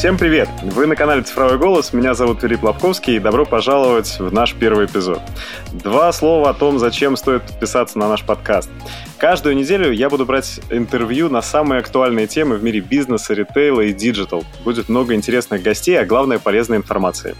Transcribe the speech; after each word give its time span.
Всем 0.00 0.16
привет! 0.16 0.48
Вы 0.62 0.86
на 0.86 0.96
канале 0.96 1.20
Цифровой 1.20 1.58
голос, 1.58 1.92
меня 1.92 2.14
зовут 2.14 2.40
Филипп 2.40 2.62
Лобковский, 2.62 3.16
и 3.16 3.18
добро 3.18 3.44
пожаловать 3.44 4.18
в 4.18 4.32
наш 4.32 4.54
первый 4.54 4.86
эпизод. 4.86 5.20
Два 5.72 6.10
слова 6.12 6.48
о 6.48 6.54
том, 6.54 6.78
зачем 6.78 7.16
стоит 7.16 7.42
подписаться 7.42 7.98
на 7.98 8.08
наш 8.08 8.24
подкаст. 8.24 8.70
Каждую 9.18 9.56
неделю 9.56 9.92
я 9.92 10.08
буду 10.08 10.24
брать 10.24 10.62
интервью 10.70 11.28
на 11.28 11.42
самые 11.42 11.80
актуальные 11.80 12.28
темы 12.28 12.56
в 12.56 12.64
мире 12.64 12.80
бизнеса, 12.80 13.34
ритейла 13.34 13.82
и 13.82 13.92
digital. 13.92 14.42
Будет 14.64 14.88
много 14.88 15.12
интересных 15.12 15.62
гостей, 15.62 16.00
а 16.00 16.06
главное 16.06 16.38
полезной 16.38 16.78
информации. 16.78 17.36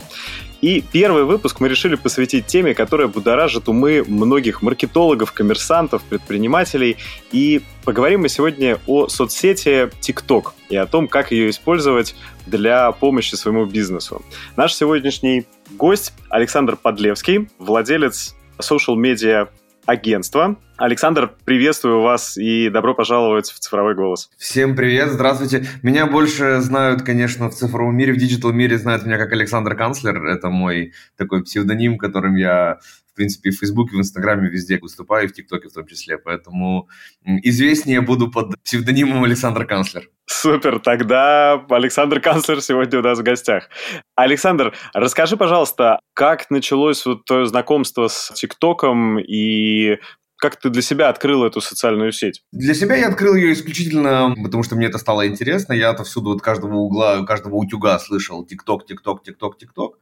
И 0.60 0.84
первый 0.92 1.24
выпуск 1.24 1.60
мы 1.60 1.68
решили 1.68 1.94
посвятить 1.94 2.46
теме, 2.46 2.74
которая 2.74 3.08
будоражит 3.08 3.68
умы 3.68 4.04
многих 4.06 4.60
маркетологов, 4.60 5.32
коммерсантов, 5.32 6.02
предпринимателей. 6.02 6.98
И 7.32 7.62
поговорим 7.84 8.20
мы 8.20 8.28
сегодня 8.28 8.78
о 8.86 9.08
соцсети 9.08 9.90
TikTok 10.00 10.52
и 10.68 10.76
о 10.76 10.84
том, 10.86 11.08
как 11.08 11.32
ее 11.32 11.48
использовать 11.48 12.14
для 12.50 12.92
помощи 12.92 13.34
своему 13.36 13.64
бизнесу. 13.64 14.22
Наш 14.56 14.74
сегодняшний 14.74 15.46
гость 15.70 16.12
Александр 16.28 16.76
Подлевский, 16.76 17.48
владелец 17.58 18.34
social 18.58 18.96
media 18.96 19.48
агентства. 19.86 20.56
Александр, 20.76 21.32
приветствую 21.44 22.00
вас 22.00 22.38
и 22.38 22.70
добро 22.70 22.94
пожаловать 22.94 23.50
в 23.50 23.58
цифровой 23.58 23.94
голос. 23.94 24.30
Всем 24.38 24.76
привет, 24.76 25.10
здравствуйте. 25.10 25.66
Меня 25.82 26.06
больше 26.06 26.60
знают, 26.60 27.02
конечно, 27.02 27.50
в 27.50 27.54
цифровом 27.54 27.96
мире, 27.96 28.12
в 28.12 28.16
digital 28.16 28.52
мире 28.52 28.78
знают 28.78 29.04
меня 29.04 29.18
как 29.18 29.32
Александр 29.32 29.76
Канцлер. 29.76 30.24
Это 30.26 30.48
мой 30.48 30.92
такой 31.16 31.42
псевдоним, 31.42 31.98
которым 31.98 32.36
я 32.36 32.78
в 33.20 33.22
принципе, 33.22 33.50
в 33.50 33.58
Фейсбуке, 33.58 33.96
в 33.96 33.98
Инстаграме 33.98 34.48
везде 34.48 34.78
выступаю, 34.78 35.26
и 35.26 35.28
в 35.28 35.34
ТикТоке 35.34 35.68
в 35.68 35.72
том 35.74 35.86
числе. 35.86 36.16
Поэтому 36.16 36.88
известнее 37.24 38.00
буду 38.00 38.30
под 38.30 38.54
псевдонимом 38.62 39.24
Александр 39.24 39.66
Канцлер. 39.66 40.08
Супер, 40.24 40.78
тогда 40.78 41.62
Александр 41.68 42.20
Канцлер 42.20 42.62
сегодня 42.62 43.00
у 43.00 43.02
нас 43.02 43.18
в 43.18 43.22
гостях. 43.22 43.68
Александр, 44.16 44.72
расскажи, 44.94 45.36
пожалуйста, 45.36 46.00
как 46.14 46.48
началось 46.50 47.04
вот 47.04 47.26
твое 47.26 47.44
знакомство 47.44 48.08
с 48.08 48.32
ТикТоком 48.34 49.18
и 49.18 49.98
как 50.36 50.56
ты 50.56 50.70
для 50.70 50.80
себя 50.80 51.10
открыл 51.10 51.44
эту 51.44 51.60
социальную 51.60 52.12
сеть? 52.12 52.42
Для 52.52 52.72
себя 52.72 52.96
я 52.96 53.08
открыл 53.08 53.34
ее 53.34 53.52
исключительно, 53.52 54.34
потому 54.42 54.62
что 54.62 54.76
мне 54.76 54.86
это 54.86 54.96
стало 54.96 55.28
интересно. 55.28 55.74
Я 55.74 55.90
отовсюду, 55.90 56.30
от 56.30 56.40
каждого 56.40 56.76
угла, 56.76 57.22
каждого 57.26 57.56
утюга 57.56 57.98
слышал 57.98 58.46
ТикТок, 58.46 58.86
ТикТок, 58.86 59.22
ТикТок, 59.22 59.58
ТикТок. 59.58 59.98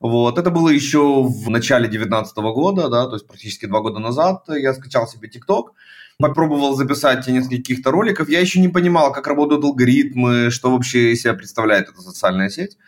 Вот, 0.00 0.38
это 0.38 0.50
было 0.50 0.70
еще 0.70 1.22
в 1.22 1.50
начале 1.50 1.86
2019 1.86 2.36
года, 2.38 2.88
да, 2.88 3.06
то 3.06 3.14
есть 3.14 3.26
практически 3.26 3.66
два 3.66 3.80
года 3.80 3.98
назад 3.98 4.44
я 4.48 4.72
скачал 4.72 5.06
себе 5.06 5.28
ТикТок, 5.28 5.74
попробовал 6.18 6.74
записать 6.74 7.26
несколько 7.28 7.56
каких-то 7.56 7.90
роликов. 7.90 8.30
Я 8.30 8.40
еще 8.40 8.60
не 8.60 8.68
понимал, 8.68 9.12
как 9.12 9.26
работают 9.26 9.62
алгоритмы, 9.62 10.50
что 10.50 10.70
вообще 10.70 11.12
из 11.12 11.20
себя 11.20 11.34
представляет 11.34 11.90
эта 11.90 12.00
социальная 12.00 12.48
сеть 12.48 12.78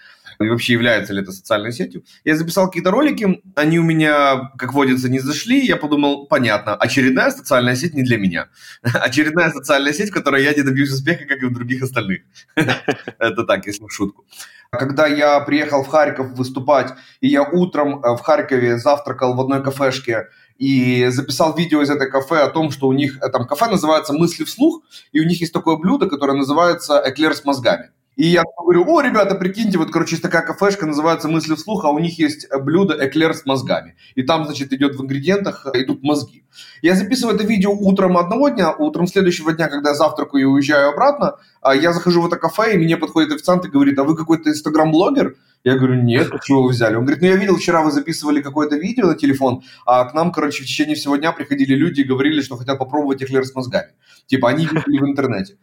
и 0.40 0.48
вообще 0.48 0.74
является 0.74 1.12
ли 1.12 1.22
это 1.22 1.32
социальной 1.32 1.72
сетью. 1.72 2.04
Я 2.24 2.36
записал 2.36 2.66
какие-то 2.66 2.90
ролики, 2.90 3.42
они 3.54 3.78
у 3.78 3.82
меня, 3.82 4.52
как 4.58 4.72
водится, 4.72 5.08
не 5.08 5.18
зашли, 5.18 5.64
я 5.64 5.76
подумал, 5.76 6.26
понятно, 6.26 6.74
очередная 6.74 7.30
социальная 7.30 7.76
сеть 7.76 7.94
не 7.94 8.02
для 8.02 8.18
меня. 8.18 8.48
Очередная 8.82 9.50
социальная 9.50 9.92
сеть, 9.92 10.10
в 10.10 10.14
которой 10.14 10.42
я 10.42 10.54
не 10.54 10.62
добьюсь 10.62 10.90
успеха, 10.90 11.24
как 11.24 11.42
и 11.42 11.46
в 11.46 11.52
других 11.52 11.82
остальных. 11.82 12.22
Это 12.56 13.44
так, 13.44 13.66
если 13.66 13.84
в 13.84 13.90
шутку. 13.90 14.24
Когда 14.70 15.06
я 15.06 15.38
приехал 15.40 15.84
в 15.84 15.88
Харьков 15.88 16.32
выступать, 16.32 16.94
и 17.20 17.28
я 17.28 17.42
утром 17.42 18.02
э, 18.02 18.16
в 18.16 18.20
Харькове 18.20 18.78
завтракал 18.78 19.34
в 19.34 19.40
одной 19.40 19.62
кафешке, 19.62 20.28
и 20.62 21.08
записал 21.08 21.56
видео 21.56 21.82
из 21.82 21.90
этой 21.90 22.08
кафе 22.08 22.36
о 22.36 22.48
том, 22.48 22.70
что 22.70 22.86
у 22.86 22.92
них, 22.92 23.18
э, 23.20 23.28
там 23.30 23.46
кафе 23.46 23.66
называется 23.66 24.12
«Мысли 24.12 24.44
вслух», 24.44 24.82
и 25.10 25.20
у 25.20 25.24
них 25.24 25.40
есть 25.40 25.52
такое 25.52 25.76
блюдо, 25.76 26.08
которое 26.08 26.34
называется 26.34 27.02
«Эклер 27.04 27.34
с 27.34 27.44
мозгами». 27.44 27.90
И 28.16 28.26
я 28.26 28.42
говорю, 28.58 28.84
о, 28.88 29.00
ребята, 29.00 29.34
прикиньте, 29.34 29.78
вот, 29.78 29.90
короче, 29.90 30.12
есть 30.12 30.22
такая 30.22 30.42
кафешка, 30.42 30.84
называется 30.84 31.28
«Мысли 31.28 31.54
вслух», 31.54 31.84
а 31.84 31.90
у 31.90 31.98
них 31.98 32.18
есть 32.18 32.46
блюдо 32.60 32.94
эклер 32.94 33.34
с 33.34 33.46
мозгами. 33.46 33.96
И 34.14 34.22
там, 34.22 34.44
значит, 34.44 34.72
идет 34.72 34.96
в 34.96 35.02
ингредиентах, 35.02 35.66
э, 35.72 35.82
идут 35.82 36.02
мозги. 36.02 36.44
Я 36.82 36.94
записываю 36.94 37.36
это 37.36 37.44
видео 37.46 37.72
утром 37.72 38.18
одного 38.18 38.50
дня, 38.50 38.70
утром 38.72 39.06
следующего 39.06 39.54
дня, 39.54 39.68
когда 39.68 39.90
я 39.90 39.94
завтракаю 39.94 40.42
и 40.42 40.44
уезжаю 40.44 40.90
обратно, 40.90 41.36
а 41.62 41.74
я 41.74 41.94
захожу 41.94 42.20
в 42.20 42.26
это 42.26 42.36
кафе, 42.36 42.74
и 42.74 42.78
мне 42.78 42.98
подходит 42.98 43.32
официант 43.32 43.64
и 43.64 43.68
говорит, 43.68 43.98
а 43.98 44.04
вы 44.04 44.14
какой-то 44.14 44.50
инстаграм-блогер? 44.50 45.34
Я 45.64 45.76
говорю, 45.76 46.02
нет, 46.02 46.28
чего 46.44 46.64
вы 46.64 46.70
взяли? 46.70 46.96
Он 46.96 47.04
говорит, 47.04 47.22
ну 47.22 47.28
я 47.28 47.36
видел, 47.36 47.56
вчера 47.56 47.82
вы 47.82 47.92
записывали 47.92 48.42
какое-то 48.42 48.76
видео 48.76 49.06
на 49.06 49.14
телефон, 49.14 49.62
а 49.86 50.04
к 50.04 50.12
нам, 50.12 50.32
короче, 50.32 50.64
в 50.64 50.66
течение 50.66 50.96
всего 50.96 51.16
дня 51.16 51.32
приходили 51.32 51.74
люди 51.74 52.00
и 52.00 52.04
говорили, 52.04 52.42
что 52.42 52.56
хотят 52.56 52.78
попробовать 52.78 53.22
эклер 53.22 53.44
с 53.44 53.54
мозгами. 53.54 53.92
Типа, 54.26 54.50
они 54.50 54.66
видели 54.66 54.98
в 54.98 55.04
интернете. 55.04 55.56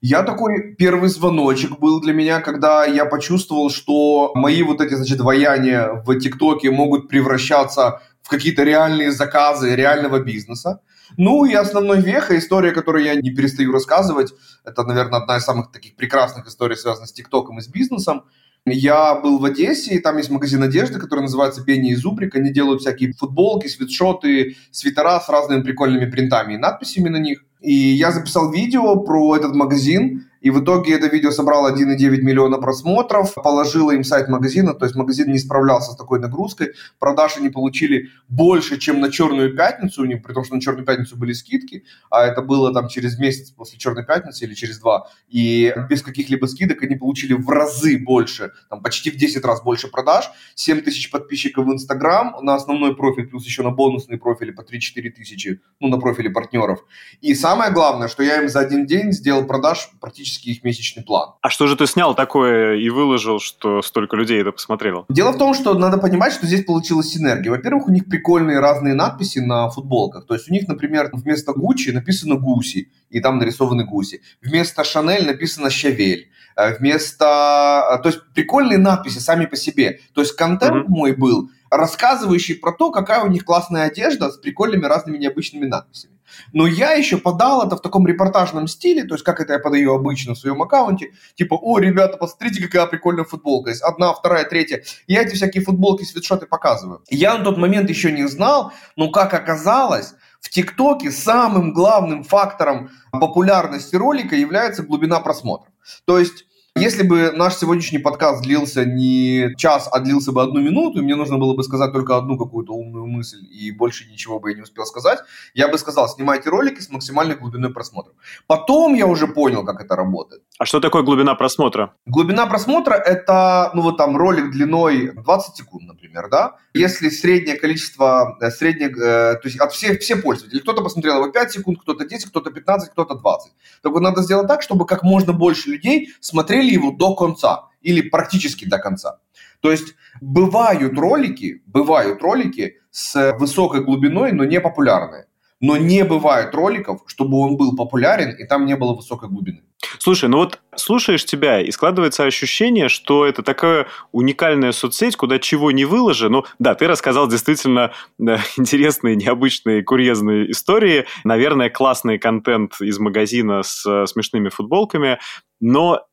Я 0.00 0.22
такой 0.22 0.76
первый 0.76 1.08
звоночек 1.08 1.80
был 1.80 2.00
для 2.00 2.12
меня, 2.12 2.40
когда 2.40 2.84
я 2.84 3.04
почувствовал, 3.04 3.68
что 3.68 4.30
мои 4.36 4.62
вот 4.62 4.80
эти, 4.80 4.94
значит, 4.94 5.20
ваяния 5.20 6.02
в 6.06 6.18
ТикТоке 6.20 6.70
могут 6.70 7.08
превращаться 7.08 8.00
в 8.22 8.28
какие-то 8.28 8.62
реальные 8.62 9.10
заказы 9.10 9.74
реального 9.74 10.20
бизнеса. 10.20 10.82
Ну 11.16 11.46
и 11.46 11.54
основной 11.54 12.00
веха, 12.00 12.38
история, 12.38 12.70
которую 12.70 13.04
я 13.04 13.16
не 13.16 13.30
перестаю 13.30 13.72
рассказывать, 13.72 14.32
это, 14.64 14.84
наверное, 14.84 15.18
одна 15.20 15.38
из 15.38 15.44
самых 15.44 15.72
таких 15.72 15.96
прекрасных 15.96 16.46
историй, 16.46 16.76
связанных 16.76 17.08
с 17.08 17.12
ТикТоком 17.12 17.58
и 17.58 17.62
с 17.62 17.66
бизнесом. 17.66 18.22
Я 18.66 19.16
был 19.16 19.38
в 19.38 19.44
Одессе, 19.44 19.94
и 19.94 19.98
там 19.98 20.18
есть 20.18 20.30
магазин 20.30 20.62
одежды, 20.62 21.00
который 21.00 21.20
называется 21.20 21.64
Пенни 21.64 21.90
и 21.90 21.96
Зубрик. 21.96 22.36
Они 22.36 22.52
делают 22.52 22.82
всякие 22.82 23.14
футболки, 23.14 23.66
свитшоты, 23.66 24.56
свитера 24.70 25.18
с 25.18 25.28
разными 25.28 25.62
прикольными 25.62 26.08
принтами 26.08 26.54
и 26.54 26.58
надписями 26.58 27.08
на 27.08 27.16
них. 27.16 27.44
И 27.60 27.72
я 27.72 28.12
записал 28.12 28.52
видео 28.52 28.96
про 29.00 29.36
этот 29.36 29.54
магазин, 29.54 30.27
и 30.40 30.50
в 30.50 30.62
итоге 30.62 30.94
это 30.94 31.06
видео 31.06 31.30
собрало 31.30 31.74
1,9 31.74 32.22
миллиона 32.22 32.58
просмотров, 32.58 33.34
положило 33.34 33.90
им 33.92 34.04
сайт 34.04 34.28
магазина, 34.28 34.74
то 34.74 34.84
есть 34.84 34.96
магазин 34.96 35.32
не 35.32 35.38
справлялся 35.38 35.92
с 35.92 35.96
такой 35.96 36.20
нагрузкой, 36.20 36.72
продажи 36.98 37.36
они 37.38 37.48
получили 37.48 38.10
больше, 38.28 38.78
чем 38.78 39.00
на 39.00 39.10
Черную 39.10 39.54
Пятницу, 39.56 40.02
при 40.02 40.32
том, 40.32 40.44
что 40.44 40.54
на 40.54 40.60
Черную 40.60 40.86
Пятницу 40.86 41.16
были 41.16 41.32
скидки, 41.32 41.84
а 42.10 42.24
это 42.24 42.42
было 42.42 42.72
там 42.72 42.88
через 42.88 43.18
месяц 43.18 43.50
после 43.50 43.78
Черной 43.78 44.04
Пятницы 44.04 44.44
или 44.44 44.54
через 44.54 44.78
два, 44.78 45.08
и 45.28 45.74
без 45.88 46.02
каких-либо 46.02 46.46
скидок 46.46 46.82
они 46.82 46.96
получили 46.96 47.32
в 47.32 47.48
разы 47.48 47.98
больше, 47.98 48.52
там 48.70 48.82
почти 48.82 49.10
в 49.10 49.16
10 49.16 49.44
раз 49.44 49.62
больше 49.62 49.88
продаж, 49.88 50.30
7 50.54 50.80
тысяч 50.80 51.10
подписчиков 51.10 51.66
в 51.66 51.72
Инстаграм 51.72 52.36
на 52.42 52.54
основной 52.54 52.96
профиль, 52.96 53.26
плюс 53.26 53.44
еще 53.44 53.62
на 53.62 53.70
бонусные 53.70 54.18
профили 54.18 54.50
по 54.50 54.62
3-4 54.62 55.10
тысячи, 55.10 55.60
ну, 55.80 55.88
на 55.88 55.98
профиле 55.98 56.30
партнеров. 56.30 56.84
И 57.20 57.34
самое 57.34 57.72
главное, 57.72 58.08
что 58.08 58.22
я 58.22 58.40
им 58.42 58.48
за 58.48 58.60
один 58.60 58.86
день 58.86 59.12
сделал 59.12 59.44
продаж 59.44 59.90
практически 60.00 60.27
практически 60.28 60.50
их 60.50 60.64
месячный 60.64 61.02
план. 61.02 61.30
А 61.40 61.50
что 61.50 61.66
же 61.66 61.76
ты 61.76 61.86
снял 61.86 62.14
такое 62.14 62.76
и 62.76 62.90
выложил, 62.90 63.40
что 63.40 63.82
столько 63.82 64.16
людей 64.16 64.40
это 64.40 64.52
посмотрело? 64.52 65.06
Дело 65.08 65.32
в 65.32 65.38
том, 65.38 65.54
что 65.54 65.74
надо 65.74 65.98
понимать, 65.98 66.32
что 66.32 66.46
здесь 66.46 66.64
получилась 66.64 67.08
синергия. 67.08 67.50
Во-первых, 67.50 67.88
у 67.88 67.90
них 67.90 68.06
прикольные 68.06 68.60
разные 68.60 68.94
надписи 68.94 69.38
на 69.38 69.68
футболках. 69.70 70.26
То 70.26 70.34
есть 70.34 70.50
у 70.50 70.52
них, 70.52 70.68
например, 70.68 71.10
вместо 71.12 71.52
Гуччи 71.52 71.90
написано 71.90 72.36
Гуси, 72.36 72.90
и 73.10 73.20
там 73.20 73.38
нарисованы 73.38 73.84
гуси. 73.84 74.20
Вместо 74.42 74.84
Шанель 74.84 75.26
написано 75.26 75.70
Щавель. 75.70 76.30
Э, 76.56 76.76
вместо... 76.76 77.24
Э, 77.24 78.02
то 78.02 78.08
есть 78.08 78.20
прикольные 78.34 78.78
надписи 78.78 79.18
сами 79.18 79.46
по 79.46 79.56
себе. 79.56 80.00
То 80.14 80.20
есть 80.20 80.36
контент 80.36 80.86
mm-hmm. 80.86 80.88
мой 80.88 81.16
был 81.16 81.48
рассказывающий 81.70 82.56
про 82.56 82.72
то, 82.72 82.90
какая 82.90 83.22
у 83.22 83.28
них 83.28 83.44
классная 83.44 83.84
одежда 83.86 84.30
с 84.30 84.36
прикольными 84.36 84.84
разными 84.84 85.18
необычными 85.18 85.66
надписями. 85.66 86.17
Но 86.52 86.66
я 86.66 86.92
еще 86.92 87.18
подал 87.18 87.66
это 87.66 87.76
в 87.76 87.82
таком 87.82 88.06
репортажном 88.06 88.68
стиле, 88.68 89.04
то 89.04 89.14
есть 89.14 89.24
как 89.24 89.40
это 89.40 89.54
я 89.54 89.58
подаю 89.58 89.94
обычно 89.94 90.34
в 90.34 90.38
своем 90.38 90.62
аккаунте, 90.62 91.12
типа, 91.34 91.54
о, 91.54 91.78
ребята, 91.78 92.16
посмотрите, 92.16 92.62
какая 92.62 92.86
прикольная 92.86 93.24
футболка, 93.24 93.70
есть 93.70 93.82
одна, 93.82 94.12
вторая, 94.12 94.44
третья. 94.44 94.82
Я 95.06 95.22
эти 95.22 95.34
всякие 95.34 95.62
футболки, 95.62 96.04
свитшоты 96.04 96.46
показываю. 96.46 97.02
Я 97.10 97.38
на 97.38 97.44
тот 97.44 97.58
момент 97.58 97.88
еще 97.88 98.12
не 98.12 98.26
знал, 98.28 98.72
но 98.96 99.10
как 99.10 99.34
оказалось, 99.34 100.14
в 100.40 100.50
ТикТоке 100.50 101.10
самым 101.10 101.72
главным 101.72 102.22
фактором 102.22 102.90
популярности 103.12 103.96
ролика 103.96 104.36
является 104.36 104.82
глубина 104.82 105.20
просмотров. 105.20 105.72
То 106.04 106.18
есть 106.18 106.44
если 106.78 107.02
бы 107.02 107.32
наш 107.32 107.56
сегодняшний 107.56 107.98
подкаст 107.98 108.42
длился 108.42 108.84
не 108.84 109.54
час, 109.56 109.88
а 109.92 110.00
длился 110.00 110.32
бы 110.32 110.42
одну 110.42 110.60
минуту, 110.60 110.98
и 110.98 111.02
мне 111.02 111.16
нужно 111.16 111.38
было 111.38 111.54
бы 111.54 111.62
сказать 111.62 111.92
только 111.92 112.16
одну 112.16 112.38
какую-то 112.38 112.72
умную 112.72 113.06
мысль, 113.06 113.38
и 113.50 113.70
больше 113.72 114.10
ничего 114.10 114.38
бы 114.38 114.50
я 114.50 114.56
не 114.56 114.62
успел 114.62 114.86
сказать, 114.86 115.18
я 115.54 115.68
бы 115.68 115.78
сказал, 115.78 116.08
снимайте 116.08 116.50
ролики 116.50 116.80
с 116.80 116.90
максимальной 116.90 117.36
глубиной 117.36 117.70
просмотра. 117.70 118.12
Потом 118.46 118.94
я 118.94 119.06
уже 119.06 119.26
понял, 119.26 119.64
как 119.64 119.80
это 119.80 119.96
работает. 119.96 120.42
А 120.58 120.64
что 120.64 120.80
такое 120.80 121.02
глубина 121.02 121.34
просмотра? 121.34 121.94
Глубина 122.06 122.46
просмотра– 122.46 122.94
это, 123.06 123.70
ну 123.74 123.82
вот 123.82 123.96
там, 123.96 124.16
ролик 124.16 124.50
длиной 124.50 125.12
20 125.12 125.56
секунд, 125.56 125.84
например, 125.88 126.28
да? 126.30 126.56
Если 126.78 127.08
среднее 127.08 127.56
количество, 127.56 128.36
э, 128.40 128.50
среднее, 128.50 128.90
э, 128.90 129.34
то 129.34 129.40
есть 129.44 129.58
от 129.58 129.72
всех, 129.72 130.00
все 130.00 130.14
пользователи, 130.16 130.60
кто-то 130.60 130.82
посмотрел 130.82 131.16
его 131.16 131.32
5 131.32 131.52
секунд, 131.52 131.80
кто-то 131.80 132.04
10, 132.04 132.30
кто-то 132.30 132.50
15, 132.50 132.90
кто-то 132.92 133.14
20. 133.14 133.52
Так 133.82 133.92
вот, 133.92 134.00
надо 134.00 134.22
сделать 134.22 134.46
так, 134.46 134.62
чтобы 134.62 134.86
как 134.86 135.02
можно 135.02 135.32
больше 135.32 135.70
людей 135.70 136.12
смотрели 136.20 136.70
его 136.70 136.92
до 136.92 137.16
конца 137.16 137.68
или 137.82 138.00
практически 138.00 138.64
до 138.64 138.78
конца. 138.78 139.18
То 139.60 139.72
есть 139.72 139.94
бывают 140.20 140.96
ролики, 140.96 141.62
бывают 141.66 142.22
ролики 142.22 142.76
с 142.90 143.36
высокой 143.38 143.84
глубиной, 143.84 144.32
но 144.32 144.44
не 144.44 144.60
популярные. 144.60 145.26
Но 145.60 145.76
не 145.76 146.04
бывает 146.04 146.54
роликов, 146.54 147.02
чтобы 147.06 147.38
он 147.38 147.56
был 147.56 147.74
популярен 147.74 148.30
и 148.30 148.44
там 148.44 148.66
не 148.66 148.76
было 148.76 148.94
высокой 148.94 149.28
глубины. 149.28 149.62
Слушай, 149.98 150.28
ну 150.28 150.38
вот 150.38 150.60
слушаешь 150.76 151.24
тебя, 151.24 151.60
и 151.60 151.70
складывается 151.70 152.24
ощущение, 152.24 152.88
что 152.88 153.26
это 153.26 153.42
такая 153.42 153.86
уникальная 154.12 154.72
соцсеть, 154.72 155.16
куда 155.16 155.38
чего 155.38 155.70
не 155.70 155.84
выложи. 155.84 156.28
Ну, 156.28 156.44
да, 156.58 156.74
ты 156.74 156.86
рассказал 156.86 157.28
действительно 157.28 157.92
да, 158.18 158.40
интересные, 158.56 159.16
необычные, 159.16 159.82
курьезные 159.82 160.50
истории. 160.50 161.06
Наверное, 161.24 161.70
классный 161.70 162.18
контент 162.18 162.80
из 162.80 162.98
магазина 162.98 163.62
с 163.62 163.84
э, 163.86 164.06
смешными 164.06 164.48
футболками. 164.48 165.18
Но 165.60 166.07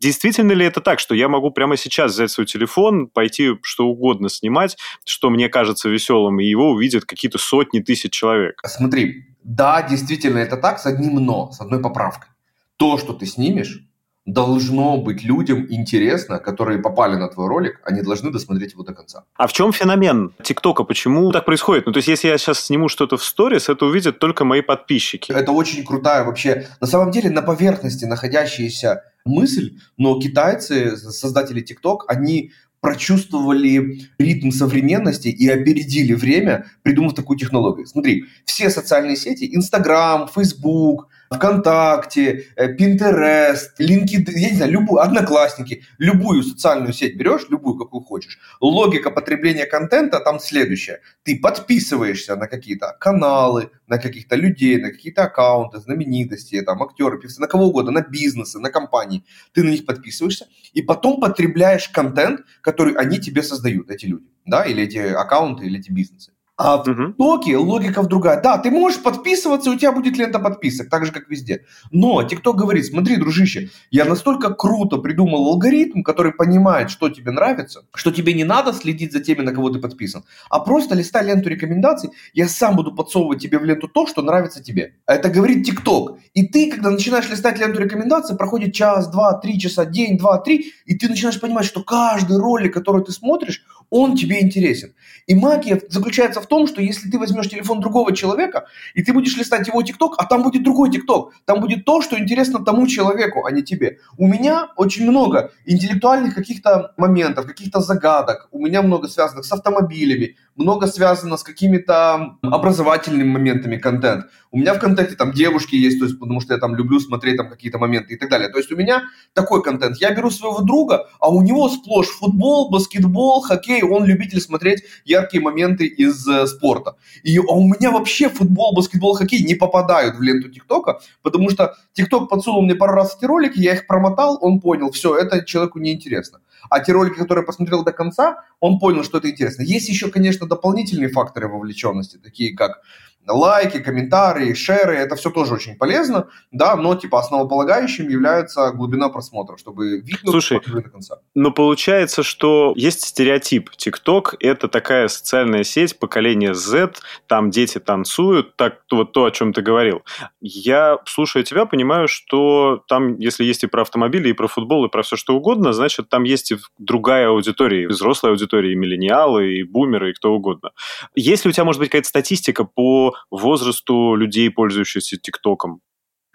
Действительно 0.00 0.52
ли 0.52 0.64
это 0.64 0.80
так, 0.80 1.00
что 1.00 1.14
я 1.14 1.28
могу 1.28 1.50
прямо 1.50 1.76
сейчас 1.76 2.12
взять 2.12 2.30
свой 2.30 2.46
телефон, 2.46 3.08
пойти 3.08 3.52
что 3.62 3.86
угодно 3.86 4.28
снимать, 4.28 4.76
что 5.04 5.30
мне 5.30 5.48
кажется 5.48 5.88
веселым, 5.88 6.40
и 6.40 6.44
его 6.44 6.70
увидят 6.70 7.04
какие-то 7.04 7.38
сотни 7.38 7.80
тысяч 7.80 8.12
человек? 8.12 8.60
Смотри, 8.64 9.26
да, 9.42 9.82
действительно 9.82 10.38
это 10.38 10.56
так, 10.56 10.78
с 10.78 10.86
одним 10.86 11.16
но, 11.16 11.50
с 11.50 11.60
одной 11.60 11.80
поправкой. 11.80 12.28
То, 12.76 12.96
что 12.96 13.12
ты 13.12 13.26
снимешь, 13.26 13.80
должно 14.24 14.98
быть 14.98 15.24
людям 15.24 15.66
интересно, 15.68 16.38
которые 16.38 16.78
попали 16.78 17.16
на 17.16 17.28
твой 17.28 17.48
ролик, 17.48 17.80
они 17.84 18.02
должны 18.02 18.30
досмотреть 18.30 18.72
его 18.72 18.84
до 18.84 18.94
конца. 18.94 19.24
А 19.36 19.46
в 19.46 19.52
чем 19.52 19.72
феномен 19.72 20.32
ТикТока? 20.42 20.84
Почему 20.84 21.32
так 21.32 21.44
происходит? 21.44 21.86
Ну, 21.86 21.92
то 21.92 21.98
есть, 21.98 22.08
если 22.08 22.28
я 22.28 22.38
сейчас 22.38 22.60
сниму 22.60 22.88
что-то 22.88 23.16
в 23.16 23.24
сторис, 23.24 23.68
это 23.68 23.84
увидят 23.84 24.18
только 24.20 24.44
мои 24.44 24.62
подписчики. 24.62 25.32
Это 25.32 25.50
очень 25.50 25.84
крутая 25.84 26.24
вообще. 26.24 26.68
На 26.80 26.86
самом 26.86 27.10
деле, 27.10 27.30
на 27.30 27.42
поверхности 27.42 28.04
находящаяся 28.04 29.02
мысль, 29.24 29.78
но 29.96 30.18
китайцы, 30.20 30.96
создатели 30.96 31.60
ТикТок, 31.60 32.04
они 32.08 32.52
прочувствовали 32.80 34.08
ритм 34.18 34.50
современности 34.50 35.28
и 35.28 35.48
опередили 35.48 36.14
время, 36.14 36.66
придумав 36.82 37.14
такую 37.14 37.38
технологию. 37.38 37.86
Смотри, 37.86 38.24
все 38.44 38.70
социальные 38.70 39.16
сети, 39.16 39.48
Инстаграм, 39.54 40.26
Фейсбук, 40.26 41.08
ВКонтакте, 41.32 42.46
Пинтерест, 42.78 43.80
э, 43.80 43.84
LinkedIn, 43.84 44.30
я 44.34 44.50
не 44.50 44.56
знаю, 44.56 44.72
любую, 44.72 45.02
Одноклассники, 45.02 45.84
любую 45.98 46.42
социальную 46.42 46.92
сеть 46.92 47.16
берешь, 47.16 47.46
любую, 47.50 47.76
какую 47.76 48.02
хочешь. 48.02 48.38
Логика 48.60 49.10
потребления 49.10 49.66
контента 49.66 50.20
там 50.20 50.40
следующая. 50.40 51.00
Ты 51.22 51.38
подписываешься 51.38 52.36
на 52.36 52.46
какие-то 52.46 52.96
каналы, 53.00 53.70
на 53.86 53.98
каких-то 53.98 54.36
людей, 54.36 54.80
на 54.80 54.90
какие-то 54.90 55.24
аккаунты, 55.24 55.78
знаменитости, 55.78 56.60
там, 56.62 56.82
актеры, 56.82 57.20
певцы, 57.20 57.40
на 57.40 57.46
кого 57.46 57.66
угодно, 57.66 57.92
на 57.92 58.02
бизнесы, 58.02 58.58
на 58.58 58.70
компании. 58.70 59.24
Ты 59.52 59.62
на 59.62 59.70
них 59.70 59.86
подписываешься, 59.86 60.46
и 60.72 60.82
потом 60.82 61.20
потребляешь 61.20 61.88
контент, 61.88 62.40
который 62.60 62.94
они 62.94 63.18
тебе 63.18 63.42
создают, 63.42 63.90
эти 63.90 64.06
люди, 64.06 64.26
да, 64.46 64.64
или 64.64 64.82
эти 64.82 64.98
аккаунты, 64.98 65.66
или 65.66 65.78
эти 65.78 65.90
бизнесы. 65.90 66.32
А 66.64 66.76
в 66.76 66.84
ТикТоке 66.84 67.56
логика 67.56 68.02
в 68.02 68.06
другая. 68.06 68.40
Да, 68.40 68.56
ты 68.56 68.70
можешь 68.70 69.02
подписываться, 69.02 69.68
у 69.68 69.74
тебя 69.76 69.90
будет 69.90 70.16
лента 70.16 70.38
подписок, 70.38 70.88
так 70.90 71.04
же, 71.04 71.10
как 71.10 71.28
везде. 71.28 71.64
Но 71.90 72.22
ТикТок 72.22 72.54
говорит, 72.54 72.86
смотри, 72.86 73.16
дружище, 73.16 73.70
я 73.90 74.04
настолько 74.04 74.54
круто 74.54 74.98
придумал 74.98 75.48
алгоритм, 75.48 76.04
который 76.04 76.30
понимает, 76.30 76.90
что 76.90 77.08
тебе 77.08 77.32
нравится, 77.32 77.82
что 77.96 78.12
тебе 78.12 78.32
не 78.32 78.44
надо 78.44 78.72
следить 78.72 79.12
за 79.12 79.18
теми, 79.18 79.40
на 79.40 79.50
кого 79.50 79.70
ты 79.70 79.80
подписан, 79.80 80.22
а 80.50 80.60
просто 80.60 80.94
листай 80.94 81.26
ленту 81.26 81.48
рекомендаций, 81.48 82.10
я 82.32 82.46
сам 82.46 82.76
буду 82.76 82.94
подсовывать 82.94 83.42
тебе 83.42 83.58
в 83.58 83.64
ленту 83.64 83.88
то, 83.88 84.06
что 84.06 84.22
нравится 84.22 84.62
тебе. 84.62 84.94
Это 85.08 85.30
говорит 85.30 85.66
ТикТок. 85.66 86.18
И 86.32 86.46
ты, 86.46 86.70
когда 86.70 86.90
начинаешь 86.90 87.28
листать 87.28 87.58
ленту 87.58 87.80
рекомендаций, 87.80 88.36
проходит 88.36 88.72
час, 88.72 89.10
два, 89.10 89.32
три 89.32 89.58
часа, 89.58 89.84
день, 89.84 90.16
два, 90.16 90.38
три, 90.38 90.72
и 90.86 90.94
ты 90.94 91.08
начинаешь 91.08 91.40
понимать, 91.40 91.64
что 91.64 91.82
каждый 91.82 92.38
ролик, 92.38 92.72
который 92.72 93.04
ты 93.04 93.10
смотришь, 93.10 93.64
он 93.92 94.16
тебе 94.16 94.40
интересен. 94.40 94.94
И 95.26 95.34
магия 95.34 95.80
заключается 95.90 96.40
в 96.40 96.46
том, 96.46 96.66
что 96.66 96.80
если 96.80 97.10
ты 97.10 97.18
возьмешь 97.18 97.48
телефон 97.48 97.80
другого 97.80 98.16
человека, 98.16 98.64
и 98.94 99.02
ты 99.02 99.12
будешь 99.12 99.36
листать 99.36 99.68
его 99.68 99.82
ТикТок, 99.82 100.14
а 100.16 100.24
там 100.24 100.42
будет 100.42 100.64
другой 100.64 100.90
ТикТок, 100.90 101.34
там 101.44 101.60
будет 101.60 101.84
то, 101.84 102.00
что 102.00 102.18
интересно 102.18 102.64
тому 102.64 102.86
человеку, 102.86 103.44
а 103.44 103.50
не 103.50 103.62
тебе. 103.62 103.98
У 104.16 104.26
меня 104.26 104.68
очень 104.76 105.08
много 105.08 105.52
интеллектуальных 105.66 106.34
каких-то 106.34 106.94
моментов, 106.96 107.46
каких-то 107.46 107.80
загадок. 107.80 108.48
У 108.50 108.64
меня 108.64 108.80
много 108.80 109.08
связанных 109.08 109.44
с 109.44 109.52
автомобилями, 109.52 110.36
много 110.56 110.86
связано 110.86 111.36
с 111.36 111.42
какими-то 111.42 112.38
образовательными 112.42 113.28
моментами 113.28 113.76
контент. 113.76 114.26
У 114.50 114.58
меня 114.58 114.74
в 114.74 114.78
контенте 114.78 115.16
там 115.16 115.32
девушки 115.32 115.74
есть, 115.76 115.98
то 115.98 116.04
есть, 116.04 116.18
потому 116.18 116.40
что 116.40 116.54
я 116.54 116.60
там 116.60 116.76
люблю 116.76 117.00
смотреть 117.00 117.36
там 117.38 117.48
какие-то 117.48 117.78
моменты 117.78 118.14
и 118.14 118.16
так 118.18 118.28
далее. 118.28 118.48
То 118.48 118.58
есть 118.58 118.70
у 118.70 118.76
меня 118.76 119.04
такой 119.32 119.62
контент. 119.62 119.96
Я 119.96 120.14
беру 120.14 120.30
своего 120.30 120.60
друга, 120.60 121.08
а 121.20 121.30
у 121.30 121.42
него 121.42 121.68
сплошь 121.70 122.08
футбол, 122.08 122.70
баскетбол, 122.70 123.40
хоккей. 123.40 123.81
Он 123.84 124.04
любитель 124.04 124.40
смотреть 124.40 124.84
яркие 125.04 125.42
моменты 125.42 125.86
из 125.86 126.26
э, 126.28 126.46
спорта. 126.46 126.96
И, 127.22 127.38
а 127.38 127.52
у 127.52 127.64
меня 127.64 127.90
вообще 127.90 128.28
футбол, 128.28 128.74
баскетбол, 128.74 129.14
хоккей 129.14 129.42
не 129.42 129.54
попадают 129.54 130.16
в 130.16 130.22
ленту 130.22 130.48
ТикТока, 130.50 131.00
потому 131.22 131.50
что 131.50 131.74
ТикТок 131.92 132.28
подсунул 132.28 132.62
мне 132.62 132.74
пару 132.74 132.94
раз 132.94 133.16
эти 133.16 133.24
ролики, 133.24 133.58
я 133.58 133.74
их 133.74 133.86
промотал, 133.86 134.38
он 134.40 134.60
понял, 134.60 134.90
все, 134.90 135.16
это 135.16 135.44
человеку 135.44 135.78
неинтересно. 135.78 136.40
А 136.70 136.80
те 136.80 136.92
ролики, 136.92 137.16
которые 137.16 137.42
я 137.42 137.46
посмотрел 137.46 137.84
до 137.84 137.92
конца, 137.92 138.44
он 138.60 138.78
понял, 138.78 139.04
что 139.04 139.18
это 139.18 139.30
интересно. 139.30 139.62
Есть 139.62 139.88
еще, 139.88 140.10
конечно, 140.10 140.46
дополнительные 140.46 141.08
факторы 141.08 141.48
вовлеченности, 141.48 142.18
такие 142.18 142.54
как 142.54 142.82
лайки, 143.26 143.78
комментарии, 143.78 144.54
шеры, 144.54 144.96
это 144.96 145.16
все 145.16 145.30
тоже 145.30 145.54
очень 145.54 145.76
полезно, 145.76 146.28
да, 146.50 146.76
но 146.76 146.94
типа 146.94 147.20
основополагающим 147.20 148.08
является 148.08 148.70
глубина 148.72 149.08
просмотра, 149.08 149.56
чтобы 149.56 150.00
видно 150.00 150.30
Слушай, 150.30 150.60
до 150.66 150.82
конца. 150.82 151.18
Но 151.34 151.52
получается, 151.52 152.22
что 152.22 152.72
есть 152.76 153.02
стереотип. 153.04 153.70
ТикТок– 153.76 154.34
это 154.40 154.68
такая 154.68 155.08
социальная 155.08 155.64
сеть 155.64 155.98
поколения 155.98 156.54
Z, 156.54 156.94
там 157.26 157.50
дети 157.50 157.78
танцуют, 157.78 158.56
так 158.56 158.80
вот 158.90 159.12
то, 159.12 159.24
о 159.24 159.30
чем 159.30 159.52
ты 159.52 159.62
говорил. 159.62 160.02
Я, 160.40 160.98
слушая 161.06 161.42
тебя, 161.42 161.64
понимаю, 161.64 162.08
что 162.08 162.82
там, 162.88 163.18
если 163.18 163.44
есть 163.44 163.64
и 163.64 163.66
про 163.66 163.82
автомобили, 163.82 164.30
и 164.30 164.32
про 164.32 164.48
футбол, 164.48 164.84
и 164.84 164.90
про 164.90 165.02
все 165.02 165.16
что 165.16 165.34
угодно, 165.36 165.72
значит, 165.72 166.08
там 166.08 166.24
есть 166.24 166.52
и 166.52 166.56
другая 166.78 167.28
аудитория, 167.28 167.84
и 167.84 167.86
взрослая 167.86 168.32
аудитория, 168.32 168.72
и 168.72 168.76
миллениалы, 168.76 169.58
и 169.58 169.62
бумеры, 169.62 170.10
и 170.10 170.14
кто 170.14 170.32
угодно. 170.32 170.70
Есть 171.14 171.44
ли 171.44 171.50
у 171.50 171.52
тебя, 171.52 171.64
может 171.64 171.78
быть, 171.78 171.90
какая-то 171.90 172.08
статистика 172.08 172.64
по 172.64 173.11
возрасту 173.30 174.14
людей, 174.14 174.50
пользующихся 174.50 175.16
ТикТоком? 175.16 175.80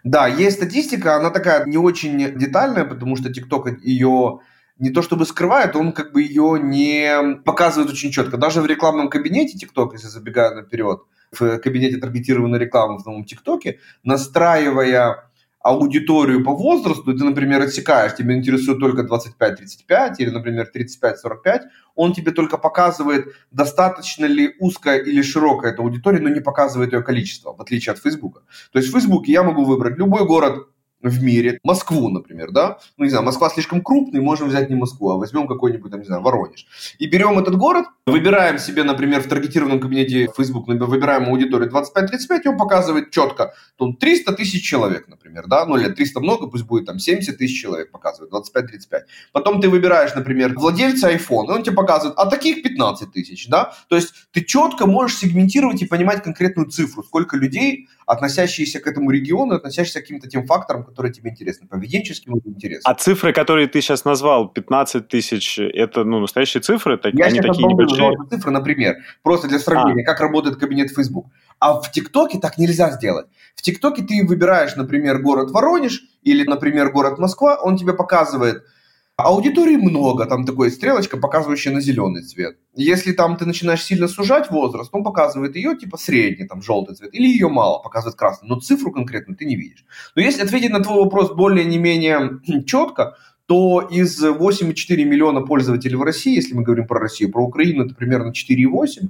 Да, 0.03 0.27
есть 0.27 0.57
статистика, 0.57 1.15
она 1.15 1.31
такая 1.31 1.65
не 1.65 1.77
очень 1.77 2.37
детальная, 2.37 2.85
потому 2.85 3.15
что 3.15 3.33
ТикТок 3.33 3.81
ее 3.83 4.39
не 4.79 4.91
то 4.91 5.01
чтобы 5.01 5.25
скрывает, 5.25 5.75
он 5.75 5.91
как 5.91 6.13
бы 6.13 6.21
ее 6.21 6.59
не 6.61 7.35
показывает 7.43 7.91
очень 7.91 8.11
четко. 8.11 8.37
Даже 8.37 8.61
в 8.61 8.67
рекламном 8.67 9.09
кабинете 9.09 9.57
ТикТок, 9.57 9.93
если 9.93 10.07
забегая 10.07 10.53
наперед, 10.53 10.99
в 11.31 11.57
кабинете 11.57 11.97
таргетированной 11.97 12.59
рекламы 12.59 12.99
в 12.99 13.05
новом 13.05 13.25
ТикТоке, 13.25 13.79
настраивая 14.03 15.26
аудиторию 15.67 16.43
по 16.43 16.53
возрасту, 16.53 17.13
ты, 17.13 17.23
например, 17.23 17.61
отсекаешь, 17.61 18.15
тебе 18.15 18.35
интересует 18.35 18.79
только 18.79 19.01
25-35 19.01 20.15
или, 20.19 20.29
например, 20.29 20.71
35-45, 20.73 21.61
он 21.95 22.13
тебе 22.13 22.31
только 22.31 22.57
показывает, 22.57 23.27
достаточно 23.51 24.25
ли 24.25 24.55
узкая 24.59 24.99
или 24.99 25.21
широкая 25.21 25.73
эта 25.73 25.81
аудитория, 25.81 26.19
но 26.19 26.29
не 26.29 26.39
показывает 26.39 26.93
ее 26.93 27.01
количество, 27.01 27.53
в 27.53 27.61
отличие 27.61 27.93
от 27.93 27.99
Фейсбука. 27.99 28.41
То 28.71 28.79
есть 28.79 28.89
в 28.89 28.93
Фейсбуке 28.93 29.31
я 29.31 29.43
могу 29.43 29.65
выбрать 29.65 29.97
любой 29.97 30.25
город 30.25 30.67
в 31.01 31.23
мире, 31.23 31.59
Москву, 31.63 32.09
например, 32.09 32.51
да, 32.51 32.79
ну, 32.97 33.05
не 33.05 33.09
знаю, 33.09 33.25
Москва 33.25 33.49
слишком 33.49 33.81
крупный, 33.81 34.19
можем 34.19 34.49
взять 34.49 34.69
не 34.69 34.75
Москву, 34.75 35.11
а 35.11 35.17
возьмем 35.17 35.47
какой-нибудь, 35.47 35.91
там, 35.91 35.99
не 35.99 36.05
знаю, 36.05 36.21
Воронеж. 36.23 36.65
И 36.97 37.07
берем 37.07 37.37
этот 37.37 37.55
город, 37.55 37.85
выбираем 38.05 38.57
себе, 38.57 38.83
например, 38.83 39.21
в 39.21 39.27
таргетированном 39.27 39.79
кабинете 39.79 40.29
Facebook, 40.35 40.67
выбираем 40.67 41.29
аудиторию 41.29 41.69
25-35, 41.69 42.41
и 42.45 42.47
он 42.47 42.57
показывает 42.57 43.11
четко, 43.11 43.53
то 43.77 43.91
300 43.93 44.33
тысяч 44.33 44.63
человек, 44.63 45.07
например, 45.07 45.45
да, 45.47 45.65
ну, 45.65 45.77
или 45.77 45.89
300 45.89 46.19
много, 46.19 46.47
пусть 46.47 46.65
будет 46.65 46.85
там 46.85 46.99
70 46.99 47.37
тысяч 47.37 47.61
человек 47.61 47.91
показывает, 47.91 48.31
25-35. 48.33 49.01
Потом 49.31 49.61
ты 49.61 49.69
выбираешь, 49.69 50.15
например, 50.15 50.53
владельца 50.57 51.11
iPhone, 51.13 51.47
и 51.47 51.51
он 51.51 51.63
тебе 51.63 51.75
показывает, 51.75 52.17
а 52.17 52.25
таких 52.25 52.63
15 52.63 53.11
тысяч, 53.11 53.47
да, 53.47 53.73
то 53.87 53.95
есть 53.95 54.13
ты 54.31 54.43
четко 54.43 54.87
можешь 54.87 55.17
сегментировать 55.17 55.81
и 55.81 55.85
понимать 55.85 56.23
конкретную 56.23 56.69
цифру, 56.69 57.03
сколько 57.03 57.37
людей, 57.37 57.87
относящиеся 58.07 58.79
к 58.79 58.87
этому 58.87 59.11
региону, 59.11 59.55
относящиеся 59.55 59.99
к 59.99 60.03
каким-то 60.03 60.29
тем 60.29 60.47
факторам, 60.47 60.86
которые 60.87 61.13
тебе 61.13 61.29
интересны, 61.29 61.67
поведенческим 61.67 62.39
интересам. 62.45 62.89
А 62.89 62.95
цифры, 62.95 63.33
которые 63.33 63.67
ты 63.67 63.81
сейчас 63.81 64.05
назвал, 64.05 64.47
15 64.47 65.07
тысяч, 65.07 65.59
это 65.59 66.03
ну, 66.03 66.19
настоящие 66.19 66.61
цифры? 66.61 66.97
Так, 66.97 67.13
Я 67.13 67.25
они 67.25 67.41
такие 67.41 67.67
небольшие? 67.67 68.13
цифры, 68.29 68.51
например, 68.51 68.95
просто 69.21 69.47
для 69.47 69.59
сравнения, 69.59 70.03
а. 70.03 70.05
как 70.05 70.21
работает 70.21 70.55
кабинет 70.55 70.89
Facebook. 70.91 71.27
А 71.59 71.79
в 71.81 71.91
ТикТоке 71.91 72.39
так 72.39 72.57
нельзя 72.57 72.91
сделать. 72.91 73.27
В 73.55 73.61
ТикТоке 73.61 74.03
ты 74.03 74.25
выбираешь, 74.25 74.75
например, 74.75 75.21
город 75.21 75.51
Воронеж 75.51 76.03
или, 76.23 76.43
например, 76.43 76.91
город 76.91 77.19
Москва, 77.19 77.59
он 77.61 77.77
тебе 77.77 77.93
показывает– 77.93 78.63
Аудитории 79.17 79.77
много, 79.77 80.27
там 80.27 80.45
такой 80.45 80.69
стрелочка, 80.69 81.17
показывающая 81.17 81.71
на 81.71 81.81
зеленый 81.81 82.21
цвет. 82.21 82.59
Если 82.75 83.13
там 83.13 83.35
ты 83.35 83.47
начинаешь 83.47 83.83
сильно 83.83 84.07
сужать 84.07 84.51
возраст, 84.51 84.91
он 84.93 85.03
показывает 85.03 85.55
ее 85.55 85.75
типа 85.75 85.97
средний, 85.97 86.45
там 86.45 86.61
желтый 86.61 86.95
цвет, 86.95 87.15
или 87.15 87.25
ее 87.25 87.49
мало, 87.49 87.79
показывает 87.79 88.15
красный, 88.15 88.47
но 88.47 88.59
цифру 88.59 88.91
конкретную 88.91 89.35
ты 89.35 89.45
не 89.45 89.55
видишь. 89.55 89.85
Но 90.15 90.21
если 90.21 90.43
ответить 90.43 90.69
на 90.69 90.83
твой 90.83 91.03
вопрос 91.03 91.33
более 91.33 91.65
не 91.65 91.79
менее 91.79 92.39
четко, 92.67 93.17
то 93.47 93.81
из 93.81 94.23
8,4 94.23 95.03
миллиона 95.03 95.41
пользователей 95.41 95.95
в 95.95 96.03
России, 96.03 96.35
если 96.35 96.53
мы 96.53 96.61
говорим 96.61 96.85
про 96.85 96.99
Россию, 96.99 97.31
про 97.31 97.43
Украину 97.43 97.85
это 97.85 97.95
примерно 97.95 98.31
4,8, 98.31 99.09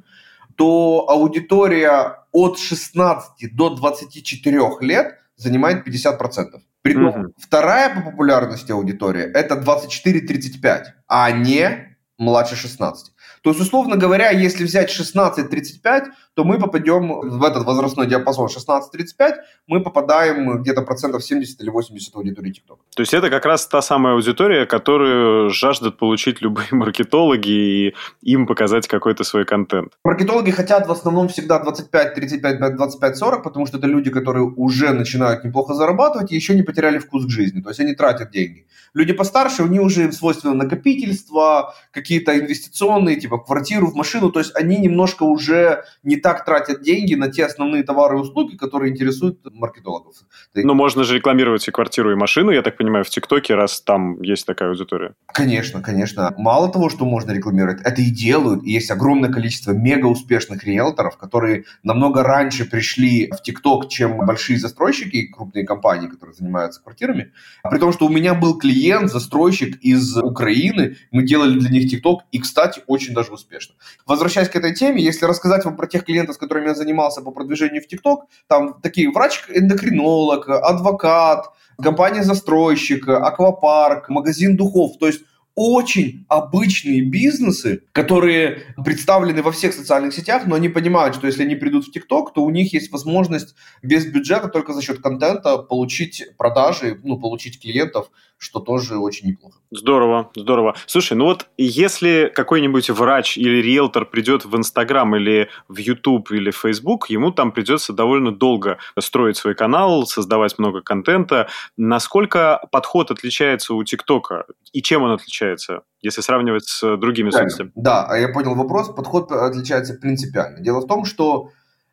то 0.55 1.05
аудитория 1.09 2.23
от 2.31 2.59
16 2.59 3.53
до 3.53 3.75
24 3.75 4.69
лет 4.79 5.17
занимает 5.35 5.85
50%. 5.85 6.61
Притом 6.87 7.21
угу. 7.21 7.33
вторая 7.37 7.93
по 7.95 8.01
популярности 8.11 8.71
аудитория 8.71 9.23
это 9.23 9.55
24-35, 9.55 10.83
а 11.07 11.31
не 11.31 11.97
младше 12.17 12.55
16. 12.55 13.13
То 13.43 13.49
есть, 13.49 13.61
условно 13.61 13.95
говоря, 13.95 14.31
если 14.31 14.63
взять 14.63 14.89
16-35, 14.89 16.07
то 16.37 16.43
мы 16.43 16.59
попадем 16.59 17.19
в 17.19 17.43
этот 17.43 17.65
возрастной 17.65 18.05
диапазон 18.05 18.47
16-35, 18.47 19.33
мы 19.65 19.81
попадаем 19.81 20.61
где-то 20.61 20.83
процентов 20.83 21.23
70 21.23 21.61
или 21.61 21.71
80 21.71 22.15
аудитории 22.15 22.51
TikTok. 22.51 22.77
То 22.95 23.01
есть 23.01 23.13
это 23.15 23.31
как 23.31 23.45
раз 23.45 23.67
та 23.67 23.81
самая 23.81 24.13
аудитория, 24.13 24.67
которую 24.67 25.49
жаждут 25.49 25.97
получить 25.97 26.39
любые 26.41 26.67
маркетологи 26.71 27.49
и 27.49 27.95
им 28.21 28.45
показать 28.45 28.87
какой-то 28.87 29.23
свой 29.23 29.45
контент. 29.45 29.93
Маркетологи 30.03 30.51
хотят 30.51 30.87
в 30.87 30.91
основном 30.91 31.27
всегда 31.27 31.57
25, 31.57 32.13
35, 32.13 32.75
25, 32.75 33.17
40, 33.17 33.43
потому 33.43 33.65
что 33.65 33.79
это 33.79 33.87
люди, 33.87 34.11
которые 34.11 34.45
уже 34.45 34.93
начинают 34.93 35.43
неплохо 35.43 35.73
зарабатывать 35.73 36.31
и 36.31 36.35
еще 36.35 36.53
не 36.53 36.61
потеряли 36.61 36.99
вкус 36.99 37.25
к 37.25 37.29
жизни. 37.29 37.61
То 37.61 37.69
есть 37.69 37.79
они 37.79 37.95
тратят 37.95 38.29
деньги. 38.29 38.67
Люди 38.93 39.13
постарше, 39.13 39.63
у 39.63 39.67
них 39.67 39.81
уже 39.81 40.11
свойственно 40.11 40.53
накопительство, 40.53 41.73
какие-то 41.91 42.37
инвестиционные, 42.39 43.15
типа 43.15 43.39
квартиру, 43.39 43.87
в 43.87 43.95
машину. 43.95 44.31
То 44.31 44.39
есть 44.39 44.55
они 44.55 44.77
немножко 44.77 45.23
уже 45.23 45.83
не 46.03 46.17
так 46.27 46.43
тратят 46.43 46.81
деньги 46.81 47.15
на 47.15 47.31
те 47.31 47.45
основные 47.45 47.83
товары 47.83 48.17
и 48.17 48.19
услуги, 48.19 48.57
которые 48.57 48.91
интересуют 48.91 49.39
маркетологов. 49.49 50.15
Ну, 50.55 50.73
можно 50.73 51.05
же 51.05 51.15
рекламировать 51.15 51.65
и 51.69 51.71
квартиру, 51.71 52.11
и 52.11 52.15
машину, 52.15 52.51
я 52.51 52.61
так 52.61 52.75
понимаю, 52.75 53.05
в 53.05 53.09
ТикТоке, 53.09 53.55
раз 53.55 53.79
там 53.79 54.21
есть 54.21 54.45
такая 54.45 54.67
аудитория. 54.67 55.13
Конечно, 55.27 55.81
конечно. 55.81 56.33
Мало 56.37 56.69
того, 56.69 56.89
что 56.89 57.05
можно 57.05 57.31
рекламировать, 57.31 57.79
это 57.81 58.01
и 58.01 58.09
делают. 58.09 58.61
И 58.65 58.71
есть 58.71 58.91
огромное 58.91 59.31
количество 59.31 59.71
мега 59.71 60.07
успешных 60.07 60.65
риэлторов, 60.65 61.17
которые 61.17 61.63
намного 61.81 62.23
раньше 62.23 62.65
пришли 62.65 63.31
в 63.31 63.41
ТикТок, 63.41 63.87
чем 63.87 64.17
большие 64.17 64.59
застройщики 64.59 65.15
и 65.15 65.31
крупные 65.31 65.65
компании, 65.65 66.07
которые 66.07 66.35
занимаются 66.35 66.83
квартирами. 66.83 67.31
При 67.63 67.79
том, 67.79 67.93
что 67.93 68.05
у 68.05 68.09
меня 68.09 68.33
был 68.33 68.57
клиент, 68.57 69.09
застройщик 69.09 69.77
из 69.77 70.17
Украины, 70.17 70.97
мы 71.11 71.23
делали 71.23 71.57
для 71.57 71.69
них 71.69 71.89
ТикТок, 71.89 72.23
и, 72.33 72.39
кстати, 72.39 72.81
очень 72.85 73.13
даже 73.13 73.31
успешно. 73.31 73.75
Возвращаясь 74.05 74.49
к 74.49 74.57
этой 74.57 74.75
теме, 74.75 75.01
если 75.01 75.25
рассказать 75.25 75.63
вам 75.63 75.77
про 75.77 75.87
тех 75.87 76.03
клиентов, 76.03 76.16
с 76.25 76.37
которыми 76.37 76.67
я 76.67 76.75
занимался 76.75 77.21
по 77.21 77.31
продвижению 77.31 77.81
в 77.81 77.87
ТикТок, 77.87 78.25
там 78.47 78.79
такие 78.81 79.11
врач-эндокринолог, 79.11 80.49
адвокат, 80.49 81.45
компания-застройщик, 81.81 83.07
аквапарк, 83.07 84.09
магазин 84.09 84.57
духов. 84.57 84.97
То 84.99 85.07
есть 85.07 85.21
очень 85.57 86.23
обычные 86.29 87.01
бизнесы, 87.01 87.81
которые 87.91 88.75
представлены 88.85 89.41
во 89.41 89.51
всех 89.51 89.73
социальных 89.73 90.13
сетях, 90.13 90.43
но 90.45 90.53
они 90.53 90.69
понимают, 90.69 91.15
что 91.15 91.25
если 91.25 91.41
они 91.41 91.55
придут 91.55 91.87
в 91.87 91.91
ТикТок, 91.91 92.31
то 92.31 92.43
у 92.43 92.51
них 92.51 92.73
есть 92.73 92.91
возможность 92.91 93.55
без 93.81 94.05
бюджета 94.05 94.49
только 94.49 94.73
за 94.73 94.83
счет 94.83 95.01
контента 95.01 95.57
получить 95.57 96.23
продажи, 96.37 96.99
ну, 97.03 97.19
получить 97.19 97.59
клиентов, 97.59 98.11
что 98.37 98.59
тоже 98.59 98.97
очень 98.97 99.29
неплохо. 99.29 99.59
Здорово, 99.71 100.31
здорово. 100.35 100.75
Слушай, 100.85 101.17
ну 101.17 101.25
вот 101.25 101.47
если 101.57 102.31
какой-нибудь 102.33 102.89
врач 102.89 103.37
или 103.37 103.61
риэлтор 103.61 104.05
придет 104.05 104.45
в 104.45 104.55
Инстаграм 104.55 105.15
или 105.15 105.49
в 105.67 105.77
Ютуб 105.77 106.31
или 106.31 106.51
в 106.51 106.57
Фейсбук, 106.57 107.09
ему 107.09 107.31
там 107.31 107.51
придется 107.51 107.93
довольно 107.93 108.31
долго 108.31 108.77
строить 108.99 109.37
свой 109.37 109.55
канал, 109.55 110.05
создавать 110.05 110.59
много 110.59 110.81
контента. 110.81 111.47
Насколько 111.77 112.61
подход 112.71 113.11
отличается 113.11 113.73
у 113.73 113.83
ТикТока 113.83 114.45
и 114.71 114.81
чем 114.81 115.03
он 115.03 115.11
отличается? 115.11 115.81
если 116.01 116.21
сравнивать 116.21 116.65
с 116.65 116.97
другими 116.97 117.31
да, 117.31 117.39
соцсетями. 117.39 117.71
Да, 117.75 118.15
я 118.15 118.29
понял 118.29 118.55
вопрос. 118.55 118.89
Подход 118.89 119.31
отличается 119.31 119.95
принципиально. 119.95 120.59
Дело 120.61 120.79
в 120.81 120.87
том, 120.87 121.05
что 121.05 121.49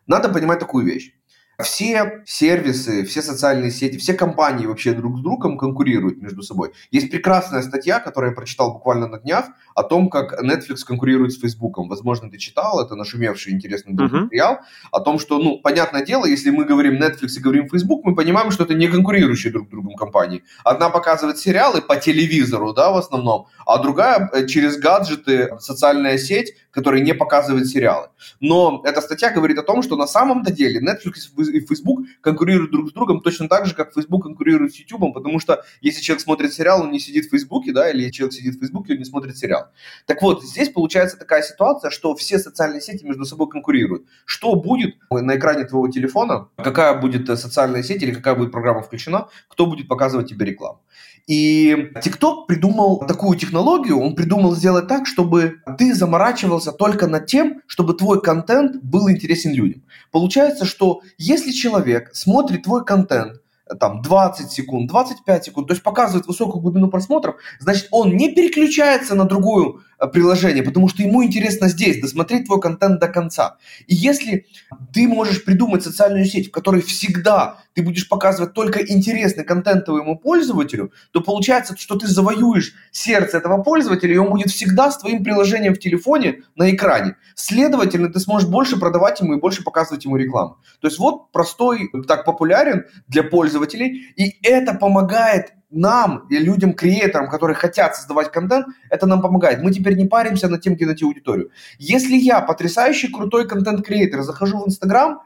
надо 0.06 0.28
понимать 0.28 0.58
такую 0.58 0.84
вещь. 0.84 1.14
Все 1.62 2.22
сервисы, 2.26 3.04
все 3.04 3.22
социальные 3.22 3.70
сети, 3.70 3.96
все 3.98 4.14
компании 4.14 4.66
вообще 4.66 4.92
друг 4.92 5.18
с 5.18 5.20
другом 5.22 5.56
конкурируют 5.56 6.20
между 6.20 6.42
собой. 6.42 6.72
Есть 6.90 7.10
прекрасная 7.10 7.62
статья, 7.62 8.00
которую 8.00 8.30
я 8.30 8.36
прочитал 8.36 8.72
буквально 8.72 9.06
на 9.06 9.18
днях, 9.18 9.46
о 9.74 9.82
том, 9.82 10.10
как 10.10 10.42
Netflix 10.42 10.78
конкурирует 10.86 11.32
с 11.32 11.40
Facebook. 11.40 11.78
Возможно, 11.78 12.30
ты 12.30 12.38
читал, 12.38 12.84
это 12.84 12.94
нашумевший 12.96 13.52
интересный 13.52 13.94
uh-huh. 13.94 14.22
материал, 14.22 14.58
о 14.90 15.00
том, 15.00 15.18
что, 15.18 15.38
ну, 15.38 15.58
понятное 15.58 16.04
дело, 16.04 16.26
если 16.26 16.50
мы 16.50 16.64
говорим 16.64 17.00
Netflix 17.00 17.36
и 17.36 17.40
говорим 17.40 17.68
Facebook, 17.68 18.04
мы 18.04 18.14
понимаем, 18.14 18.50
что 18.50 18.64
это 18.64 18.74
не 18.74 18.88
конкурирующие 18.88 19.52
друг 19.52 19.68
с 19.68 19.70
другом 19.70 19.94
компании. 19.94 20.44
Одна 20.64 20.90
показывает 20.90 21.38
сериалы 21.38 21.82
по 21.82 21.96
телевизору, 21.96 22.72
да, 22.72 22.90
в 22.90 22.96
основном, 22.96 23.46
а 23.66 23.78
другая 23.78 24.30
э, 24.32 24.46
через 24.46 24.78
гаджеты, 24.78 25.50
социальная 25.58 26.18
сеть, 26.18 26.54
которая 26.74 27.00
не 27.00 27.14
показывает 27.14 27.66
сериалы. 27.68 28.08
Но 28.40 28.82
эта 28.84 29.00
статья 29.00 29.30
говорит 29.30 29.58
о 29.58 29.62
том, 29.62 29.82
что 29.82 29.96
на 29.96 30.06
самом-то 30.06 30.52
деле 30.52 30.80
Netflix 30.80 31.50
и 31.50 31.60
Facebook 31.60 32.00
конкурируют 32.20 32.72
друг 32.72 32.90
с 32.90 32.92
другом 32.92 33.20
точно 33.20 33.48
так 33.48 33.66
же, 33.66 33.74
как 33.74 33.94
Facebook 33.94 34.24
конкурирует 34.24 34.74
с 34.74 34.76
YouTube, 34.76 35.14
потому 35.14 35.38
что 35.38 35.64
если 35.80 36.02
человек 36.02 36.22
смотрит 36.22 36.52
сериал, 36.52 36.82
он 36.82 36.90
не 36.90 36.98
сидит 36.98 37.26
в 37.26 37.30
Facebook, 37.30 37.64
да, 37.72 37.90
или 37.90 38.10
человек 38.10 38.34
сидит 38.34 38.56
в 38.56 38.60
Facebook, 38.60 38.86
он 38.90 38.98
не 38.98 39.04
смотрит 39.04 39.36
сериал. 39.38 39.68
Так 40.06 40.20
вот, 40.22 40.44
здесь 40.44 40.68
получается 40.68 41.16
такая 41.16 41.42
ситуация, 41.42 41.90
что 41.90 42.14
все 42.16 42.38
социальные 42.38 42.80
сети 42.80 43.04
между 43.04 43.24
собой 43.24 43.48
конкурируют. 43.48 44.06
Что 44.24 44.54
будет 44.54 44.96
на 45.10 45.36
экране 45.36 45.64
твоего 45.64 45.88
телефона, 45.88 46.48
какая 46.56 47.00
будет 47.00 47.28
э, 47.28 47.36
социальная 47.36 47.82
сеть 47.82 48.02
или 48.02 48.12
какая 48.12 48.34
будет 48.34 48.52
программа 48.52 48.82
включена, 48.82 49.28
кто 49.48 49.66
будет 49.66 49.88
показывать 49.88 50.28
тебе 50.28 50.46
рекламу. 50.46 50.80
И 51.26 51.90
TikTok 52.04 52.46
придумал 52.46 52.98
такую 53.06 53.38
технологию, 53.38 53.98
он 53.98 54.14
придумал 54.14 54.54
сделать 54.54 54.88
так, 54.88 55.06
чтобы 55.06 55.56
ты 55.78 55.94
заморачивался 55.94 56.70
только 56.70 57.06
над 57.06 57.26
тем, 57.26 57.62
чтобы 57.66 57.94
твой 57.94 58.20
контент 58.20 58.82
был 58.82 59.10
интересен 59.10 59.52
людям. 59.52 59.84
Получается, 60.12 60.66
что 60.66 61.00
если 61.16 61.50
человек 61.50 62.10
смотрит 62.14 62.64
твой 62.64 62.84
контент, 62.84 63.40
там 63.80 64.02
20 64.02 64.50
секунд, 64.50 64.88
25 64.88 65.44
секунд, 65.44 65.68
то 65.68 65.72
есть 65.72 65.82
показывает 65.82 66.26
высокую 66.26 66.60
глубину 66.60 66.88
просмотров, 66.88 67.36
значит, 67.58 67.88
он 67.90 68.14
не 68.14 68.34
переключается 68.34 69.14
на 69.14 69.24
другую 69.24 69.82
приложение, 70.12 70.62
потому 70.62 70.88
что 70.88 71.02
ему 71.02 71.24
интересно 71.24 71.68
здесь 71.68 72.00
досмотреть 72.00 72.46
твой 72.46 72.60
контент 72.60 73.00
до 73.00 73.08
конца. 73.08 73.56
И 73.86 73.94
если 73.94 74.46
ты 74.92 75.08
можешь 75.08 75.44
придумать 75.44 75.82
социальную 75.82 76.24
сеть, 76.24 76.48
в 76.48 76.50
которой 76.50 76.82
всегда 76.82 77.58
ты 77.74 77.82
будешь 77.82 78.08
показывать 78.08 78.54
только 78.54 78.80
интересный 78.80 79.44
контент 79.44 79.84
твоему 79.84 80.16
пользователю, 80.16 80.92
то 81.12 81.20
получается, 81.20 81.76
что 81.76 81.96
ты 81.96 82.06
завоюешь 82.06 82.74
сердце 82.92 83.38
этого 83.38 83.62
пользователя, 83.62 84.14
и 84.14 84.18
он 84.18 84.30
будет 84.30 84.50
всегда 84.50 84.90
с 84.90 84.98
твоим 84.98 85.24
приложением 85.24 85.74
в 85.74 85.80
телефоне 85.80 86.42
на 86.54 86.70
экране. 86.70 87.16
Следовательно, 87.34 88.12
ты 88.12 88.20
сможешь 88.20 88.48
больше 88.48 88.78
продавать 88.78 89.20
ему 89.20 89.34
и 89.34 89.40
больше 89.40 89.64
показывать 89.64 90.04
ему 90.04 90.16
рекламу. 90.16 90.58
То 90.80 90.86
есть 90.86 90.98
вот 90.98 91.32
простой, 91.32 91.90
так 92.06 92.24
популярен 92.24 92.84
для 93.08 93.24
пользователей, 93.24 94.12
и 94.16 94.38
это 94.42 94.74
помогает 94.74 95.52
нам, 95.74 96.26
людям, 96.30 96.72
креаторам, 96.72 97.28
которые 97.28 97.56
хотят 97.56 97.96
создавать 97.96 98.30
контент, 98.30 98.66
это 98.90 99.06
нам 99.06 99.20
помогает. 99.20 99.62
Мы 99.62 99.72
теперь 99.72 99.96
не 99.96 100.06
паримся 100.06 100.48
над 100.48 100.60
тем, 100.62 100.74
где 100.74 100.86
найти 100.86 101.04
аудиторию. 101.04 101.50
Если 101.78 102.16
я, 102.16 102.40
потрясающий 102.40 103.08
крутой 103.08 103.48
контент-креатор, 103.48 104.22
захожу 104.22 104.62
в 104.62 104.66
Инстаграм, 104.66 105.22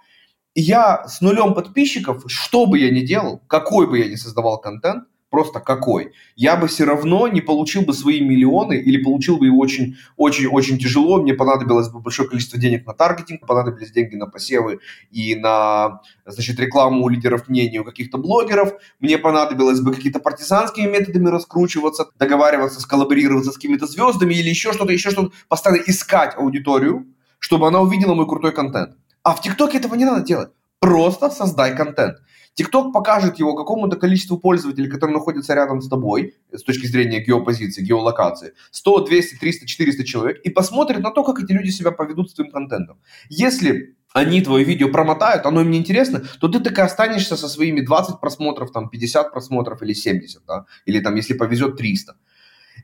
я 0.55 1.07
с 1.07 1.21
нулем 1.21 1.55
подписчиков, 1.55 2.25
что 2.26 2.67
бы 2.67 2.78
я 2.78 2.90
ни 2.90 3.00
делал, 3.00 3.40
какой 3.47 3.88
бы 3.88 3.99
я 3.99 4.09
ни 4.09 4.17
создавал 4.17 4.61
контент, 4.61 5.05
просто 5.31 5.61
какой, 5.61 6.13
я 6.37 6.57
бы 6.57 6.69
все 6.69 6.85
равно 6.85 7.29
не 7.29 7.41
получил 7.41 7.83
бы 7.83 7.93
свои 7.93 8.21
миллионы 8.21 8.75
или 8.75 9.03
получил 9.03 9.39
бы 9.39 9.47
его 9.47 9.59
очень-очень-очень 9.59 10.79
тяжело. 10.79 11.21
Мне 11.21 11.35
понадобилось 11.35 11.89
бы 11.89 12.01
большое 12.01 12.29
количество 12.29 12.59
денег 12.59 12.87
на 12.87 12.95
таргетинг, 12.95 13.47
понадобились 13.47 13.91
деньги 13.91 14.17
на 14.17 14.27
посевы 14.27 14.81
и 15.11 15.35
на, 15.35 16.01
значит, 16.27 16.59
рекламу 16.61 17.05
у 17.05 17.09
лидеров 17.09 17.49
мнений, 17.49 17.81
у 17.81 17.85
каких-то 17.85 18.19
блогеров. 18.19 18.73
Мне 19.01 19.19
понадобилось 19.19 19.81
бы 19.81 19.95
какие-то 19.95 20.21
партизанскими 20.21 20.87
методами 20.87 21.29
раскручиваться, 21.29 22.07
договариваться, 22.19 22.81
сколлаборироваться 22.81 23.53
с 23.53 23.55
какими-то 23.55 23.87
звездами 23.87 24.35
или 24.35 24.49
еще 24.49 24.73
что-то, 24.73 24.93
еще 24.93 25.11
что-то, 25.11 25.33
постоянно 25.49 25.83
искать 25.87 26.37
аудиторию, 26.37 27.07
чтобы 27.39 27.67
она 27.69 27.81
увидела 27.81 28.15
мой 28.15 28.27
крутой 28.27 28.53
контент. 28.53 28.97
А 29.23 29.35
в 29.35 29.43
ТикТоке 29.43 29.79
этого 29.79 29.95
не 29.95 30.05
надо 30.05 30.25
делать. 30.25 30.51
Просто 30.81 31.29
создай 31.31 31.77
контент. 31.77 32.19
TikTok 32.59 32.93
покажет 32.93 33.38
его 33.38 33.55
какому-то 33.55 33.97
количеству 33.97 34.38
пользователей, 34.38 34.88
которые 34.88 35.17
находятся 35.17 35.55
рядом 35.55 35.81
с 35.81 35.88
тобой, 35.88 36.35
с 36.53 36.62
точки 36.62 36.87
зрения 36.87 37.21
геопозиции, 37.21 37.83
геолокации, 37.83 38.53
100, 38.71 39.07
200, 39.07 39.37
300, 39.37 39.67
400 39.67 40.05
человек, 40.05 40.41
и 40.45 40.50
посмотрит 40.50 41.00
на 41.00 41.11
то, 41.11 41.23
как 41.23 41.43
эти 41.43 41.53
люди 41.53 41.71
себя 41.71 41.93
поведут 41.93 42.31
с 42.31 42.35
твоим 42.35 42.50
контентом. 42.50 42.99
Если 43.29 43.95
они 44.12 44.41
твое 44.41 44.65
видео 44.65 44.88
промотают, 44.88 45.47
оно 45.47 45.61
им 45.61 45.71
не 45.71 45.79
интересно, 45.79 46.23
то 46.41 46.49
ты 46.49 46.61
так 46.61 46.79
и 46.79 46.83
останешься 46.83 47.37
со 47.37 47.49
своими 47.49 47.81
20 47.81 48.21
просмотров, 48.21 48.73
там, 48.73 48.88
50 48.88 49.33
просмотров 49.33 49.83
или 49.83 49.93
70, 49.93 50.43
да? 50.47 50.65
или 50.87 51.00
там, 51.00 51.15
если 51.15 51.35
повезет, 51.35 51.77
300. 51.77 52.17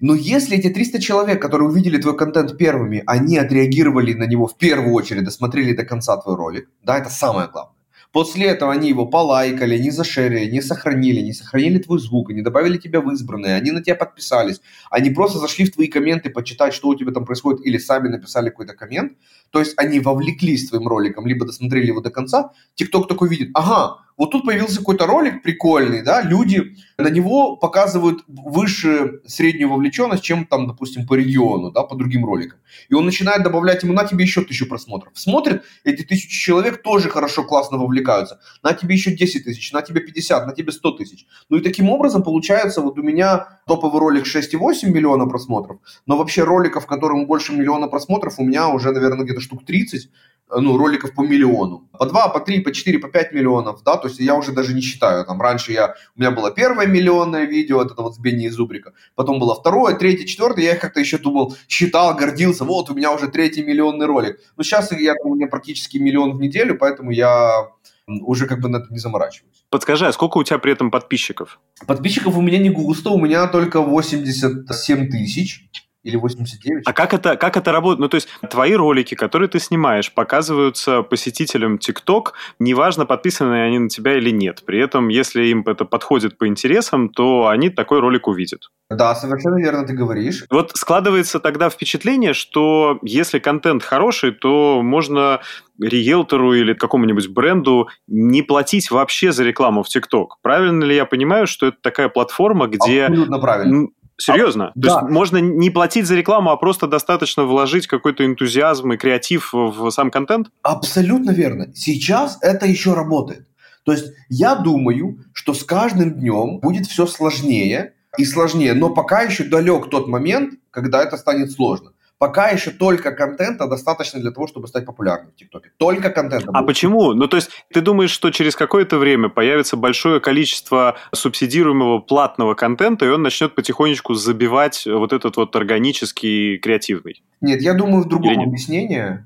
Но 0.00 0.14
если 0.14 0.58
эти 0.58 0.68
300 0.68 1.00
человек, 1.00 1.40
которые 1.40 1.68
увидели 1.68 2.00
твой 2.00 2.16
контент 2.16 2.56
первыми, 2.58 3.02
они 3.06 3.38
отреагировали 3.38 4.12
на 4.12 4.24
него 4.24 4.46
в 4.46 4.56
первую 4.58 4.92
очередь, 4.92 5.24
досмотрели 5.24 5.72
до 5.72 5.84
конца 5.84 6.16
твой 6.16 6.36
ролик, 6.36 6.68
да, 6.82 6.98
это 6.98 7.10
самое 7.10 7.48
главное. 7.48 7.73
После 8.14 8.46
этого 8.46 8.72
они 8.72 8.90
его 8.90 9.06
полайкали, 9.06 9.76
не 9.76 9.90
зашерили, 9.90 10.48
не 10.48 10.62
сохранили, 10.62 11.20
не 11.20 11.32
сохранили 11.32 11.78
твой 11.78 11.98
звук, 11.98 12.30
не 12.30 12.42
добавили 12.42 12.78
тебя 12.78 13.00
в 13.00 13.10
избранные, 13.10 13.56
они 13.56 13.72
на 13.72 13.82
тебя 13.82 13.96
подписались, 13.96 14.60
они 14.88 15.10
просто 15.10 15.38
зашли 15.40 15.64
в 15.64 15.72
твои 15.72 15.88
комменты 15.88 16.30
почитать, 16.30 16.74
что 16.74 16.90
у 16.90 16.94
тебя 16.94 17.10
там 17.10 17.24
происходит, 17.24 17.66
или 17.66 17.76
сами 17.76 18.06
написали 18.06 18.50
какой-то 18.50 18.74
коммент, 18.74 19.14
то 19.54 19.60
есть 19.60 19.74
они 19.76 20.00
вовлеклись 20.00 20.66
своим 20.66 20.88
роликом, 20.88 21.28
либо 21.28 21.46
досмотрели 21.46 21.86
его 21.86 22.00
до 22.00 22.10
конца, 22.10 22.50
TikTok 22.76 23.06
такой 23.06 23.28
видит, 23.28 23.50
ага, 23.54 24.04
вот 24.16 24.30
тут 24.30 24.44
появился 24.44 24.78
какой-то 24.78 25.06
ролик 25.06 25.42
прикольный, 25.42 26.02
да, 26.02 26.22
люди 26.22 26.76
на 26.98 27.08
него 27.08 27.56
показывают 27.56 28.24
выше 28.28 29.20
среднюю 29.26 29.70
вовлеченность, 29.70 30.22
чем 30.22 30.46
там, 30.46 30.68
допустим, 30.68 31.06
по 31.06 31.14
региону, 31.14 31.72
да, 31.72 31.82
по 31.82 31.96
другим 31.96 32.24
роликам. 32.24 32.58
И 32.88 32.94
он 32.94 33.04
начинает 33.04 33.42
добавлять 33.42 33.82
ему, 33.82 33.92
на 33.92 34.04
тебе 34.04 34.24
еще 34.24 34.42
тысячу 34.42 34.68
просмотров. 34.68 35.12
Смотрит, 35.14 35.64
эти 35.82 36.02
тысячи 36.02 36.40
человек 36.40 36.82
тоже 36.82 37.08
хорошо, 37.08 37.42
классно 37.42 37.78
вовлекаются. 37.78 38.40
На 38.62 38.72
тебе 38.72 38.94
еще 38.94 39.10
10 39.10 39.44
тысяч, 39.44 39.72
на 39.72 39.82
тебе 39.82 40.00
50, 40.00 40.46
на 40.46 40.52
тебе 40.52 40.70
100 40.70 40.90
тысяч. 40.92 41.26
Ну 41.48 41.56
и 41.56 41.60
таким 41.60 41.90
образом 41.90 42.22
получается, 42.22 42.80
вот 42.80 42.98
у 42.98 43.02
меня 43.02 43.60
топовый 43.66 44.00
ролик 44.00 44.26
6,8 44.26 44.88
миллиона 44.88 45.26
просмотров, 45.26 45.78
но 46.06 46.16
вообще 46.16 46.44
роликов, 46.44 46.86
которым 46.86 47.26
больше 47.26 47.52
миллиона 47.52 47.88
просмотров, 47.88 48.38
у 48.38 48.44
меня 48.44 48.68
уже, 48.68 48.92
наверное, 48.92 49.24
где-то 49.24 49.40
штук 49.44 49.64
30, 49.64 50.10
ну, 50.50 50.76
роликов 50.76 51.14
по 51.14 51.22
миллиону. 51.22 51.88
По 51.92 52.06
2, 52.06 52.28
по 52.28 52.40
3, 52.40 52.60
по 52.60 52.72
4, 52.72 52.98
по 52.98 53.08
5 53.08 53.32
миллионов, 53.32 53.82
да, 53.84 53.96
то 53.96 54.08
есть 54.08 54.20
я 54.20 54.34
уже 54.34 54.52
даже 54.52 54.74
не 54.74 54.80
считаю. 54.80 55.24
Там 55.24 55.40
раньше 55.40 55.72
я, 55.72 55.94
у 56.16 56.20
меня 56.20 56.30
было 56.30 56.50
первое 56.50 56.86
миллионное 56.86 57.44
видео, 57.44 57.82
это 57.82 57.94
вот 58.02 58.14
с 58.14 58.18
Бенни 58.18 58.46
и 58.46 58.50
Зубрика, 58.50 58.92
потом 59.14 59.38
было 59.38 59.54
второе, 59.54 59.94
третье, 59.94 60.26
четвертое, 60.26 60.64
я 60.64 60.74
их 60.74 60.80
как-то 60.80 61.00
еще 61.00 61.18
думал, 61.18 61.56
считал, 61.68 62.14
гордился, 62.14 62.64
вот 62.64 62.90
у 62.90 62.94
меня 62.94 63.12
уже 63.12 63.28
третий 63.28 63.62
миллионный 63.62 64.06
ролик. 64.06 64.38
Но 64.56 64.62
сейчас 64.62 64.92
я, 64.92 65.14
у 65.22 65.34
меня 65.34 65.46
практически 65.46 65.98
миллион 65.98 66.36
в 66.36 66.40
неделю, 66.40 66.76
поэтому 66.78 67.10
я 67.10 67.68
уже 68.06 68.46
как 68.46 68.60
бы 68.60 68.68
на 68.68 68.78
это 68.78 68.92
не 68.92 68.98
заморачиваюсь. 68.98 69.64
Подскажи, 69.70 70.06
а 70.06 70.12
сколько 70.12 70.38
у 70.38 70.44
тебя 70.44 70.58
при 70.58 70.72
этом 70.72 70.90
подписчиков? 70.90 71.58
Подписчиков 71.86 72.36
у 72.36 72.42
меня 72.42 72.58
не 72.58 72.70
густо, 72.70 73.10
у 73.10 73.18
меня 73.18 73.46
только 73.46 73.80
87 73.80 75.08
тысяч 75.08 75.66
или 76.04 76.16
89. 76.16 76.82
А 76.86 76.92
как 76.92 77.14
это, 77.14 77.36
как 77.36 77.56
это 77.56 77.72
работает? 77.72 77.98
Ну, 77.98 78.08
то 78.08 78.16
есть, 78.16 78.28
твои 78.50 78.74
ролики, 78.74 79.14
которые 79.14 79.48
ты 79.48 79.58
снимаешь, 79.58 80.12
показываются 80.12 81.02
посетителям 81.02 81.76
TikTok, 81.76 82.32
неважно, 82.58 83.06
подписаны 83.06 83.54
они 83.64 83.78
на 83.78 83.88
тебя 83.88 84.16
или 84.18 84.30
нет. 84.30 84.62
При 84.64 84.78
этом, 84.78 85.08
если 85.08 85.46
им 85.46 85.64
это 85.66 85.84
подходит 85.84 86.38
по 86.38 86.46
интересам, 86.46 87.08
то 87.08 87.48
они 87.48 87.70
такой 87.70 88.00
ролик 88.00 88.28
увидят. 88.28 88.70
Да, 88.90 89.14
совершенно 89.14 89.58
верно 89.58 89.86
ты 89.86 89.94
говоришь. 89.94 90.44
Вот 90.50 90.72
складывается 90.74 91.40
тогда 91.40 91.70
впечатление, 91.70 92.34
что 92.34 92.98
если 93.02 93.38
контент 93.38 93.82
хороший, 93.82 94.32
то 94.32 94.82
можно 94.82 95.40
риэлтору 95.80 96.52
или 96.52 96.74
какому-нибудь 96.74 97.28
бренду 97.28 97.88
не 98.06 98.42
платить 98.42 98.90
вообще 98.90 99.32
за 99.32 99.42
рекламу 99.42 99.82
в 99.82 99.86
TikTok. 99.86 100.26
Правильно 100.42 100.84
ли 100.84 100.94
я 100.94 101.06
понимаю, 101.06 101.46
что 101.46 101.66
это 101.66 101.78
такая 101.80 102.10
платформа, 102.10 102.66
где... 102.66 103.04
Абсолютно 103.04 103.38
правильно. 103.38 103.88
Серьезно? 104.16 104.68
А, 104.68 104.72
То 104.72 104.80
да. 104.80 104.88
есть 104.88 105.10
можно 105.10 105.38
не 105.38 105.70
платить 105.70 106.06
за 106.06 106.14
рекламу, 106.14 106.50
а 106.50 106.56
просто 106.56 106.86
достаточно 106.86 107.44
вложить 107.44 107.86
какой-то 107.86 108.24
энтузиазм 108.24 108.92
и 108.92 108.96
креатив 108.96 109.52
в 109.52 109.90
сам 109.90 110.10
контент? 110.10 110.48
Абсолютно 110.62 111.30
верно. 111.30 111.72
Сейчас 111.74 112.38
это 112.40 112.66
еще 112.66 112.94
работает. 112.94 113.46
То 113.84 113.92
есть 113.92 114.12
я 114.28 114.54
думаю, 114.54 115.18
что 115.32 115.52
с 115.52 115.62
каждым 115.62 116.14
днем 116.14 116.60
будет 116.60 116.86
все 116.86 117.06
сложнее 117.06 117.94
и 118.16 118.24
сложнее, 118.24 118.74
но 118.74 118.90
пока 118.90 119.22
еще 119.22 119.44
далек 119.44 119.90
тот 119.90 120.08
момент, 120.08 120.54
когда 120.70 121.02
это 121.02 121.16
станет 121.16 121.50
сложно. 121.50 121.90
Пока 122.24 122.48
еще 122.48 122.70
только 122.70 123.12
контента 123.12 123.66
достаточно 123.66 124.18
для 124.18 124.30
того, 124.30 124.46
чтобы 124.46 124.66
стать 124.66 124.86
популярным 124.86 125.30
в 125.32 125.36
ТикТоке. 125.36 125.72
Только 125.76 126.08
контента. 126.08 126.50
А 126.54 126.62
почему? 126.62 127.12
Ну, 127.12 127.28
то 127.28 127.36
есть, 127.36 127.50
ты 127.70 127.82
думаешь, 127.82 128.08
что 128.08 128.30
через 128.30 128.56
какое-то 128.56 128.96
время 128.96 129.28
появится 129.28 129.76
большое 129.76 130.20
количество 130.20 130.96
субсидируемого 131.12 131.98
платного 131.98 132.54
контента, 132.54 133.04
и 133.04 133.10
он 133.10 133.20
начнет 133.20 133.54
потихонечку 133.54 134.14
забивать 134.14 134.86
вот 134.86 135.12
этот 135.12 135.36
вот 135.36 135.54
органический, 135.54 136.56
креативный? 136.56 137.22
Нет, 137.42 137.60
я 137.60 137.74
думаю 137.74 138.04
в 138.04 138.08
другом 138.08 138.40
объяснении. 138.40 139.22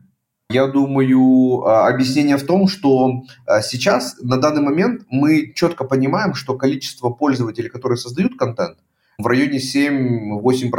Я 0.51 0.67
думаю, 0.67 1.63
а, 1.67 1.87
объяснение 1.87 2.37
в 2.37 2.45
том, 2.45 2.67
что 2.67 3.23
а, 3.47 3.63
сейчас, 3.63 4.17
на 4.21 4.39
данный 4.39 4.63
момент, 4.63 5.03
мы 5.09 5.53
четко 5.55 5.85
понимаем, 5.85 6.35
что 6.35 6.57
количество 6.57 7.11
пользователей, 7.11 7.69
которые 7.69 7.97
создают 7.97 8.37
контент, 8.37 8.79
в 9.19 9.27
районе 9.29 9.59
7-8% 9.59 10.71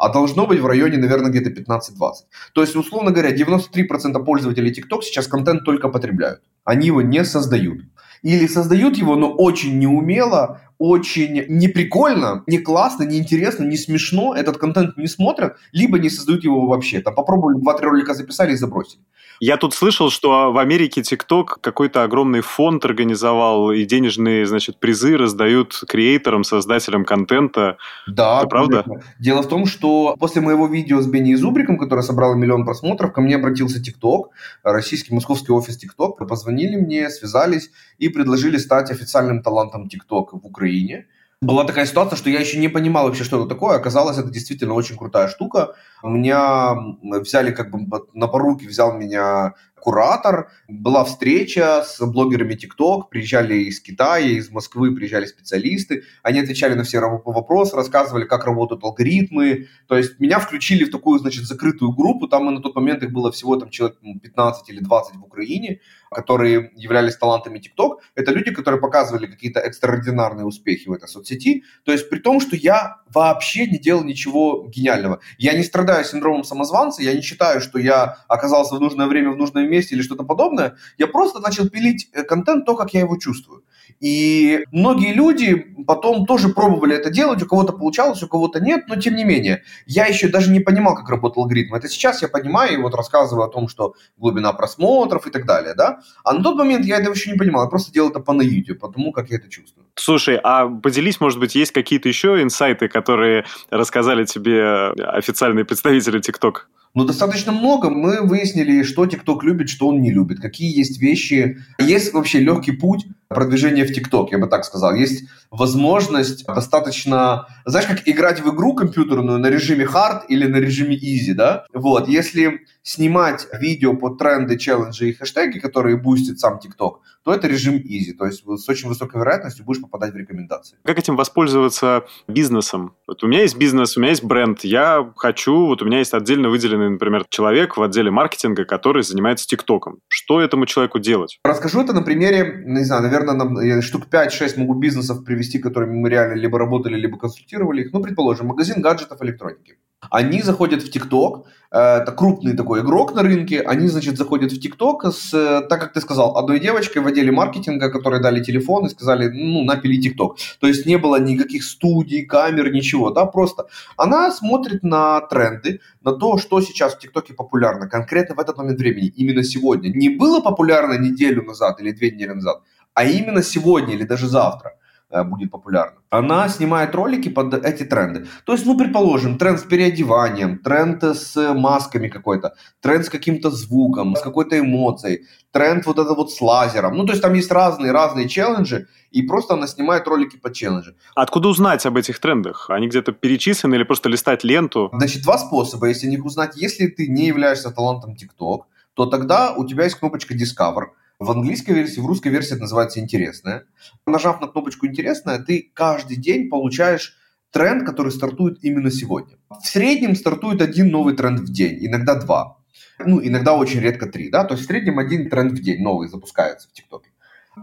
а 0.00 0.08
должно 0.08 0.46
быть 0.46 0.60
в 0.60 0.66
районе, 0.66 0.96
наверное, 0.96 1.30
где-то 1.30 1.50
15-20. 1.50 2.12
То 2.54 2.62
есть, 2.62 2.74
условно 2.74 3.10
говоря, 3.10 3.36
93% 3.36 4.24
пользователей 4.24 4.72
TikTok 4.72 5.02
сейчас 5.02 5.26
контент 5.26 5.64
только 5.64 5.90
потребляют. 5.90 6.40
Они 6.64 6.86
его 6.86 7.02
не 7.02 7.22
создают. 7.22 7.80
Или 8.22 8.46
создают 8.46 8.96
его, 8.96 9.16
но 9.16 9.30
очень 9.30 9.78
неумело, 9.78 10.62
очень 10.78 11.44
не 11.48 11.68
прикольно, 11.68 12.44
не 12.46 12.58
классно, 12.58 13.02
не 13.04 13.18
интересно, 13.18 13.64
не 13.64 13.76
смешно, 13.76 14.34
этот 14.34 14.56
контент 14.56 14.96
не 14.96 15.06
смотрят, 15.06 15.56
либо 15.72 15.98
не 15.98 16.08
создают 16.08 16.44
его 16.44 16.66
вообще. 16.66 17.00
Там 17.00 17.14
попробовали, 17.14 17.60
два-три 17.60 17.86
ролика 17.86 18.14
записали 18.14 18.52
и 18.52 18.56
забросили. 18.56 19.02
Я 19.42 19.56
тут 19.56 19.72
слышал, 19.72 20.10
что 20.10 20.52
в 20.52 20.58
Америке 20.58 21.00
TikTok 21.00 21.60
какой-то 21.62 22.02
огромный 22.02 22.42
фонд 22.42 22.84
организовал, 22.84 23.72
и 23.72 23.84
денежные, 23.86 24.44
значит, 24.44 24.76
призы 24.78 25.16
раздают 25.16 25.82
креаторам, 25.88 26.44
создателям 26.44 27.06
контента. 27.06 27.78
Да, 28.06 28.40
Это 28.40 28.48
правда? 28.48 28.84
Дело 29.18 29.42
в 29.42 29.48
том, 29.48 29.64
что 29.64 30.14
после 30.20 30.42
моего 30.42 30.66
видео 30.66 31.00
с 31.00 31.06
Бенни 31.06 31.34
Зубриком, 31.36 31.78
которое 31.78 32.02
собрало 32.02 32.34
миллион 32.34 32.66
просмотров, 32.66 33.14
ко 33.14 33.22
мне 33.22 33.36
обратился 33.36 33.80
TikTok, 33.80 34.24
российский 34.62 35.14
московский 35.14 35.52
офис 35.52 35.82
TikTok, 35.82 36.26
позвонили 36.26 36.76
мне, 36.76 37.08
связались 37.08 37.70
и 37.96 38.10
предложили 38.10 38.58
стать 38.58 38.90
официальным 38.90 39.42
талантом 39.42 39.88
TikTok 39.88 40.26
в 40.32 40.46
Украине 40.46 41.06
была 41.42 41.64
такая 41.64 41.86
ситуация, 41.86 42.16
что 42.16 42.28
я 42.28 42.38
еще 42.38 42.58
не 42.58 42.68
понимал 42.68 43.06
вообще, 43.06 43.24
что 43.24 43.38
это 43.40 43.48
такое. 43.48 43.76
Оказалось, 43.76 44.18
это 44.18 44.28
действительно 44.30 44.74
очень 44.74 44.96
крутая 44.96 45.28
штука. 45.28 45.74
У 46.02 46.10
меня 46.10 46.74
взяли 47.02 47.50
как 47.50 47.70
бы 47.70 48.06
на 48.12 48.28
поруки, 48.28 48.66
взял 48.66 48.92
меня 48.92 49.54
куратор, 49.80 50.50
была 50.68 51.04
встреча 51.04 51.82
с 51.82 52.04
блогерами 52.04 52.54
TikTok, 52.54 53.04
приезжали 53.10 53.54
из 53.54 53.80
Китая, 53.80 54.26
из 54.26 54.50
Москвы 54.50 54.94
приезжали 54.94 55.24
специалисты, 55.24 56.04
они 56.22 56.40
отвечали 56.40 56.74
на 56.74 56.84
все 56.84 57.00
вопросы, 57.00 57.74
рассказывали, 57.76 58.26
как 58.26 58.44
работают 58.44 58.84
алгоритмы, 58.84 59.68
то 59.88 59.96
есть 59.96 60.20
меня 60.20 60.38
включили 60.38 60.84
в 60.84 60.90
такую, 60.90 61.18
значит, 61.18 61.44
закрытую 61.44 61.92
группу, 61.92 62.28
там 62.28 62.54
на 62.54 62.60
тот 62.60 62.74
момент 62.74 63.02
их 63.02 63.10
было 63.12 63.32
всего 63.32 63.56
там 63.56 63.70
человек 63.70 63.96
15 64.22 64.68
или 64.68 64.80
20 64.80 65.16
в 65.16 65.24
Украине, 65.24 65.80
которые 66.10 66.72
являлись 66.74 67.16
талантами 67.16 67.58
TikTok, 67.58 67.98
это 68.14 68.32
люди, 68.32 68.52
которые 68.52 68.80
показывали 68.80 69.26
какие-то 69.26 69.60
экстраординарные 69.60 70.44
успехи 70.44 70.88
в 70.88 70.92
этой 70.92 71.08
соцсети, 71.08 71.64
то 71.84 71.92
есть 71.92 72.10
при 72.10 72.18
том, 72.18 72.40
что 72.40 72.56
я 72.56 72.98
вообще 73.06 73.66
не 73.66 73.78
делал 73.78 74.04
ничего 74.04 74.66
гениального. 74.68 75.20
Я 75.38 75.54
не 75.54 75.62
страдаю 75.62 76.04
синдромом 76.04 76.44
самозванца, 76.44 77.02
я 77.02 77.14
не 77.14 77.22
считаю, 77.22 77.60
что 77.60 77.78
я 77.78 78.18
оказался 78.28 78.74
в 78.74 78.80
нужное 78.80 79.06
время 79.06 79.30
в 79.30 79.36
нужном 79.36 79.68
месте 79.70 79.94
или 79.94 80.02
что-то 80.02 80.24
подобное, 80.24 80.76
я 80.98 81.06
просто 81.06 81.40
начал 81.40 81.68
пилить 81.68 82.08
э, 82.12 82.24
контент 82.24 82.66
то, 82.66 82.76
как 82.76 82.92
я 82.94 83.00
его 83.00 83.16
чувствую. 83.16 83.64
И 84.00 84.64
многие 84.72 85.12
люди 85.12 85.74
потом 85.86 86.26
тоже 86.26 86.50
пробовали 86.50 86.94
это 86.94 87.10
делать, 87.10 87.42
у 87.42 87.46
кого-то 87.46 87.72
получалось, 87.72 88.22
у 88.22 88.28
кого-то 88.28 88.60
нет, 88.60 88.84
но 88.88 88.96
тем 88.96 89.16
не 89.16 89.24
менее, 89.24 89.62
я 89.86 90.06
еще 90.06 90.28
даже 90.28 90.50
не 90.50 90.60
понимал, 90.60 90.94
как 90.94 91.08
работал 91.08 91.42
алгоритм. 91.42 91.74
Это 91.74 91.88
сейчас 91.88 92.22
я 92.22 92.28
понимаю 92.28 92.74
и 92.74 92.82
вот 92.82 92.94
рассказываю 92.94 93.46
о 93.46 93.50
том, 93.50 93.68
что 93.68 93.94
глубина 94.16 94.52
просмотров 94.52 95.26
и 95.26 95.30
так 95.30 95.46
далее, 95.46 95.74
да. 95.74 96.00
А 96.24 96.32
на 96.32 96.42
тот 96.42 96.56
момент 96.56 96.84
я 96.84 96.98
этого 96.98 97.14
еще 97.14 97.30
не 97.30 97.38
понимал, 97.38 97.64
я 97.64 97.70
просто 97.70 97.92
делал 97.92 98.10
это 98.10 98.20
по 98.20 98.32
наитию, 98.32 98.78
потому 98.78 99.12
как 99.12 99.30
я 99.30 99.36
это 99.36 99.48
чувствую. 99.48 99.86
Слушай, 99.94 100.38
а 100.42 100.66
поделись, 100.66 101.20
может 101.20 101.38
быть, 101.38 101.54
есть 101.54 101.72
какие-то 101.72 102.08
еще 102.08 102.42
инсайты, 102.42 102.88
которые 102.88 103.44
рассказали 103.70 104.24
тебе 104.24 104.90
официальные 104.96 105.64
представители 105.64 106.20
TikTok? 106.20 106.66
Ну, 106.94 107.04
достаточно 107.04 107.52
много. 107.52 107.88
Мы 107.88 108.20
выяснили, 108.22 108.82
что 108.82 109.04
TikTok 109.04 109.38
любит, 109.42 109.68
что 109.68 109.88
он 109.88 110.02
не 110.02 110.10
любит, 110.10 110.40
какие 110.40 110.76
есть 110.76 111.00
вещи. 111.00 111.58
Есть 111.78 112.12
вообще 112.12 112.40
легкий 112.40 112.72
путь 112.72 113.06
продвижения 113.28 113.84
в 113.84 113.96
TikTok, 113.96 114.28
я 114.32 114.38
бы 114.38 114.48
так 114.48 114.64
сказал. 114.64 114.94
Есть 114.94 115.28
возможность 115.52 116.44
достаточно, 116.44 117.46
знаешь, 117.64 117.86
как 117.86 118.08
играть 118.08 118.40
в 118.40 118.52
игру 118.52 118.74
компьютерную 118.74 119.38
на 119.38 119.46
режиме 119.46 119.84
hard 119.84 120.22
или 120.28 120.46
на 120.46 120.56
режиме 120.56 120.96
easy, 120.96 121.32
да? 121.32 121.64
Вот, 121.72 122.08
если 122.08 122.62
снимать 122.82 123.46
видео 123.52 123.94
под 123.94 124.18
тренды, 124.18 124.58
челленджи 124.58 125.10
и 125.10 125.12
хэштеги, 125.12 125.58
которые 125.58 125.96
бустит 125.96 126.40
сам 126.40 126.58
TikTok, 126.58 126.96
то 127.24 127.34
это 127.34 127.46
режим 127.46 127.76
easy, 127.76 128.14
то 128.16 128.26
есть 128.26 128.42
с 128.44 128.68
очень 128.68 128.88
высокой 128.88 129.20
вероятностью 129.20 129.64
будешь 129.64 129.80
попадать 129.80 130.12
в 130.12 130.16
рекомендации. 130.16 130.78
Как 130.84 130.98
этим 130.98 131.16
воспользоваться 131.16 132.04
бизнесом? 132.28 132.94
Вот 133.06 133.22
у 133.22 133.26
меня 133.26 133.42
есть 133.42 133.56
бизнес, 133.56 133.96
у 133.96 134.00
меня 134.00 134.10
есть 134.10 134.24
бренд, 134.24 134.64
я 134.64 135.12
хочу, 135.16 135.66
вот 135.66 135.82
у 135.82 135.84
меня 135.84 135.98
есть 135.98 136.14
отдельно 136.14 136.48
выделенный, 136.48 136.90
например, 136.90 137.26
человек 137.28 137.76
в 137.76 137.82
отделе 137.82 138.10
маркетинга, 138.10 138.64
который 138.64 139.02
занимается 139.02 139.46
ТикТоком. 139.46 140.00
Что 140.08 140.40
этому 140.40 140.64
человеку 140.66 140.98
делать? 140.98 141.38
Расскажу 141.44 141.82
это 141.82 141.92
на 141.92 142.02
примере, 142.02 142.62
не 142.64 142.84
знаю, 142.84 143.02
наверное, 143.02 143.34
на, 143.34 143.82
штук 143.82 144.04
5-6 144.10 144.58
могу 144.58 144.74
бизнесов 144.74 145.24
привести, 145.24 145.58
которыми 145.58 145.94
мы 145.94 146.08
реально 146.08 146.34
либо 146.34 146.58
работали, 146.58 146.96
либо 146.96 147.18
консультировали 147.18 147.82
их. 147.82 147.92
Ну, 147.92 148.02
предположим, 148.02 148.46
магазин 148.46 148.80
гаджетов 148.80 149.20
электроники. 149.22 149.76
Они 150.08 150.40
заходят 150.42 150.82
в 150.82 150.90
ТикТок, 150.90 151.46
э, 151.70 151.78
это 151.78 152.12
крупный 152.12 152.56
такой 152.56 152.80
игрок 152.80 153.14
на 153.14 153.22
рынке, 153.22 153.60
они, 153.60 153.86
значит, 153.88 154.16
заходят 154.16 154.50
в 154.50 154.58
ТикТок 154.58 155.04
с, 155.04 155.34
э, 155.34 155.60
так 155.68 155.80
как 155.80 155.92
ты 155.92 156.00
сказал, 156.00 156.38
одной 156.38 156.58
девочкой 156.58 157.02
в 157.02 157.06
отделе 157.06 157.30
маркетинга, 157.30 157.90
которой 157.90 158.20
дали 158.22 158.42
телефон 158.42 158.86
и 158.86 158.88
сказали, 158.88 159.28
ну, 159.28 159.62
напили 159.62 160.00
ТикТок. 160.00 160.38
То 160.58 160.66
есть 160.66 160.86
не 160.86 160.96
было 160.96 161.20
никаких 161.20 161.62
студий, 161.64 162.24
камер, 162.24 162.72
ничего, 162.72 163.10
да, 163.10 163.26
просто 163.26 163.66
она 163.98 164.30
смотрит 164.32 164.82
на 164.82 165.20
тренды, 165.20 165.80
на 166.02 166.12
то, 166.12 166.38
что 166.38 166.62
сейчас 166.62 166.94
в 166.94 166.98
ТикТоке 166.98 167.34
популярно, 167.34 167.86
конкретно 167.86 168.34
в 168.34 168.40
этот 168.40 168.56
момент 168.56 168.78
времени, 168.78 169.08
именно 169.08 169.44
сегодня. 169.44 169.90
Не 169.90 170.08
было 170.08 170.40
популярно 170.40 170.98
неделю 170.98 171.42
назад 171.42 171.78
или 171.80 171.92
две 171.92 172.10
недели 172.10 172.32
назад, 172.32 172.62
а 172.94 173.04
именно 173.04 173.42
сегодня 173.42 173.94
или 173.94 174.04
даже 174.04 174.28
завтра. 174.28 174.79
Э, 175.12 175.24
будет 175.24 175.50
популярна. 175.50 175.98
Она 176.10 176.48
снимает 176.48 176.94
ролики 176.94 177.28
под 177.28 177.52
эти 177.54 177.82
тренды. 177.82 178.28
То 178.44 178.52
есть, 178.52 178.64
ну, 178.64 178.78
предположим, 178.78 179.38
тренд 179.38 179.58
с 179.58 179.64
переодеванием, 179.64 180.58
тренд 180.58 181.02
с 181.02 181.54
масками 181.54 182.06
какой-то, 182.06 182.54
тренд 182.80 183.04
с 183.04 183.08
каким-то 183.08 183.50
звуком, 183.50 184.14
с 184.14 184.22
какой-то 184.22 184.56
эмоцией, 184.60 185.26
тренд 185.50 185.84
вот 185.86 185.98
это 185.98 186.14
вот 186.14 186.30
с 186.30 186.40
лазером. 186.40 186.96
Ну, 186.96 187.06
то 187.06 187.12
есть 187.12 187.22
там 187.22 187.34
есть 187.34 187.50
разные-разные 187.50 188.28
челленджи, 188.28 188.86
и 189.10 189.22
просто 189.22 189.54
она 189.54 189.66
снимает 189.66 190.06
ролики 190.06 190.36
под 190.36 190.52
челленджи. 190.52 190.94
Откуда 191.16 191.48
узнать 191.48 191.84
об 191.86 191.96
этих 191.96 192.20
трендах? 192.20 192.70
Они 192.70 192.86
где-то 192.86 193.10
перечислены 193.10 193.74
или 193.74 193.82
просто 193.82 194.08
листать 194.08 194.44
ленту? 194.44 194.90
Значит, 194.92 195.24
два 195.24 195.38
способа, 195.38 195.88
если 195.88 196.06
них 196.06 196.24
узнать. 196.24 196.56
Если 196.56 196.86
ты 196.86 197.08
не 197.08 197.26
являешься 197.26 197.72
талантом 197.72 198.12
TikTok, 198.12 198.60
то 198.94 199.06
тогда 199.06 199.54
у 199.56 199.66
тебя 199.66 199.84
есть 199.84 199.96
кнопочка 199.96 200.34
Discover– 200.34 200.84
в 201.20 201.30
английской 201.30 201.72
версии, 201.72 202.00
в 202.00 202.06
русской 202.06 202.28
версии 202.28 202.52
это 202.52 202.62
называется 202.62 202.98
«Интересное». 202.98 203.66
Нажав 204.06 204.40
на 204.40 204.48
кнопочку 204.48 204.86
«Интересное», 204.86 205.38
ты 205.38 205.70
каждый 205.74 206.16
день 206.16 206.48
получаешь 206.48 207.18
тренд, 207.50 207.84
который 207.84 208.10
стартует 208.10 208.64
именно 208.64 208.90
сегодня. 208.90 209.36
В 209.50 209.66
среднем 209.66 210.16
стартует 210.16 210.62
один 210.62 210.88
новый 210.88 211.14
тренд 211.14 211.40
в 211.40 211.52
день, 211.52 211.86
иногда 211.86 212.14
два. 212.14 212.56
Ну, 212.98 213.20
иногда 213.22 213.54
очень 213.54 213.80
редко 213.80 214.06
три, 214.06 214.30
да, 214.30 214.44
то 214.44 214.54
есть 214.54 214.64
в 214.64 214.66
среднем 214.66 214.98
один 214.98 215.28
тренд 215.28 215.52
в 215.52 215.62
день 215.62 215.82
новый 215.82 216.08
запускается 216.08 216.68
в 216.68 216.72
ТикТоке. 216.72 217.10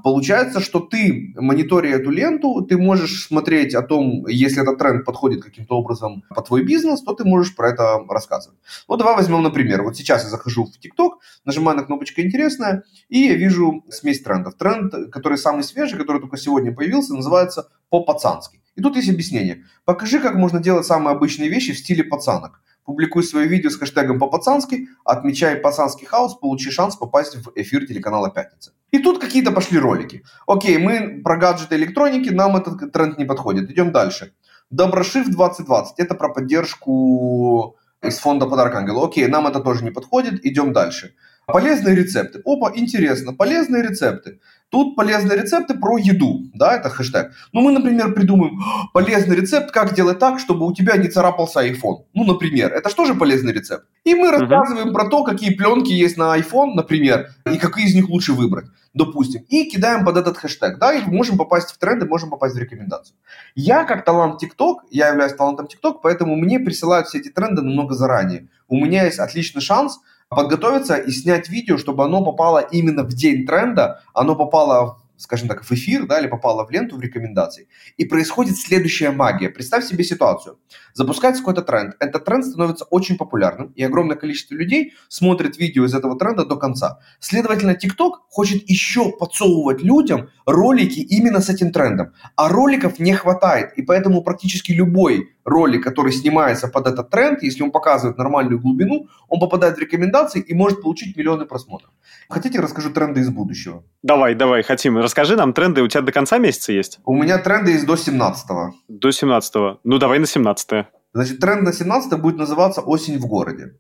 Получается, 0.04 0.60
что 0.60 0.80
ты, 0.80 1.34
мониторя 1.36 1.91
эту 1.91 2.10
ленту, 2.12 2.62
ты 2.62 2.78
можешь 2.78 3.26
смотреть 3.26 3.73
о 3.73 3.82
том, 3.82 4.28
если 4.28 4.62
этот 4.62 4.78
тренд 4.78 5.06
подходит 5.06 5.43
каким-то 5.43 5.76
образом 5.78 6.23
по 6.30 6.41
твой 6.41 6.63
бизнес, 6.63 7.02
то 7.02 7.13
ты 7.13 7.23
можешь 7.23 7.56
про 7.56 7.69
это 7.69 8.00
рассказывать. 8.10 8.60
Вот 8.88 9.00
давай 9.00 9.15
возьмем, 9.15 9.43
например, 9.43 9.84
вот 9.84 9.95
сейчас 9.95 10.23
я 10.23 10.30
захожу 10.30 10.65
в 10.65 10.78
ТикТок, 10.78 11.19
нажимаю 11.45 11.78
на 11.78 11.84
кнопочку 11.84 12.21
«Интересное», 12.21 12.84
и 13.08 13.19
я 13.19 13.36
вижу 13.36 13.84
смесь 13.89 14.21
трендов. 14.21 14.56
Тренд, 14.56 14.93
который 15.12 15.38
самый 15.38 15.63
свежий, 15.63 15.97
который 15.97 16.21
только 16.21 16.38
сегодня 16.38 16.73
появился, 16.73 17.15
называется 17.15 17.69
«По-пацански». 17.89 18.60
И 18.76 18.82
тут 18.82 18.95
есть 18.95 19.10
объяснение. 19.10 19.65
Покажи, 19.86 20.19
как 20.19 20.36
можно 20.36 20.60
делать 20.60 20.86
самые 20.86 21.15
обычные 21.15 21.50
вещи 21.50 21.73
в 21.73 21.80
стиле 21.80 22.04
пацанок. 22.04 22.62
Публикуй 22.88 23.21
свое 23.23 23.50
видео 23.50 23.69
с 23.69 23.76
хэштегом 23.76 24.17
по-пацански, 24.17 24.88
отмечай 25.04 25.58
пацанский 25.58 26.08
хаос, 26.08 26.36
получи 26.36 26.71
шанс 26.71 26.95
попасть 26.95 27.36
в 27.36 27.52
эфир 27.56 27.86
телеканала 27.86 28.30
«Пятница». 28.30 28.71
И 28.91 29.00
тут 29.00 29.19
какие-то 29.19 29.52
пошли 29.52 29.78
ролики. 29.78 30.23
Окей, 30.47 30.78
мы 30.78 31.21
про 31.21 31.36
гаджеты 31.36 31.76
электроники, 31.76 32.30
нам 32.30 32.56
этот 32.56 32.93
тренд 32.93 33.17
не 33.17 33.26
подходит. 33.26 33.69
Идем 33.69 33.91
дальше. 33.91 34.32
Доброшив 34.69 35.28
2020. 35.28 36.00
Это 36.00 36.15
про 36.15 36.30
поддержку 36.30 37.76
из 38.02 38.19
фонда 38.19 38.45
«Подарок 38.45 38.76
ангелу». 38.76 39.04
Окей, 39.06 39.28
нам 39.28 39.47
это 39.47 39.60
тоже 39.60 39.84
не 39.84 39.91
подходит. 39.91 40.45
Идем 40.45 40.71
дальше. 40.71 41.13
Полезные 41.47 41.95
рецепты. 41.95 42.41
Опа, 42.43 42.73
интересно, 42.75 43.33
полезные 43.33 43.81
рецепты. 43.81 44.41
Тут 44.69 44.97
полезные 44.97 45.41
рецепты 45.41 45.75
про 45.75 45.97
еду, 45.97 46.41
да, 46.53 46.75
это 46.75 46.89
хэштег. 46.89 47.31
Ну, 47.53 47.62
мы, 47.62 47.71
например, 47.71 48.13
придумаем 48.13 48.60
полезный 48.91 49.38
рецепт, 49.38 49.71
как 49.71 49.93
делать 49.93 50.19
так, 50.19 50.41
чтобы 50.41 50.65
у 50.65 50.73
тебя 50.73 50.97
не 50.97 51.07
царапался 51.07 51.65
iPhone. 51.65 52.03
Ну, 52.13 52.25
например, 52.25 52.73
это 52.73 52.89
что 52.89 53.05
же 53.05 53.15
полезный 53.15 53.53
рецепт? 53.53 53.86
И 54.03 54.13
мы 54.13 54.29
рассказываем 54.29 54.89
uh-huh. 54.89 54.93
про 54.93 55.07
то, 55.07 55.23
какие 55.23 55.55
пленки 55.55 55.93
есть 55.93 56.17
на 56.17 56.38
iPhone, 56.38 56.73
например, 56.75 57.29
и 57.49 57.57
какие 57.57 57.86
из 57.86 57.95
них 57.95 58.10
лучше 58.10 58.33
выбрать, 58.33 58.65
допустим. 58.93 59.43
И 59.47 59.69
кидаем 59.69 60.03
под 60.03 60.17
этот 60.17 60.38
хэштег, 60.38 60.79
да, 60.79 60.95
и 60.95 61.01
можем 61.10 61.38
попасть 61.38 61.71
в 61.71 61.77
тренды, 61.77 62.05
можем 62.05 62.29
попасть 62.29 62.55
в 62.55 62.57
рекомендацию. 62.57 63.15
Я, 63.55 63.86
как 63.86 64.03
талант 64.03 64.43
TikTok, 64.43 64.79
я 64.91 65.07
являюсь 65.07 65.33
талантом 65.33 65.67
TikTok, 65.67 65.99
поэтому 66.03 66.36
мне 66.36 66.60
присылают 66.60 67.07
все 67.07 67.19
эти 67.19 67.29
тренды 67.29 67.62
намного 67.62 67.95
заранее. 67.95 68.49
У 68.67 68.75
меня 68.75 69.05
есть 69.05 69.19
отличный 69.19 69.62
шанс 69.62 70.01
подготовиться 70.30 70.96
и 70.96 71.12
снять 71.12 71.50
видео, 71.50 71.78
чтобы 71.78 72.04
оно 72.04 72.24
попало 72.24 72.60
именно 72.60 73.04
в 73.04 73.13
день 73.13 73.46
тренда, 73.46 74.04
оно 74.13 74.36
попало 74.36 75.02
скажем 75.17 75.47
так, 75.47 75.63
в 75.63 75.71
эфир, 75.71 76.06
да, 76.06 76.19
или 76.19 76.27
попало 76.27 76.65
в 76.65 76.71
ленту, 76.71 76.95
в 76.95 77.01
рекомендации. 77.01 77.67
И 77.97 78.06
происходит 78.06 78.58
следующая 78.58 79.12
магия. 79.12 79.49
Представь 79.49 79.86
себе 79.86 80.03
ситуацию. 80.03 80.60
Запускается 80.93 81.41
какой-то 81.41 81.62
тренд. 81.62 81.95
Этот 81.99 82.25
тренд 82.25 82.45
становится 82.45 82.86
очень 82.86 83.17
популярным, 83.17 83.71
и 83.75 83.84
огромное 83.84 84.15
количество 84.15 84.56
людей 84.56 84.93
смотрит 85.10 85.58
видео 85.58 85.86
из 85.86 85.93
этого 85.93 86.17
тренда 86.17 86.45
до 86.45 86.56
конца. 86.56 86.99
Следовательно, 87.19 87.71
TikTok 87.71 88.12
хочет 88.30 88.69
еще 88.69 89.12
подсовывать 89.12 89.82
людям 89.82 90.30
ролики 90.45 90.99
именно 90.99 91.41
с 91.41 91.49
этим 91.49 91.71
трендом. 91.71 92.13
А 92.36 92.49
роликов 92.49 92.99
не 92.99 93.13
хватает, 93.13 93.73
и 93.77 93.82
поэтому 93.82 94.23
практически 94.23 94.71
любой 94.71 95.30
ролик, 95.47 95.84
который 95.84 96.12
снимается 96.12 96.67
под 96.67 96.88
этот 96.88 97.10
тренд, 97.10 97.41
если 97.41 97.63
он 97.63 97.71
показывает 97.71 98.17
нормальную 98.17 98.60
глубину, 98.60 99.08
он 99.30 99.39
попадает 99.39 99.77
в 99.77 99.80
рекомендации 99.80 100.41
и 100.41 100.53
может 100.53 100.82
получить 100.82 101.15
миллионы 101.15 101.45
просмотров. 101.45 101.91
Хотите, 102.30 102.60
расскажу 102.60 102.91
тренды 102.91 103.21
из 103.21 103.30
будущего? 103.30 103.84
Давай, 104.03 104.36
давай, 104.36 104.63
хотим. 104.63 104.97
Расскажи 105.08 105.38
нам 105.38 105.54
тренды. 105.54 105.82
У 105.82 105.88
тебя 105.88 106.02
до 106.02 106.12
конца 106.12 106.38
месяца 106.38 106.74
есть? 106.74 107.00
У 107.06 107.15
меня 107.15 107.38
тренды 107.38 107.72
есть 107.72 107.86
до 107.86 107.93
17-го. 107.93 108.74
До 108.89 109.08
17-го. 109.08 109.80
Ну, 109.86 110.00
давай 110.00 110.20
на 110.20 110.26
17-е. 110.26 110.89
Значит, 111.13 111.39
тренд 111.39 111.62
на 111.62 111.72
17 111.72 112.20
будет 112.20 112.36
называться 112.36 112.82
«Осень 112.82 113.17
в 113.17 113.26
городе». 113.26 113.78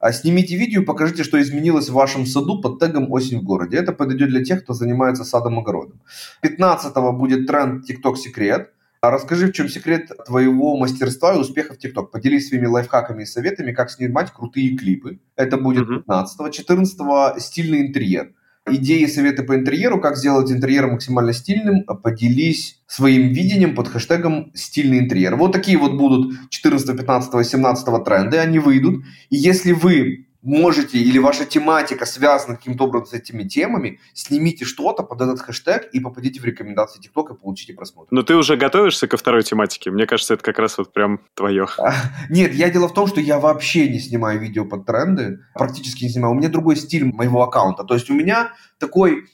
А 0.00 0.12
снимите 0.12 0.56
видео 0.56 0.82
и 0.82 0.84
покажите, 0.84 1.22
что 1.22 1.40
изменилось 1.40 1.90
в 1.90 1.92
вашем 1.92 2.26
саду 2.26 2.60
под 2.60 2.80
тегом 2.80 3.12
«Осень 3.12 3.38
в 3.38 3.44
городе». 3.44 3.76
Это 3.76 3.92
подойдет 3.92 4.30
для 4.30 4.42
тех, 4.42 4.64
кто 4.64 4.72
занимается 4.74 5.22
садом-огородом. 5.22 6.00
15 6.42 6.92
будет 7.12 7.46
тренд 7.46 7.88
TikTok 7.88 8.16
секрет. 8.16 8.72
А 9.00 9.12
расскажи, 9.12 9.46
в 9.46 9.52
чем 9.52 9.68
секрет 9.68 10.10
твоего 10.26 10.76
мастерства 10.76 11.34
и 11.34 11.38
успеха 11.38 11.74
в 11.74 11.78
ТикТок. 11.78 12.10
Поделись 12.10 12.48
своими 12.48 12.66
лайфхаками 12.66 13.22
и 13.22 13.26
советами, 13.26 13.70
как 13.70 13.92
снимать 13.92 14.32
крутые 14.32 14.76
клипы. 14.76 15.20
Это 15.36 15.56
будет 15.56 15.88
15-го. 15.88 16.48
14-го 16.48 17.38
стильный 17.38 17.86
интерьер. 17.86 18.32
Идеи 18.66 19.04
советы 19.04 19.42
по 19.42 19.54
интерьеру, 19.54 20.00
как 20.00 20.16
сделать 20.16 20.50
интерьер 20.50 20.86
максимально 20.86 21.34
стильным, 21.34 21.84
поделись 21.84 22.80
своим 22.86 23.28
видением 23.28 23.74
под 23.74 23.88
хэштегом 23.88 24.52
«стильный 24.54 25.00
интерьер». 25.00 25.36
Вот 25.36 25.52
такие 25.52 25.76
вот 25.76 25.98
будут 25.98 26.34
14, 26.48 26.96
15, 26.96 27.46
17 27.46 28.04
тренды, 28.04 28.38
они 28.38 28.58
выйдут. 28.58 29.04
И 29.28 29.36
если 29.36 29.72
вы 29.72 30.26
можете 30.44 30.98
или 30.98 31.18
ваша 31.18 31.44
тематика 31.46 32.06
связана 32.06 32.56
каким-то 32.56 32.84
образом 32.84 33.06
с 33.06 33.12
этими 33.14 33.44
темами, 33.44 33.98
снимите 34.12 34.64
что-то 34.64 35.02
под 35.02 35.22
этот 35.22 35.40
хэштег 35.40 35.88
и 35.92 36.00
попадите 36.00 36.40
в 36.40 36.44
рекомендации 36.44 37.00
TikTok 37.00 37.34
и 37.34 37.38
получите 37.38 37.72
просмотр. 37.72 38.08
Но 38.10 38.22
ты 38.22 38.36
уже 38.36 38.56
готовишься 38.56 39.08
ко 39.08 39.16
второй 39.16 39.42
тематике? 39.42 39.90
Мне 39.90 40.06
кажется, 40.06 40.34
это 40.34 40.42
как 40.42 40.58
раз 40.58 40.78
вот 40.78 40.92
прям 40.92 41.20
твое. 41.34 41.66
А, 41.78 41.94
нет, 42.28 42.54
я 42.54 42.70
дело 42.70 42.88
в 42.88 42.94
том, 42.94 43.06
что 43.06 43.20
я 43.20 43.38
вообще 43.38 43.88
не 43.88 43.98
снимаю 43.98 44.38
видео 44.38 44.64
под 44.66 44.84
тренды, 44.86 45.40
практически 45.54 46.04
не 46.04 46.10
снимаю. 46.10 46.34
У 46.34 46.36
меня 46.36 46.50
другой 46.50 46.76
стиль 46.76 47.04
моего 47.04 47.42
аккаунта. 47.42 47.84
То 47.84 47.94
есть 47.94 48.10
у 48.10 48.14
меня 48.14 48.52
такой 48.78 49.24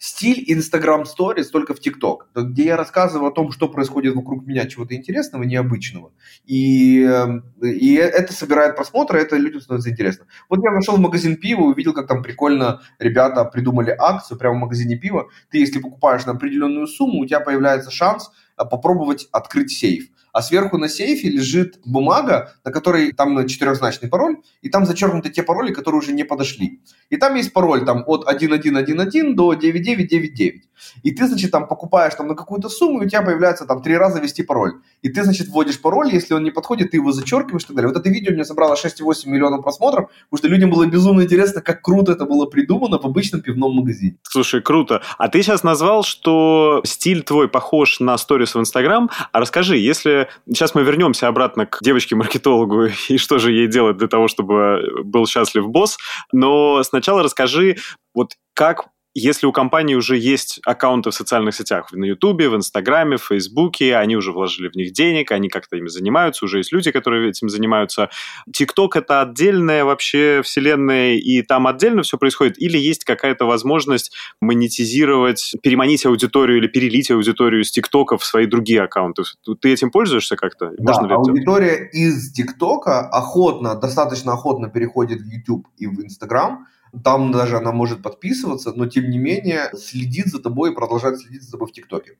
стиль 0.00 0.42
Instagram 0.48 1.02
Stories 1.02 1.50
только 1.52 1.74
в 1.74 1.78
TikTok, 1.78 2.20
где 2.34 2.64
я 2.64 2.76
рассказываю 2.78 3.28
о 3.30 3.34
том, 3.34 3.52
что 3.52 3.68
происходит 3.68 4.14
вокруг 4.14 4.46
меня, 4.46 4.66
чего-то 4.66 4.94
интересного, 4.94 5.42
необычного. 5.42 6.12
И, 6.46 7.02
эм, 7.02 7.44
и 7.62 7.94
это 7.96 8.32
собирает 8.32 8.76
просмотры, 8.76 9.20
это 9.20 9.36
людям 9.36 9.60
становится 9.60 9.90
интересно. 9.90 10.24
Вот 10.48 10.60
я 10.64 10.70
нашел 10.70 10.96
в 10.96 11.00
магазин 11.00 11.36
пива, 11.36 11.64
увидел, 11.64 11.92
как 11.92 12.06
там 12.06 12.22
прикольно 12.22 12.80
ребята 12.98 13.44
придумали 13.44 13.94
акцию 13.96 14.38
прямо 14.38 14.56
в 14.56 14.60
магазине 14.60 14.96
пива. 14.96 15.28
Ты, 15.50 15.58
если 15.58 15.80
покупаешь 15.80 16.24
на 16.24 16.32
определенную 16.32 16.86
сумму, 16.86 17.20
у 17.20 17.26
тебя 17.26 17.40
появляется 17.40 17.90
шанс 17.90 18.30
э, 18.56 18.64
попробовать 18.64 19.28
открыть 19.32 19.70
сейф 19.70 20.08
а 20.32 20.42
сверху 20.42 20.78
на 20.78 20.88
сейфе 20.88 21.28
лежит 21.28 21.80
бумага, 21.84 22.52
на 22.64 22.72
которой 22.72 23.12
там 23.12 23.46
четырехзначный 23.46 24.08
пароль, 24.08 24.36
и 24.62 24.68
там 24.68 24.86
зачеркнуты 24.86 25.30
те 25.30 25.42
пароли, 25.42 25.72
которые 25.72 25.98
уже 25.98 26.12
не 26.12 26.24
подошли. 26.24 26.80
И 27.10 27.16
там 27.16 27.34
есть 27.34 27.52
пароль 27.52 27.84
там 27.84 28.04
от 28.06 28.26
1111 28.26 29.34
до 29.34 29.54
9999. 29.54 30.64
И 31.02 31.10
ты, 31.10 31.26
значит, 31.26 31.50
там 31.50 31.68
покупаешь 31.68 32.14
там 32.14 32.28
на 32.28 32.34
какую-то 32.34 32.68
сумму, 32.68 33.02
и 33.02 33.06
у 33.06 33.08
тебя 33.08 33.22
появляется 33.22 33.66
там 33.66 33.82
три 33.82 33.96
раза 33.96 34.20
ввести 34.20 34.42
пароль. 34.42 34.74
И 35.02 35.08
ты, 35.08 35.24
значит, 35.24 35.48
вводишь 35.48 35.80
пароль, 35.80 36.12
если 36.12 36.34
он 36.34 36.42
не 36.42 36.50
подходит, 36.50 36.90
ты 36.92 36.96
его 36.96 37.12
зачеркиваешь 37.12 37.64
и 37.64 37.66
так 37.66 37.76
далее. 37.76 37.92
Вот 37.92 38.00
это 38.00 38.08
видео 38.08 38.30
у 38.30 38.34
меня 38.34 38.44
собрало 38.44 38.74
6,8 38.74 39.28
миллионов 39.28 39.62
просмотров, 39.62 40.10
потому 40.30 40.38
что 40.38 40.48
людям 40.48 40.70
было 40.70 40.86
безумно 40.86 41.22
интересно, 41.22 41.60
как 41.60 41.82
круто 41.82 42.12
это 42.12 42.24
было 42.24 42.46
придумано 42.46 42.98
в 42.98 43.04
обычном 43.04 43.42
пивном 43.42 43.74
магазине. 43.74 44.16
Слушай, 44.22 44.62
круто. 44.62 45.02
А 45.18 45.28
ты 45.28 45.42
сейчас 45.42 45.62
назвал, 45.62 46.02
что 46.02 46.80
стиль 46.84 47.22
твой 47.22 47.48
похож 47.48 48.00
на 48.00 48.16
сторис 48.18 48.54
в 48.54 48.60
Инстаграм. 48.60 49.10
А 49.32 49.40
расскажи, 49.40 49.76
если... 49.76 50.19
Сейчас 50.46 50.74
мы 50.74 50.82
вернемся 50.82 51.28
обратно 51.28 51.66
к 51.66 51.78
девочке-маркетологу 51.80 52.88
и 53.08 53.18
что 53.18 53.38
же 53.38 53.52
ей 53.52 53.66
делать 53.66 53.96
для 53.96 54.08
того, 54.08 54.28
чтобы 54.28 55.02
был 55.04 55.26
счастлив 55.26 55.68
босс. 55.68 55.98
Но 56.32 56.82
сначала 56.82 57.22
расскажи, 57.22 57.76
вот 58.14 58.34
как 58.54 58.88
если 59.14 59.46
у 59.46 59.52
компании 59.52 59.94
уже 59.94 60.16
есть 60.16 60.60
аккаунты 60.64 61.10
в 61.10 61.14
социальных 61.14 61.54
сетях, 61.54 61.92
на 61.92 62.04
Ютубе, 62.04 62.48
в 62.48 62.54
Инстаграме, 62.54 63.16
в 63.16 63.24
Фейсбуке, 63.24 63.96
они 63.96 64.16
уже 64.16 64.32
вложили 64.32 64.68
в 64.68 64.76
них 64.76 64.92
денег, 64.92 65.32
они 65.32 65.48
как-то 65.48 65.76
ими 65.76 65.88
занимаются, 65.88 66.44
уже 66.44 66.58
есть 66.58 66.72
люди, 66.72 66.92
которые 66.92 67.28
этим 67.30 67.48
занимаются. 67.48 68.08
ТикТок— 68.52 68.96
это 68.96 69.22
отдельная 69.22 69.84
вообще 69.84 70.42
вселенная, 70.44 71.14
и 71.14 71.42
там 71.42 71.66
отдельно 71.66 72.02
все 72.02 72.18
происходит, 72.18 72.60
или 72.60 72.78
есть 72.78 73.04
какая-то 73.04 73.46
возможность 73.46 74.12
монетизировать, 74.40 75.56
переманить 75.62 76.06
аудиторию 76.06 76.58
или 76.58 76.68
перелить 76.68 77.10
аудиторию 77.10 77.64
с 77.64 77.70
ТикТока 77.72 78.16
в 78.16 78.24
свои 78.24 78.46
другие 78.46 78.82
аккаунты? 78.82 79.24
Ты 79.60 79.72
этим 79.72 79.90
пользуешься 79.90 80.36
как-то? 80.36 80.70
Да, 80.78 80.92
Можно 80.92 81.06
ли 81.06 81.14
аудитория 81.14 81.88
из 81.92 82.32
ТикТока 82.32 83.00
охотно, 83.08 83.74
достаточно 83.74 84.34
охотно 84.34 84.68
переходит 84.68 85.20
в 85.20 85.26
YouTube 85.26 85.66
и 85.76 85.86
в 85.86 86.00
Инстаграм, 86.00 86.66
там 87.04 87.32
даже 87.32 87.56
она 87.56 87.72
может 87.72 88.02
подписываться, 88.02 88.72
но 88.74 88.86
тем 88.86 89.10
не 89.10 89.18
менее 89.18 89.70
следит 89.74 90.26
за 90.26 90.40
тобой 90.40 90.72
и 90.72 90.74
продолжает 90.74 91.18
следить 91.18 91.42
за 91.42 91.52
тобой 91.52 91.68
в 91.68 91.72
ТикТоке. 91.72 92.16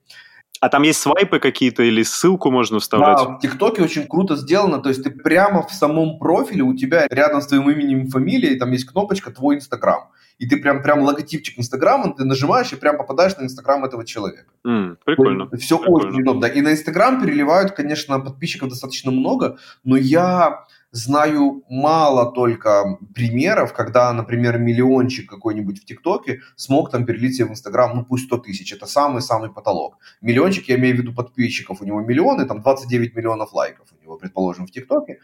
А 0.60 0.68
там 0.68 0.82
есть 0.82 1.00
свайпы 1.00 1.38
какие-то 1.38 1.82
или 1.82 2.02
ссылку 2.02 2.50
можно 2.50 2.80
вставлять? 2.80 3.16
Да, 3.16 3.24
в 3.36 3.40
ТикТоке 3.40 3.82
очень 3.82 4.06
круто 4.06 4.36
сделано. 4.36 4.82
То 4.82 4.90
есть 4.90 5.02
ты 5.02 5.10
прямо 5.10 5.66
в 5.66 5.72
самом 5.72 6.18
профиле, 6.18 6.62
у 6.62 6.76
тебя 6.76 7.06
рядом 7.08 7.40
с 7.40 7.46
твоим 7.46 7.70
именем 7.70 8.04
и 8.04 8.10
фамилией, 8.10 8.58
там 8.58 8.70
есть 8.70 8.84
кнопочка 8.84 9.30
«Твой 9.30 9.56
Инстаграм». 9.56 10.10
И 10.38 10.46
ты 10.46 10.58
прям, 10.58 10.82
прям 10.82 11.00
логотипчик 11.00 11.58
Инстаграма, 11.58 12.14
ты 12.14 12.24
нажимаешь 12.24 12.72
и 12.72 12.76
прям 12.76 12.96
попадаешь 12.98 13.36
на 13.36 13.44
Инстаграм 13.44 13.84
этого 13.84 14.06
человека. 14.06 14.50
Mm, 14.66 14.96
прикольно. 15.04 15.50
Все 15.58 15.78
прикольно. 15.78 16.08
очень 16.08 16.22
удобно. 16.22 16.46
И 16.46 16.60
на 16.60 16.72
Инстаграм 16.72 17.20
переливают, 17.20 17.72
конечно, 17.72 18.18
подписчиков 18.20 18.70
достаточно 18.70 19.10
много, 19.10 19.58
но 19.84 19.96
я 19.96 20.64
Знаю 20.92 21.62
мало 21.68 22.32
только 22.32 22.98
примеров, 23.14 23.72
когда, 23.72 24.12
например, 24.12 24.58
миллиончик 24.58 25.30
какой-нибудь 25.30 25.80
в 25.80 25.84
ТикТоке 25.84 26.40
смог 26.56 26.90
там 26.90 27.06
перелить 27.06 27.40
в 27.40 27.48
Инстаграм, 27.48 27.94
ну 27.94 28.04
пусть 28.04 28.24
100 28.24 28.38
тысяч, 28.38 28.72
это 28.72 28.86
самый-самый 28.86 29.52
потолок. 29.52 29.98
Миллиончик, 30.20 30.68
я 30.68 30.74
имею 30.74 30.96
в 30.96 30.98
виду 30.98 31.14
подписчиков, 31.14 31.80
у 31.80 31.84
него 31.84 32.00
миллионы, 32.00 32.44
там 32.44 32.60
29 32.60 33.14
миллионов 33.14 33.52
лайков 33.52 33.86
у 33.92 34.02
него, 34.02 34.16
предположим, 34.16 34.66
в 34.66 34.72
ТикТоке 34.72 35.20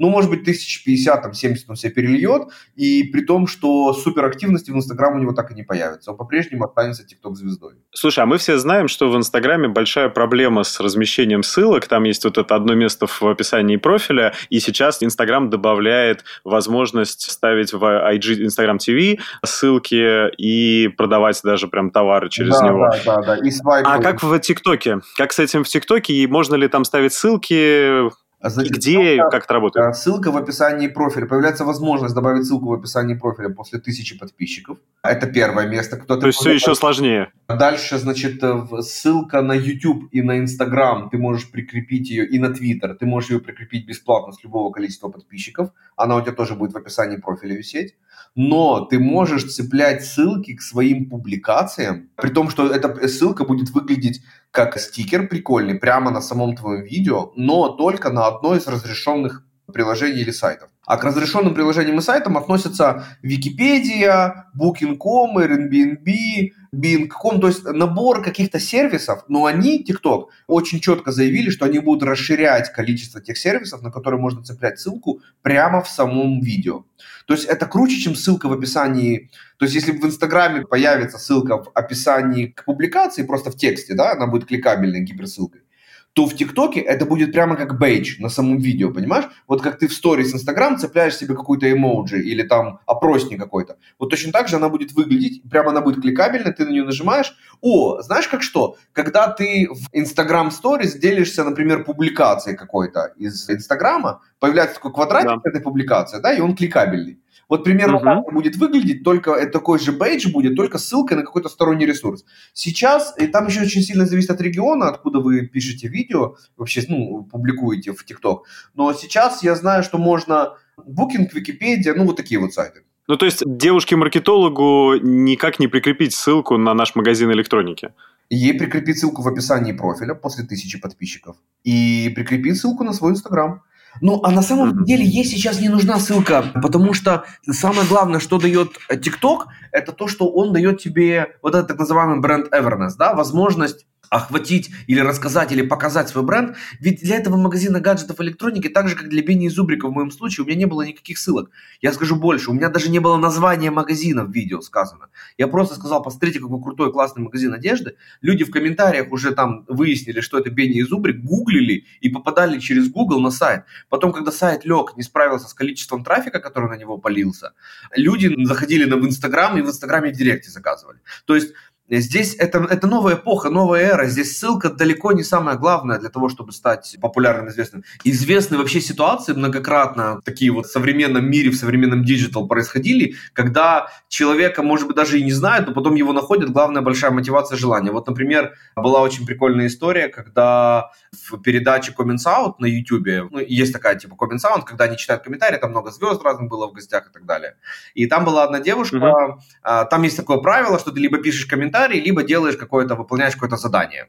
ну, 0.00 0.08
может 0.08 0.30
быть, 0.30 0.40
1050, 0.40 1.22
там, 1.22 1.34
70 1.34 1.68
он 1.68 1.76
себя 1.76 1.92
перельет, 1.92 2.48
и 2.74 3.04
при 3.04 3.20
том, 3.20 3.46
что 3.46 3.92
суперактивности 3.92 4.70
в 4.70 4.76
Инстаграм 4.76 5.14
у 5.14 5.18
него 5.18 5.32
так 5.32 5.50
и 5.50 5.54
не 5.54 5.62
появится. 5.62 6.12
Он 6.12 6.16
по-прежнему 6.16 6.64
останется 6.64 7.06
ТикТок-звездой. 7.06 7.74
Слушай, 7.92 8.20
а 8.20 8.26
мы 8.26 8.38
все 8.38 8.56
знаем, 8.56 8.88
что 8.88 9.10
в 9.10 9.16
Инстаграме 9.16 9.68
большая 9.68 10.08
проблема 10.08 10.64
с 10.64 10.80
размещением 10.80 11.42
ссылок. 11.42 11.86
Там 11.86 12.04
есть 12.04 12.24
вот 12.24 12.38
это 12.38 12.54
одно 12.54 12.74
место 12.74 13.06
в 13.06 13.22
описании 13.22 13.76
профиля, 13.76 14.32
и 14.48 14.58
сейчас 14.58 15.02
Инстаграм 15.02 15.50
добавляет 15.50 16.24
возможность 16.44 17.30
ставить 17.30 17.74
в 17.74 17.84
IG 17.84 18.44
Instagram 18.44 18.78
TV 18.78 19.20
ссылки 19.44 20.34
и 20.36 20.88
продавать 20.88 21.38
даже 21.44 21.68
прям 21.68 21.90
товары 21.90 22.30
через 22.30 22.58
да, 22.58 22.66
него. 22.66 22.88
Да, 23.04 23.16
да, 23.16 23.36
да. 23.36 23.46
И 23.46 23.50
а 23.64 23.98
как 24.00 24.22
в 24.22 24.38
ТикТоке? 24.38 25.00
Как 25.18 25.34
с 25.34 25.38
этим 25.38 25.62
в 25.62 25.68
ТикТоке? 25.68 26.14
И 26.14 26.26
можно 26.26 26.54
ли 26.54 26.68
там 26.68 26.86
ставить 26.86 27.12
ссылки? 27.12 28.08
А 28.40 28.48
и 28.62 28.68
где, 28.68 29.18
как 29.30 29.44
это 29.44 29.54
работает? 29.54 29.96
Ссылка 29.96 30.30
в 30.30 30.36
описании 30.36 30.88
профиля. 30.88 31.26
Появляется 31.26 31.66
возможность 31.66 32.14
добавить 32.14 32.46
ссылку 32.46 32.68
в 32.68 32.72
описании 32.72 33.14
профиля 33.14 33.50
после 33.50 33.78
тысячи 33.80 34.18
подписчиков. 34.18 34.78
Это 35.02 35.26
первое 35.26 35.66
место. 35.66 35.96
Кто-то 35.96 36.22
То 36.22 36.26
есть 36.28 36.38
все 36.38 36.52
еще 36.52 36.74
сложнее. 36.74 37.32
Дальше, 37.48 37.98
значит, 37.98 38.42
э, 38.42 38.62
ссылка 38.80 39.42
на 39.42 39.52
YouTube 39.52 40.08
и 40.10 40.22
на 40.22 40.38
Instagram. 40.38 41.10
Ты 41.10 41.18
можешь 41.18 41.50
прикрепить 41.50 42.08
ее 42.08 42.26
и 42.26 42.38
на 42.38 42.46
Twitter. 42.46 42.94
Ты 42.94 43.04
можешь 43.04 43.30
ее 43.30 43.40
прикрепить 43.40 43.86
бесплатно 43.86 44.32
с 44.32 44.42
любого 44.42 44.72
количества 44.72 45.10
подписчиков. 45.10 45.70
Она 45.96 46.16
у 46.16 46.22
тебя 46.22 46.32
тоже 46.32 46.54
будет 46.54 46.72
в 46.72 46.76
описании 46.78 47.18
профиля 47.18 47.56
висеть. 47.56 47.94
Но 48.34 48.80
ты 48.84 48.98
можешь 48.98 49.52
цеплять 49.52 50.04
ссылки 50.04 50.54
к 50.54 50.62
своим 50.62 51.10
публикациям, 51.10 52.10
при 52.16 52.30
том, 52.30 52.48
что 52.48 52.66
эта 52.70 53.08
ссылка 53.08 53.44
будет 53.44 53.70
выглядеть 53.70 54.22
как 54.50 54.78
стикер 54.78 55.28
прикольный 55.28 55.74
прямо 55.74 56.10
на 56.10 56.20
самом 56.20 56.56
твоем 56.56 56.84
видео, 56.84 57.32
но 57.36 57.68
только 57.68 58.10
на 58.10 58.26
одно 58.26 58.54
из 58.56 58.66
разрешенных 58.66 59.44
приложений 59.72 60.20
или 60.20 60.30
сайтов. 60.30 60.70
А 60.86 60.96
к 60.96 61.04
разрешенным 61.04 61.54
приложениям 61.54 61.98
и 61.98 62.02
сайтам 62.02 62.36
относятся 62.36 63.04
Википедия, 63.22 64.50
Booking.com, 64.58 65.38
Airbnb, 65.38 66.50
Bing.com, 66.74 67.40
то 67.40 67.48
есть 67.48 67.64
набор 67.64 68.22
каких-то 68.22 68.60
сервисов, 68.60 69.24
но 69.28 69.46
они, 69.46 69.84
TikTok, 69.84 70.26
очень 70.46 70.80
четко 70.80 71.10
заявили, 71.10 71.50
что 71.50 71.64
они 71.64 71.80
будут 71.80 72.04
расширять 72.04 72.72
количество 72.72 73.20
тех 73.20 73.36
сервисов, 73.36 73.82
на 73.82 73.90
которые 73.90 74.20
можно 74.20 74.44
цеплять 74.44 74.78
ссылку 74.78 75.20
прямо 75.42 75.82
в 75.82 75.88
самом 75.88 76.40
видео. 76.40 76.84
То 77.26 77.34
есть 77.34 77.46
это 77.46 77.66
круче, 77.66 78.00
чем 78.00 78.14
ссылка 78.14 78.48
в 78.48 78.52
описании. 78.52 79.30
То 79.58 79.64
есть 79.64 79.74
если 79.74 79.92
в 79.92 80.04
Инстаграме 80.04 80.62
появится 80.62 81.18
ссылка 81.18 81.58
в 81.62 81.70
описании 81.74 82.46
к 82.46 82.64
публикации, 82.64 83.24
просто 83.24 83.50
в 83.50 83.56
тексте, 83.56 83.94
да, 83.94 84.12
она 84.12 84.26
будет 84.26 84.46
кликабельной 84.46 85.00
гиперссылкой, 85.00 85.62
то 86.12 86.26
в 86.26 86.34
ТикТоке 86.34 86.80
это 86.80 87.06
будет 87.06 87.32
прямо 87.32 87.56
как 87.56 87.78
бейдж 87.78 88.20
на 88.20 88.28
самом 88.28 88.58
видео, 88.58 88.92
понимаешь? 88.92 89.26
Вот 89.46 89.62
как 89.62 89.78
ты 89.78 89.86
в 89.86 89.92
сторис 89.92 90.34
Инстаграм 90.34 90.76
цепляешь 90.76 91.16
себе 91.16 91.34
какую-то 91.34 91.70
эмоджи 91.70 92.20
или 92.20 92.42
там 92.42 92.80
опросник 92.86 93.38
какой-то. 93.38 93.76
Вот 93.98 94.10
точно 94.10 94.32
так 94.32 94.48
же 94.48 94.56
она 94.56 94.68
будет 94.68 94.92
выглядеть, 94.92 95.42
прямо 95.48 95.70
она 95.70 95.80
будет 95.80 96.02
кликабельная, 96.02 96.52
ты 96.52 96.64
на 96.64 96.70
нее 96.70 96.84
нажимаешь. 96.84 97.36
О, 97.60 98.02
знаешь 98.02 98.28
как 98.28 98.42
что? 98.42 98.76
Когда 98.92 99.28
ты 99.28 99.68
в 99.70 99.88
Инстаграм 99.92 100.50
сторис 100.50 100.94
делишься, 100.94 101.44
например, 101.44 101.84
публикацией 101.84 102.56
какой-то 102.56 103.12
из 103.16 103.48
Инстаграма, 103.48 104.22
появляется 104.40 104.76
такой 104.76 104.92
квадратик 104.92 105.42
да. 105.44 105.50
этой 105.50 105.60
публикации, 105.60 106.20
да, 106.20 106.32
и 106.32 106.40
он 106.40 106.56
кликабельный. 106.56 107.20
Вот 107.48 107.64
примерно 107.64 107.96
uh-huh. 107.96 108.24
так 108.24 108.32
будет 108.32 108.56
выглядеть, 108.56 109.02
только 109.02 109.44
такой 109.46 109.80
же 109.80 109.90
бейдж 109.90 110.30
будет, 110.30 110.54
только 110.54 110.78
ссылка 110.78 111.16
на 111.16 111.22
какой-то 111.22 111.48
сторонний 111.48 111.84
ресурс. 111.84 112.24
Сейчас, 112.52 113.12
и 113.18 113.26
там 113.26 113.48
еще 113.48 113.62
очень 113.62 113.82
сильно 113.82 114.06
зависит 114.06 114.30
от 114.30 114.40
региона, 114.40 114.88
откуда 114.88 115.18
вы 115.18 115.46
пишете 115.46 115.88
видео, 115.88 116.36
вообще, 116.56 116.84
ну, 116.88 117.24
публикуете 117.24 117.92
в 117.92 118.04
ТикТок. 118.04 118.46
Но 118.74 118.92
сейчас 118.92 119.42
я 119.42 119.56
знаю, 119.56 119.82
что 119.82 119.98
можно 119.98 120.54
Booking, 120.78 121.28
Википедия, 121.32 121.94
ну, 121.94 122.04
вот 122.04 122.16
такие 122.16 122.40
вот 122.40 122.54
сайты. 122.54 122.82
Ну, 123.08 123.16
то 123.16 123.26
есть 123.26 123.42
девушке-маркетологу 123.44 124.94
никак 125.02 125.58
не 125.58 125.66
прикрепить 125.66 126.14
ссылку 126.14 126.56
на 126.56 126.74
наш 126.74 126.94
магазин 126.94 127.32
электроники? 127.32 127.92
Ей 128.28 128.54
прикрепить 128.54 129.00
ссылку 129.00 129.22
в 129.22 129.28
описании 129.28 129.72
профиля 129.72 130.14
после 130.14 130.44
тысячи 130.44 130.80
подписчиков. 130.80 131.36
И 131.64 132.12
прикрепить 132.14 132.60
ссылку 132.60 132.84
на 132.84 132.92
свой 132.92 133.10
Инстаграм. 133.10 133.64
Ну, 134.00 134.20
а 134.22 134.30
на 134.30 134.42
самом 134.42 134.84
деле 134.84 135.04
ей 135.04 135.24
сейчас 135.24 135.60
не 135.60 135.68
нужна 135.68 135.98
ссылка, 135.98 136.44
потому 136.62 136.94
что 136.94 137.24
самое 137.50 137.86
главное, 137.88 138.20
что 138.20 138.38
дает 138.38 138.78
TikTok, 138.88 139.46
это 139.72 139.92
то, 139.92 140.08
что 140.08 140.30
он 140.30 140.52
дает 140.52 140.80
тебе 140.80 141.36
вот 141.42 141.54
этот 141.54 141.68
так 141.68 141.78
называемый 141.78 142.20
бренд 142.20 142.52
awareness, 142.52 142.92
да, 142.98 143.14
возможность 143.14 143.86
охватить 144.10 144.70
или 144.88 144.98
рассказать 145.00 145.52
или 145.52 145.62
показать 145.62 146.08
свой 146.08 146.24
бренд. 146.24 146.56
Ведь 146.80 147.00
для 147.00 147.16
этого 147.16 147.36
магазина 147.36 147.80
гаджетов 147.80 148.20
электроники, 148.20 148.68
так 148.68 148.88
же 148.88 148.96
как 148.96 149.08
для 149.08 149.22
Бени 149.22 149.46
и 149.46 149.48
Зубрика 149.48 149.86
в 149.86 149.92
моем 149.92 150.10
случае, 150.10 150.44
у 150.44 150.48
меня 150.48 150.58
не 150.58 150.66
было 150.66 150.82
никаких 150.82 151.16
ссылок. 151.16 151.50
Я 151.80 151.92
скажу 151.92 152.16
больше, 152.16 152.50
у 152.50 152.54
меня 152.54 152.68
даже 152.68 152.90
не 152.90 152.98
было 152.98 153.16
названия 153.16 153.70
магазина 153.70 154.24
в 154.24 154.32
видео 154.32 154.60
сказано. 154.60 155.08
Я 155.38 155.46
просто 155.46 155.76
сказал, 155.76 156.02
посмотрите, 156.02 156.40
какой 156.40 156.60
крутой, 156.60 156.92
классный 156.92 157.22
магазин 157.22 157.54
одежды. 157.54 157.96
Люди 158.20 158.44
в 158.44 158.50
комментариях 158.50 159.12
уже 159.12 159.30
там 159.30 159.64
выяснили, 159.68 160.20
что 160.20 160.38
это 160.38 160.50
Бени 160.50 160.78
и 160.78 160.82
Зубрик, 160.82 161.22
гуглили 161.22 161.84
и 162.00 162.08
попадали 162.08 162.58
через 162.58 162.90
Google 162.90 163.20
на 163.20 163.30
сайт. 163.30 163.62
Потом, 163.88 164.12
когда 164.12 164.32
сайт 164.32 164.64
лег, 164.64 164.96
не 164.96 165.04
справился 165.04 165.48
с 165.48 165.54
количеством 165.54 166.02
трафика, 166.02 166.40
который 166.40 166.68
на 166.68 166.76
него 166.76 166.98
полился, 166.98 167.52
люди 167.94 168.34
заходили 168.44 168.86
на 168.86 168.96
в 168.96 169.06
Инстаграм 169.06 169.56
и 169.56 169.62
в 169.62 169.68
Инстаграме 169.68 170.12
в 170.12 170.16
Директе 170.16 170.50
заказывали. 170.50 170.98
То 171.26 171.36
есть 171.36 171.52
Здесь 171.90 172.36
это, 172.36 172.58
это 172.70 172.86
новая 172.86 173.16
эпоха, 173.16 173.50
новая 173.50 173.82
эра. 173.82 174.06
Здесь 174.06 174.38
ссылка 174.38 174.70
далеко 174.70 175.10
не 175.12 175.24
самое 175.24 175.58
главное 175.58 175.98
для 175.98 176.08
того, 176.08 176.28
чтобы 176.28 176.52
стать 176.52 176.96
популярным, 177.00 177.48
известным. 177.48 177.82
Известны 178.04 178.56
вообще 178.56 178.80
ситуации 178.80 179.32
многократно, 179.32 180.20
такие 180.24 180.52
вот 180.52 180.66
в 180.66 180.70
современном 180.70 181.28
мире, 181.28 181.50
в 181.50 181.56
современном 181.56 182.04
digital 182.04 182.46
происходили, 182.46 183.16
когда 183.32 183.88
человека, 184.08 184.62
может 184.62 184.86
быть, 184.86 184.96
даже 184.96 185.18
и 185.18 185.24
не 185.24 185.32
знают, 185.32 185.66
но 185.66 185.74
потом 185.74 185.96
его 185.96 186.12
находят. 186.12 186.50
Главная 186.50 186.82
большая 186.82 187.10
мотивация 187.10 187.56
желания. 187.56 187.90
Вот, 187.90 188.06
например, 188.06 188.54
была 188.76 189.00
очень 189.00 189.26
прикольная 189.26 189.66
история, 189.66 190.08
когда 190.08 190.90
в 191.28 191.38
передаче 191.38 191.92
Comments 191.98 192.24
Out 192.24 192.54
на 192.58 192.66
YouTube, 192.66 193.30
ну, 193.32 193.40
есть 193.40 193.72
такая 193.72 193.96
типа 193.96 194.14
Comments 194.14 194.44
Out, 194.44 194.62
когда 194.64 194.84
они 194.84 194.96
читают 194.96 195.24
комментарии, 195.24 195.56
там 195.56 195.70
много 195.70 195.90
звезд 195.90 196.22
разных 196.22 196.48
было 196.48 196.68
в 196.68 196.72
гостях 196.72 197.08
и 197.08 197.12
так 197.12 197.26
далее. 197.26 197.56
И 197.94 198.06
там 198.06 198.24
была 198.24 198.44
одна 198.44 198.60
девушка, 198.60 198.96
mm-hmm. 198.96 199.88
там 199.90 200.02
есть 200.02 200.16
такое 200.16 200.38
правило, 200.38 200.78
что 200.78 200.92
ты 200.92 201.00
либо 201.00 201.18
пишешь 201.18 201.46
комментарий, 201.46 201.79
комментарий, 201.80 202.00
либо 202.00 202.22
делаешь 202.22 202.56
какое-то, 202.56 202.94
выполняешь 202.94 203.34
какое-то 203.34 203.56
задание. 203.56 204.08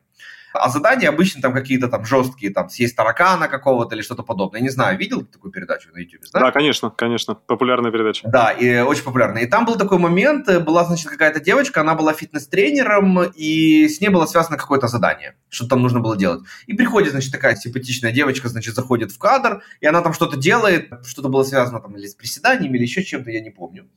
А 0.53 0.67
задания 0.67 1.07
обычно 1.07 1.41
там 1.41 1.53
какие-то 1.53 1.87
там 1.87 2.03
жесткие, 2.05 2.51
там 2.51 2.69
съесть 2.69 2.97
таракана 2.97 3.47
какого-то 3.47 3.95
или 3.95 4.01
что-то 4.01 4.21
подобное. 4.23 4.59
Я 4.59 4.63
не 4.63 4.69
знаю, 4.69 4.97
видел 4.97 5.23
такую 5.25 5.49
передачу 5.49 5.89
на 5.93 5.99
YouTube? 5.99 6.25
Знаешь? 6.25 6.45
Да, 6.45 6.51
конечно, 6.51 6.89
конечно. 6.89 7.35
Популярная 7.35 7.89
передача. 7.89 8.27
Да, 8.27 8.51
и 8.51 8.79
очень 8.79 9.03
популярная. 9.03 9.43
И 9.43 9.45
там 9.45 9.65
был 9.65 9.77
такой 9.77 9.97
момент, 9.97 10.49
э, 10.49 10.59
была, 10.59 10.83
значит, 10.83 11.09
какая-то 11.09 11.39
девочка, 11.39 11.79
она 11.79 11.95
была 11.95 12.11
фитнес-тренером, 12.11 13.23
и 13.33 13.87
с 13.87 14.01
ней 14.01 14.09
было 14.09 14.25
связано 14.25 14.57
какое-то 14.57 14.89
задание, 14.89 15.35
что 15.47 15.69
там 15.69 15.81
нужно 15.81 16.01
было 16.01 16.17
делать. 16.17 16.41
И 16.67 16.73
приходит, 16.73 17.11
значит, 17.11 17.31
такая 17.31 17.55
симпатичная 17.55 18.11
девочка, 18.11 18.49
значит, 18.49 18.75
заходит 18.75 19.13
в 19.13 19.17
кадр, 19.17 19.63
и 19.79 19.87
она 19.87 20.01
там 20.01 20.11
что-то 20.11 20.35
делает, 20.35 20.91
что-то 21.05 21.29
было 21.29 21.43
связано 21.43 21.79
там 21.79 21.95
или 21.95 22.07
с 22.07 22.13
приседаниями, 22.13 22.75
или 22.75 22.83
еще 22.83 23.05
чем-то, 23.05 23.31
я 23.31 23.39
не 23.39 23.51
помню. 23.51 23.87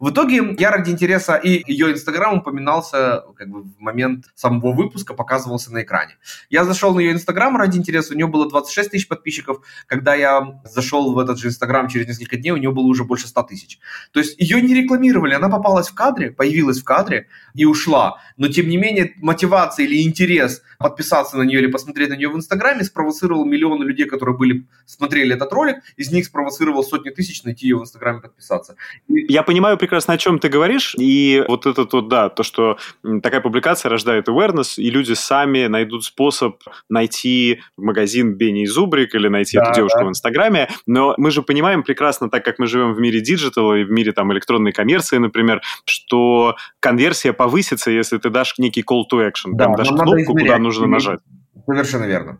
В 0.00 0.12
итоге 0.12 0.56
я 0.58 0.70
ради 0.70 0.90
интереса, 0.90 1.36
и 1.36 1.62
ее 1.70 1.92
Инстаграм 1.92 2.38
упоминался 2.38 3.22
как 3.36 3.50
бы 3.50 3.64
в 3.64 3.78
момент 3.78 4.24
самого 4.34 4.72
выпуска, 4.72 5.12
показывался 5.12 5.70
на 5.74 5.82
экране. 5.82 6.16
Я 6.48 6.64
зашел 6.64 6.94
на 6.94 7.00
ее 7.00 7.12
Инстаграм 7.12 7.54
ради 7.54 7.76
интереса, 7.76 8.14
у 8.14 8.16
нее 8.16 8.26
было 8.26 8.48
26 8.48 8.92
тысяч 8.92 9.08
подписчиков. 9.08 9.60
Когда 9.86 10.14
я 10.14 10.62
зашел 10.64 11.12
в 11.12 11.18
этот 11.18 11.38
же 11.38 11.48
Инстаграм 11.48 11.86
через 11.86 12.06
несколько 12.08 12.38
дней, 12.38 12.52
у 12.52 12.56
нее 12.56 12.72
было 12.72 12.86
уже 12.86 13.04
больше 13.04 13.28
100 13.28 13.42
тысяч. 13.42 13.78
То 14.12 14.20
есть 14.20 14.40
ее 14.40 14.62
не 14.62 14.74
рекламировали, 14.74 15.34
она 15.34 15.50
попалась 15.50 15.90
в 15.90 15.94
кадре, 15.94 16.30
появилась 16.30 16.80
в 16.80 16.84
кадре 16.84 17.26
и 17.52 17.66
ушла. 17.66 18.22
Но 18.38 18.48
тем 18.48 18.70
не 18.70 18.78
менее 18.78 19.12
мотивация 19.18 19.84
или 19.84 20.02
интерес 20.02 20.62
подписаться 20.78 21.36
на 21.36 21.42
нее 21.42 21.60
или 21.60 21.70
посмотреть 21.70 22.08
на 22.08 22.14
нее 22.14 22.30
в 22.30 22.36
Инстаграме 22.36 22.84
спровоцировал 22.84 23.44
миллионы 23.44 23.84
людей, 23.84 24.06
которые 24.06 24.34
были, 24.34 24.66
смотрели 24.86 25.34
этот 25.34 25.52
ролик, 25.52 25.76
из 25.98 26.10
них 26.10 26.24
спровоцировал 26.24 26.82
сотни 26.82 27.10
тысяч 27.10 27.44
найти 27.44 27.66
ее 27.66 27.76
в 27.76 27.82
Инстаграме 27.82 28.20
подписаться. 28.20 28.76
Я 29.06 29.42
понимаю 29.42 29.76
прекрасно, 29.90 30.14
о 30.14 30.18
чем 30.18 30.38
ты 30.38 30.48
говоришь, 30.48 30.94
и 30.96 31.44
вот 31.48 31.66
это 31.66 31.84
то, 31.84 32.00
да, 32.00 32.28
то, 32.28 32.44
что 32.44 32.78
такая 33.24 33.40
публикация 33.40 33.90
рождает 33.90 34.28
awareness, 34.28 34.74
и 34.76 34.88
люди 34.88 35.14
сами 35.14 35.66
найдут 35.66 36.04
способ 36.04 36.62
найти 36.88 37.60
магазин 37.76 38.34
Бенни 38.34 38.62
и 38.62 38.66
Зубрик 38.66 39.16
или 39.16 39.26
найти 39.26 39.56
да, 39.58 39.64
эту 39.64 39.74
девушку 39.74 39.98
да. 39.98 40.04
в 40.04 40.08
Инстаграме, 40.10 40.68
но 40.86 41.14
мы 41.16 41.32
же 41.32 41.42
понимаем 41.42 41.82
прекрасно, 41.82 42.30
так 42.30 42.44
как 42.44 42.60
мы 42.60 42.68
живем 42.68 42.94
в 42.94 43.00
мире 43.00 43.20
диджитала 43.20 43.74
и 43.74 43.82
в 43.82 43.90
мире 43.90 44.12
там 44.12 44.32
электронной 44.32 44.70
коммерции, 44.70 45.18
например, 45.18 45.60
что 45.84 46.54
конверсия 46.78 47.32
повысится, 47.32 47.90
если 47.90 48.18
ты 48.18 48.30
дашь 48.30 48.54
некий 48.58 48.82
call 48.82 49.02
to 49.12 49.28
action, 49.28 49.54
да, 49.54 49.64
там 49.64 49.74
дашь 49.74 49.88
кнопку, 49.88 50.34
куда 50.34 50.58
нужно 50.58 50.86
нажать. 50.86 51.18
Совершенно 51.66 52.04
верно. 52.04 52.38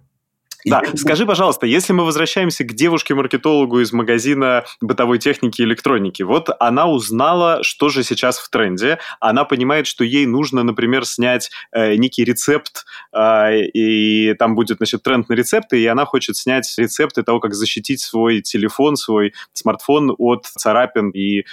Да, 0.65 0.83
скажи, 0.97 1.27
пожалуйста, 1.27 1.67
если 1.67 1.93
мы 1.93 2.05
возвращаемся 2.05 2.65
к 2.65 2.73
девушке-маркетологу 2.73 3.81
из 3.81 3.93
магазина 3.93 4.65
бытовой 4.81 5.19
техники 5.19 5.63
и 5.63 5.65
электроники, 5.65 6.23
вот 6.23 6.49
она 6.59 6.87
узнала, 6.87 7.63
что 7.63 7.89
же 7.89 8.03
сейчас 8.03 8.39
в 8.39 8.49
тренде, 8.51 8.99
она 9.21 9.45
понимает, 9.45 9.87
что 9.87 10.05
ей 10.05 10.27
нужно, 10.27 10.63
например, 10.63 11.05
снять 11.07 11.51
э, 11.73 11.97
некий 11.97 12.25
рецепт, 12.25 12.85
э, 13.13 13.63
и 13.67 14.35
там 14.35 14.55
будет, 14.55 14.79
значит, 14.79 15.03
тренд 15.03 15.29
на 15.29 15.35
рецепты, 15.35 15.81
и 15.81 15.87
она 15.87 16.05
хочет 16.05 16.37
снять 16.37 16.73
рецепты 16.77 17.23
того, 17.23 17.41
как 17.41 17.55
защитить 17.55 18.01
свой 18.01 18.41
телефон, 18.41 18.97
свой 18.97 19.33
смартфон 19.53 20.15
от 20.19 20.47
царапин 20.47 21.11
и 21.11 21.45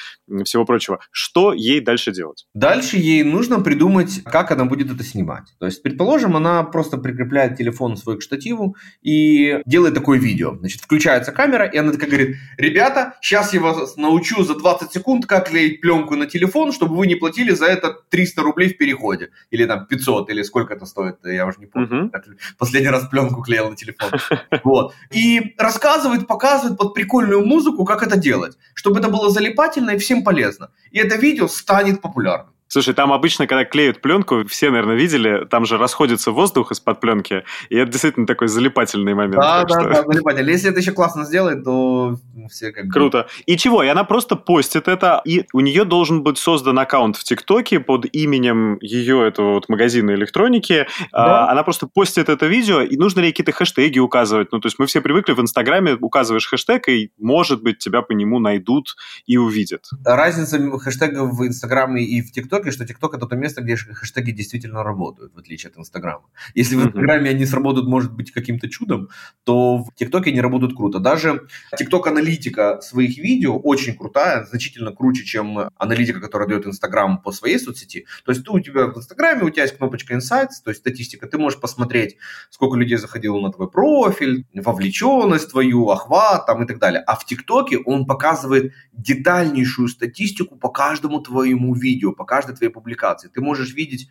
всего 0.43 0.65
прочего. 0.65 0.99
Что 1.11 1.53
ей 1.53 1.79
дальше 1.79 2.11
делать? 2.11 2.45
Дальше 2.53 2.97
ей 2.97 3.23
нужно 3.23 3.59
придумать, 3.59 4.23
как 4.23 4.51
она 4.51 4.65
будет 4.65 4.91
это 4.91 5.03
снимать. 5.03 5.45
То 5.59 5.65
есть, 5.65 5.81
предположим, 5.81 6.35
она 6.35 6.63
просто 6.63 6.97
прикрепляет 6.97 7.57
телефон 7.57 7.97
свой 7.97 8.17
к 8.17 8.21
штативу 8.21 8.75
и 9.01 9.61
делает 9.65 9.93
такое 9.93 10.19
видео. 10.19 10.55
Значит, 10.57 10.81
включается 10.81 11.31
камера, 11.31 11.65
и 11.65 11.77
она 11.77 11.91
такая 11.91 12.09
говорит, 12.09 12.37
ребята, 12.57 13.15
сейчас 13.21 13.53
я 13.53 13.61
вас 13.61 13.95
научу 13.97 14.43
за 14.43 14.55
20 14.55 14.91
секунд, 14.91 15.25
как 15.25 15.49
клеить 15.49 15.81
пленку 15.81 16.15
на 16.15 16.25
телефон, 16.25 16.71
чтобы 16.71 16.95
вы 16.95 17.07
не 17.07 17.15
платили 17.15 17.51
за 17.51 17.65
это 17.67 17.95
300 18.09 18.41
рублей 18.41 18.73
в 18.73 18.77
переходе. 18.77 19.29
Или 19.51 19.65
там 19.65 19.85
500, 19.85 20.29
или 20.29 20.41
сколько 20.43 20.73
это 20.73 20.85
стоит, 20.85 21.17
я 21.23 21.45
уже 21.45 21.59
не 21.59 21.67
помню. 21.67 22.11
Uh-huh. 22.13 22.37
Последний 22.57 22.89
раз 22.89 23.07
пленку 23.07 23.41
клеил 23.41 23.69
на 23.69 23.75
телефон. 23.75 24.11
Вот. 24.63 24.93
И 25.11 25.55
рассказывает, 25.57 26.27
показывает 26.27 26.77
под 26.77 26.93
прикольную 26.93 27.45
музыку, 27.45 27.85
как 27.85 28.03
это 28.03 28.17
делать. 28.17 28.57
Чтобы 28.73 28.99
это 28.99 29.09
было 29.09 29.29
залипательно 29.29 29.91
и 29.91 29.97
всем 29.97 30.23
полезно. 30.23 30.71
И 30.91 30.99
это 30.99 31.15
видео 31.15 31.47
станет 31.47 32.01
популярным. 32.01 32.53
Слушай, 32.67 32.93
там 32.93 33.13
обычно, 33.13 33.47
когда 33.47 33.65
клеют 33.65 34.01
пленку, 34.01 34.45
все, 34.47 34.69
наверное, 34.69 34.95
видели, 34.95 35.45
там 35.45 35.65
же 35.65 35.77
расходится 35.77 36.31
воздух 36.31 36.71
из-под 36.71 36.99
пленки, 36.99 37.43
и 37.69 37.77
это 37.77 37.91
действительно 37.91 38.27
такой 38.27 38.47
залипательный 38.47 39.13
момент. 39.13 39.41
Да, 39.41 39.63
да, 39.63 39.79
что... 39.79 39.89
да, 39.89 40.03
залипательный. 40.03 40.51
Если 40.51 40.69
это 40.69 40.79
еще 40.79 40.91
классно 40.91 41.23
сделать, 41.25 41.63
то 41.63 42.17
все 42.51 42.71
как 42.71 42.87
бы... 42.87 42.91
Круто. 42.91 43.27
И 43.45 43.57
чего? 43.57 43.83
И 43.83 43.87
она 43.87 44.03
просто 44.03 44.35
постит 44.35 44.87
это, 44.87 45.21
и 45.25 45.45
у 45.53 45.61
нее 45.61 45.85
должен 45.85 46.23
быть 46.23 46.37
создан 46.37 46.77
аккаунт 46.79 47.15
в 47.15 47.23
ТикТоке 47.23 47.79
под 47.79 48.05
именем 48.11 48.77
ее 48.81 49.25
этого 49.25 49.53
вот 49.53 49.69
магазина 49.69 50.11
электроники. 50.11 50.87
Да. 51.11 51.47
А, 51.47 51.51
она 51.51 51.63
просто 51.63 51.87
постит 51.87 52.29
это 52.29 52.45
видео, 52.47 52.81
и 52.81 52.97
нужно 52.97 53.21
ли 53.21 53.31
какие-то 53.31 53.51
хэштеги 53.51 53.99
указывать? 53.99 54.51
Ну, 54.51 54.59
то 54.59 54.67
есть 54.67 54.77
мы 54.77 54.85
все 54.87 55.01
привыкли 55.01 55.33
в 55.33 55.39
Инстаграме, 55.39 55.93
указываешь 55.93 56.47
хэштег, 56.47 56.89
и, 56.89 57.11
может 57.17 57.63
быть, 57.63 57.77
тебя 57.77 58.01
по 58.01 58.11
нему 58.11 58.39
найдут 58.39 58.95
и 59.25 59.37
увидят. 59.37 59.85
Разница 60.03 60.59
хэштегов 60.79 61.33
в 61.33 61.47
Инстаграме 61.47 62.03
и 62.03 62.21
в 62.21 62.31
ТикТоке 62.31 62.56
ТикТоке, 62.57 62.71
что 62.71 62.85
ТикТок 62.85 63.13
это 63.13 63.25
то 63.25 63.35
место, 63.35 63.61
где 63.61 63.75
хэштеги 63.75 64.31
действительно 64.31 64.83
работают, 64.83 65.33
в 65.33 65.37
отличие 65.37 65.69
от 65.69 65.77
Инстаграма. 65.77 66.25
Если 66.55 66.75
в 66.75 66.85
Инстаграме 66.85 67.29
они 67.29 67.45
сработают, 67.45 67.87
может 67.87 68.13
быть, 68.13 68.31
каким-то 68.31 68.69
чудом, 68.69 69.09
то 69.43 69.77
в 69.83 69.93
ТикТоке 69.95 70.31
они 70.31 70.41
работают 70.41 70.75
круто. 70.75 70.99
Даже 70.99 71.47
ТикТок-аналитика 71.77 72.81
своих 72.81 73.17
видео 73.17 73.57
очень 73.57 73.95
крутая, 73.95 74.45
значительно 74.45 74.91
круче, 74.91 75.23
чем 75.23 75.69
аналитика, 75.77 76.19
которая 76.19 76.47
дает 76.47 76.65
Инстаграм 76.65 77.21
по 77.21 77.31
своей 77.31 77.59
соцсети. 77.59 78.05
То 78.25 78.31
есть 78.31 78.43
ты 78.43 78.51
у 78.51 78.59
тебя 78.59 78.87
в 78.87 78.97
Инстаграме, 78.97 79.43
у 79.43 79.49
тебя 79.49 79.63
есть 79.63 79.77
кнопочка 79.77 80.15
Insights, 80.15 80.61
то 80.63 80.71
есть 80.71 80.81
статистика, 80.81 81.27
ты 81.27 81.37
можешь 81.37 81.59
посмотреть, 81.59 82.17
сколько 82.49 82.77
людей 82.77 82.97
заходило 82.97 83.39
на 83.39 83.51
твой 83.51 83.69
профиль, 83.69 84.45
вовлеченность 84.53 85.51
твою, 85.51 85.89
охват 85.89 86.45
там 86.45 86.63
и 86.63 86.67
так 86.67 86.79
далее. 86.79 87.03
А 87.05 87.15
в 87.15 87.25
ТикТоке 87.25 87.77
он 87.77 88.05
показывает 88.05 88.73
детальнейшую 88.93 89.87
статистику 89.87 90.55
по 90.55 90.69
каждому 90.69 91.21
твоему 91.21 91.75
видео, 91.75 92.11
по 92.11 92.25
каждой 92.47 92.57
твоей 92.57 92.71
публикации. 92.71 93.29
Ты 93.29 93.41
можешь 93.41 93.73
видеть 93.73 94.09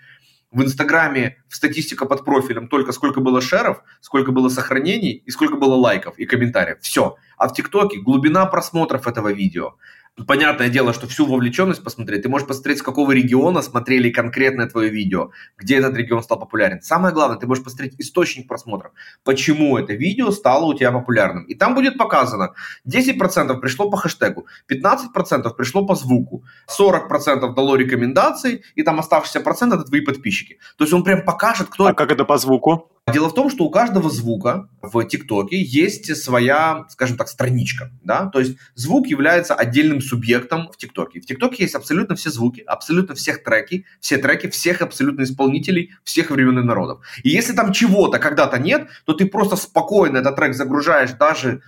в 0.52 0.62
Инстаграме 0.62 1.36
статистика 1.48 2.06
под 2.06 2.24
профилем 2.24 2.68
только 2.68 2.92
сколько 2.92 3.20
было 3.20 3.40
шеров, 3.40 3.82
сколько 4.00 4.32
было 4.32 4.48
сохранений 4.48 5.22
и 5.26 5.30
сколько 5.30 5.56
было 5.56 5.74
лайков 5.74 6.18
и 6.18 6.26
комментариев. 6.26 6.78
Все. 6.80 7.16
А 7.36 7.48
в 7.48 7.54
ТикТоке 7.54 7.98
глубина 8.00 8.46
просмотров 8.46 9.06
этого 9.06 9.32
видео, 9.32 9.74
понятное 10.24 10.68
дело, 10.68 10.92
что 10.92 11.06
всю 11.06 11.26
вовлеченность 11.26 11.84
посмотреть, 11.84 12.22
ты 12.22 12.28
можешь 12.28 12.48
посмотреть, 12.48 12.78
с 12.78 12.82
какого 12.82 13.12
региона 13.12 13.62
смотрели 13.62 14.10
конкретное 14.10 14.66
твое 14.66 14.90
видео, 14.90 15.30
где 15.58 15.76
этот 15.76 15.96
регион 15.96 16.22
стал 16.22 16.38
популярен. 16.38 16.80
Самое 16.80 17.12
главное, 17.12 17.38
ты 17.38 17.46
можешь 17.46 17.64
посмотреть 17.64 17.94
источник 17.98 18.48
просмотров, 18.48 18.92
почему 19.24 19.76
это 19.76 19.92
видео 19.92 20.30
стало 20.30 20.66
у 20.66 20.74
тебя 20.74 20.92
популярным. 20.92 21.44
И 21.44 21.54
там 21.54 21.74
будет 21.74 21.98
показано, 21.98 22.54
10% 22.88 23.60
пришло 23.60 23.90
по 23.90 23.96
хэштегу, 23.96 24.46
15% 24.70 25.54
пришло 25.54 25.86
по 25.86 25.94
звуку, 25.94 26.44
40% 26.78 27.54
дало 27.54 27.76
рекомендации, 27.76 28.62
и 28.74 28.82
там 28.82 28.98
оставшийся 28.98 29.40
процент 29.40 29.74
это 29.74 29.84
твои 29.84 30.00
подписчики. 30.00 30.58
То 30.76 30.84
есть 30.84 30.94
он 30.94 31.04
прям 31.04 31.24
покажет, 31.24 31.68
кто... 31.68 31.86
А 31.86 31.94
как 31.94 32.10
это 32.10 32.24
по 32.24 32.38
звуку? 32.38 32.90
Дело 33.12 33.28
в 33.28 33.34
том, 33.34 33.50
что 33.50 33.64
у 33.64 33.70
каждого 33.70 34.10
звука 34.10 34.68
в 34.82 35.04
ТикТоке 35.04 35.62
есть 35.62 36.16
своя, 36.16 36.86
скажем 36.88 37.16
так, 37.16 37.28
страничка. 37.28 37.92
Да? 38.02 38.26
То 38.26 38.40
есть 38.40 38.56
звук 38.74 39.06
является 39.06 39.54
отдельным 39.54 40.00
субъектом 40.00 40.68
в 40.72 40.76
ТикТоке. 40.76 41.20
В 41.20 41.26
ТикТоке 41.26 41.62
есть 41.62 41.76
абсолютно 41.76 42.16
все 42.16 42.30
звуки, 42.30 42.64
абсолютно 42.66 43.14
всех 43.14 43.44
треки, 43.44 43.86
все 44.00 44.18
треки 44.18 44.48
всех 44.48 44.82
абсолютно 44.82 45.22
исполнителей 45.22 45.92
всех 46.02 46.32
времен 46.32 46.58
и 46.58 46.64
народов. 46.64 46.98
И 47.22 47.28
если 47.28 47.52
там 47.52 47.72
чего-то 47.72 48.18
когда-то 48.18 48.58
нет, 48.58 48.88
то 49.04 49.12
ты 49.12 49.26
просто 49.26 49.54
спокойно 49.54 50.18
этот 50.18 50.34
трек 50.34 50.54
загружаешь 50.54 51.12
даже 51.12 51.62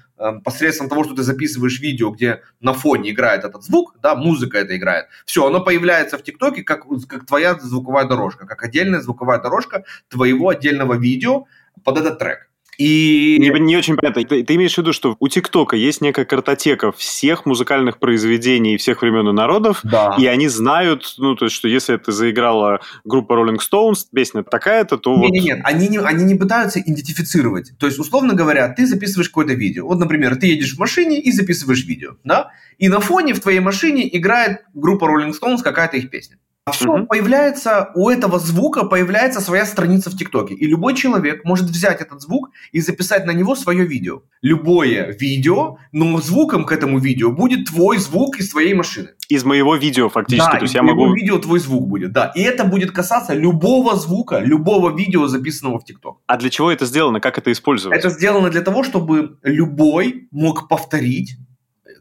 посредством 0.45 0.89
того, 0.89 1.05
что 1.05 1.15
ты 1.15 1.23
записываешь 1.23 1.81
видео, 1.81 2.11
где 2.11 2.43
на 2.61 2.73
фоне 2.73 3.11
играет 3.11 3.45
этот 3.45 3.63
звук, 3.63 3.95
да, 4.03 4.15
музыка 4.15 4.59
это 4.59 4.77
играет. 4.77 5.07
Все, 5.25 5.47
оно 5.47 5.61
появляется 5.61 6.19
в 6.19 6.23
ТикТоке 6.23 6.63
как, 6.63 6.85
как 7.09 7.27
твоя 7.27 7.55
звуковая 7.55 8.05
дорожка, 8.07 8.47
как 8.47 8.63
отдельная 8.63 9.01
звуковая 9.01 9.41
дорожка 9.41 9.85
твоего 10.09 10.49
отдельного 10.49 10.95
видео 10.95 11.47
под 11.85 11.99
этот 11.99 12.19
трек. 12.19 12.48
И... 12.79 13.39
Не, 13.41 13.51
не 13.59 13.77
очень 13.77 13.97
понятно. 13.97 14.23
Ты, 14.23 14.45
ты 14.45 14.55
имеешь 14.55 14.75
в 14.75 14.79
виду, 14.79 14.93
что 14.93 15.17
у 15.19 15.29
ТикТока 15.29 15.75
есть 15.75 16.01
некая 16.01 16.25
картотека 16.25 16.93
всех 16.93 17.45
музыкальных 17.45 17.99
произведений 17.99 18.77
всех 18.77 19.03
времен 19.03 19.29
и 19.29 19.33
народов, 19.33 19.81
да. 19.83 20.15
и 20.17 20.27
они 20.27 20.47
знают, 20.47 21.15
ну, 21.19 21.35
то 21.35 21.47
есть, 21.47 21.57
что 21.57 21.67
если 21.67 21.97
это 21.97 22.13
заиграла 22.13 22.81
группа 23.05 23.33
Rolling 23.33 23.59
Stones, 23.59 24.07
песня 24.15 24.45
такая-то, 24.45 24.97
то 24.97 25.11
нет, 25.17 25.21
вот... 25.21 25.31
Нет, 25.33 25.45
нет, 25.45 25.61
они 25.65 25.89
не, 25.89 25.99
они 25.99 26.25
не 26.25 26.37
пытаются 26.37 26.81
идентифицировать. 26.81 27.73
То 27.79 27.87
есть, 27.87 27.99
условно 27.99 28.35
говоря, 28.35 28.69
ты 28.69 28.87
записываешь 28.87 29.29
какое-то 29.29 29.55
видео. 29.55 29.85
Вот, 29.85 29.99
например, 29.99 30.37
ты 30.37 30.47
едешь 30.47 30.75
в 30.75 30.79
машине 30.79 31.21
и 31.21 31.33
записываешь 31.33 31.85
видео, 31.85 32.13
да? 32.23 32.53
И 32.79 32.89
на 32.89 33.01
фоне 33.01 33.35
в 33.35 33.41
твоей 33.41 33.61
машине 33.61 34.09
играет 34.17 34.61
группа 34.73 35.07
Rolling 35.07 35.33
Stones, 35.33 35.63
какая-то 35.65 35.97
их 35.97 36.11
песня. 36.11 36.39
А 36.69 36.73
все 36.73 37.07
появляется, 37.07 37.91
у 37.95 38.09
этого 38.09 38.39
звука 38.39 38.85
появляется 38.85 39.41
своя 39.41 39.65
страница 39.67 40.11
в 40.11 40.17
ТикТоке. 40.17 40.55
И 40.55 40.67
любой 40.67 40.95
человек 40.95 41.45
может 41.45 41.67
взять 41.67 42.01
этот 42.01 42.21
звук 42.21 42.51
и 42.73 42.81
записать 42.81 43.27
на 43.27 43.33
него 43.33 43.55
свое 43.55 43.87
видео. 43.87 44.23
Любое 44.43 45.17
видео, 45.19 45.79
но 45.93 46.21
звуком 46.21 46.65
к 46.65 46.73
этому 46.73 46.99
видео 46.99 47.31
будет 47.31 47.67
твой 47.67 47.99
звук 47.99 48.39
из 48.39 48.51
твоей 48.51 48.75
машины. 48.75 49.11
Из 49.29 49.45
моего 49.45 49.77
видео 49.77 50.09
фактически. 50.09 50.53
Да, 50.53 50.59
То 50.59 50.65
есть 50.65 50.75
я 50.75 50.83
могу... 50.83 51.13
видео 51.13 51.39
твой 51.39 51.59
звук 51.59 51.89
будет, 51.89 52.13
да. 52.13 52.33
И 52.35 52.41
это 52.41 52.65
будет 52.65 52.93
касаться 52.93 53.35
любого 53.35 53.97
звука, 53.97 54.39
любого 54.39 54.97
видео, 54.97 55.27
записанного 55.27 55.79
в 55.79 55.85
ТикТок. 55.85 56.19
А 56.27 56.37
для 56.37 56.51
чего 56.51 56.71
это 56.71 56.87
сделано? 56.87 57.21
Как 57.21 57.39
это 57.39 57.53
использовать? 57.53 57.99
Это 57.99 58.11
сделано 58.11 58.51
для 58.51 58.63
того, 58.63 58.85
чтобы 58.85 59.39
любой 59.43 60.29
мог 60.31 60.69
повторить 60.69 61.37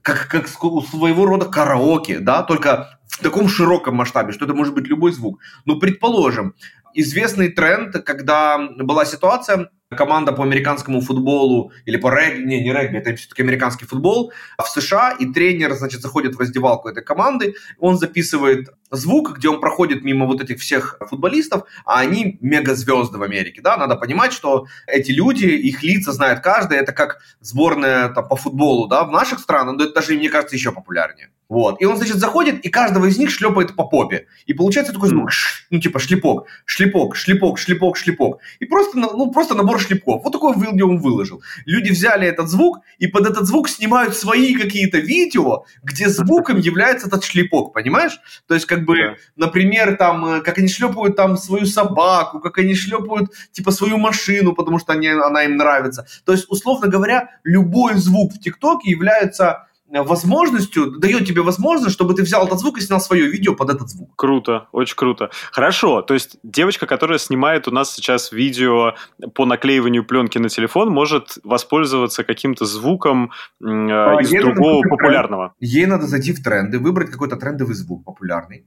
как, 0.07 0.27
как 0.29 0.47
своего 0.47 1.25
рода 1.25 1.47
караоке, 1.47 2.19
да, 2.19 2.41
только 2.41 2.97
в 3.07 3.21
таком 3.21 3.49
широком 3.49 3.95
масштабе, 3.95 4.31
что 4.31 4.45
это 4.45 4.53
может 4.53 4.73
быть 4.73 4.87
любой 4.87 5.12
звук. 5.12 5.39
Но, 5.65 5.79
предположим, 5.79 6.53
известный 6.93 7.49
тренд, 7.49 7.93
когда 8.05 8.58
была 8.79 9.03
ситуация, 9.03 9.69
команда 9.89 10.31
по 10.31 10.43
американскому 10.43 11.01
футболу 11.01 11.73
или 11.85 11.97
по 11.97 12.10
регби, 12.10 12.43
не, 12.43 12.62
не 12.62 12.71
регби, 12.71 12.97
это 12.97 13.15
все-таки 13.17 13.41
американский 13.41 13.85
футбол, 13.85 14.31
в 14.58 14.67
США, 14.69 15.12
и 15.12 15.25
тренер, 15.25 15.73
значит, 15.73 16.01
заходит 16.01 16.35
в 16.35 16.39
раздевалку 16.39 16.87
этой 16.87 17.03
команды, 17.03 17.55
он 17.77 17.97
записывает 17.97 18.69
звук, 18.92 19.38
где 19.38 19.50
он 19.50 19.60
проходит 19.60 20.04
мимо 20.04 20.25
вот 20.25 20.42
этих 20.42 20.60
всех 20.60 20.98
футболистов, 21.10 21.63
а 21.85 22.00
они 22.00 22.38
мегазвезды 22.42 23.17
в 23.17 23.23
Америке, 23.23 23.62
да, 23.62 23.77
надо 23.77 23.96
понимать, 23.96 24.33
что 24.33 24.67
эти 24.88 25.12
люди, 25.12 25.46
их 25.46 25.83
лица 25.83 26.12
знает 26.12 26.42
каждый, 26.42 26.77
это 26.77 26.92
как 26.92 27.19
сборная 27.42 28.10
там, 28.10 28.27
по 28.27 28.35
футболу, 28.35 28.88
да, 28.88 29.04
в 29.04 29.12
наших 29.12 29.40
странах, 29.40 29.75
но 29.77 29.83
это 29.83 29.94
даже, 29.94 30.13
мне 30.13 30.29
кажется, 30.29 30.56
еще 30.56 30.71
популярнее. 30.71 31.29
Вот. 31.50 31.81
И 31.81 31.85
он, 31.85 31.96
значит, 31.96 32.17
заходит, 32.17 32.65
и 32.65 32.69
каждого 32.69 33.06
из 33.06 33.17
них 33.17 33.29
шлепает 33.29 33.75
по 33.75 33.85
попе. 33.85 34.27
И 34.46 34.54
получается 34.54 34.92
такой 34.92 35.10
звук, 35.10 35.29
ну, 35.69 35.79
типа 35.79 36.00
шлепок, 36.00 36.48
шлепок, 36.65 37.15
шлепок, 37.15 37.58
шлепок, 37.58 37.98
шлепок. 37.98 38.40
И 38.60 38.65
просто, 38.65 38.98
ну, 38.98 39.31
просто 39.31 39.56
набор 39.56 39.79
шлепков. 39.79 40.23
Вот 40.23 40.33
такой 40.33 40.54
видео 40.56 40.90
он 40.90 41.00
выложил. 41.00 41.42
Люди 41.65 41.92
взяли 41.92 42.27
этот 42.27 42.50
звук, 42.50 42.79
и 42.98 43.08
под 43.08 43.27
этот 43.27 43.46
звук 43.46 43.69
снимают 43.69 44.15
свои 44.15 44.56
какие-то 44.56 44.98
видео, 44.98 45.63
где 45.83 46.10
звуком 46.10 46.60
является 46.60 47.08
этот 47.08 47.23
шлепок, 47.23 47.73
понимаешь? 47.73 48.19
То 48.48 48.54
есть, 48.54 48.65
как 48.65 48.77
бы, 48.86 49.17
например, 49.36 49.98
там, 49.98 50.25
э, 50.25 50.42
как 50.42 50.58
они 50.58 50.67
шлепают 50.67 51.15
там 51.15 51.38
свою 51.38 51.65
собаку, 51.65 52.40
как 52.40 52.58
они 52.58 52.75
шлепают, 52.75 53.32
типа, 53.52 53.71
свою 53.71 53.98
машину, 53.98 54.54
потому 54.54 54.80
что 54.80 54.94
они, 54.94 55.08
она 55.08 55.44
им 55.44 55.58
нравится. 55.58 56.06
То 56.25 56.32
есть, 56.32 56.46
условно 56.50 56.88
говоря, 56.88 57.30
любой 57.44 57.96
звук 57.96 58.34
в 58.34 58.40
ТикТоке 58.40 58.92
является 58.92 59.66
возможностью, 59.90 60.92
дает 61.00 61.25
тебе 61.25 61.42
возможность, 61.42 61.96
чтобы 61.96 62.13
ты 62.13 62.23
взял 62.23 62.46
этот 62.46 62.60
звук 62.60 62.77
и 62.77 62.81
снял 62.81 63.00
свое 63.00 63.27
видео 63.27 63.56
под 63.56 63.69
этот 63.69 63.90
звук. 63.90 64.12
Круто, 64.15 64.67
очень 64.71 64.96
круто. 64.96 65.29
Хорошо, 65.52 66.02
то 66.02 66.13
есть 66.13 66.38
девочка, 66.44 66.85
которая 66.85 67.19
снимает 67.19 67.67
у 67.67 67.71
нас 67.71 67.94
сейчас 67.94 68.31
видео 68.31 68.96
по 69.33 69.46
наклеиванию 69.46 70.06
пленки 70.06 70.38
на 70.38 70.50
телефон, 70.50 70.90
может 70.90 71.38
воспользоваться 71.44 72.23
каким-то 72.23 72.65
звуком 72.65 73.31
э, 73.62 73.65
а, 73.65 74.21
из 74.21 74.29
другого 74.29 74.83
популярного. 74.88 75.54
Тренд. 75.60 75.73
Ей 75.73 75.85
надо 75.85 76.08
зайти 76.08 76.33
в 76.33 76.44
тренды, 76.44 76.79
выбрать 76.79 77.12
какой-то 77.12 77.38
трендовый 77.38 77.75
звук 77.75 78.04
популярный, 78.04 78.65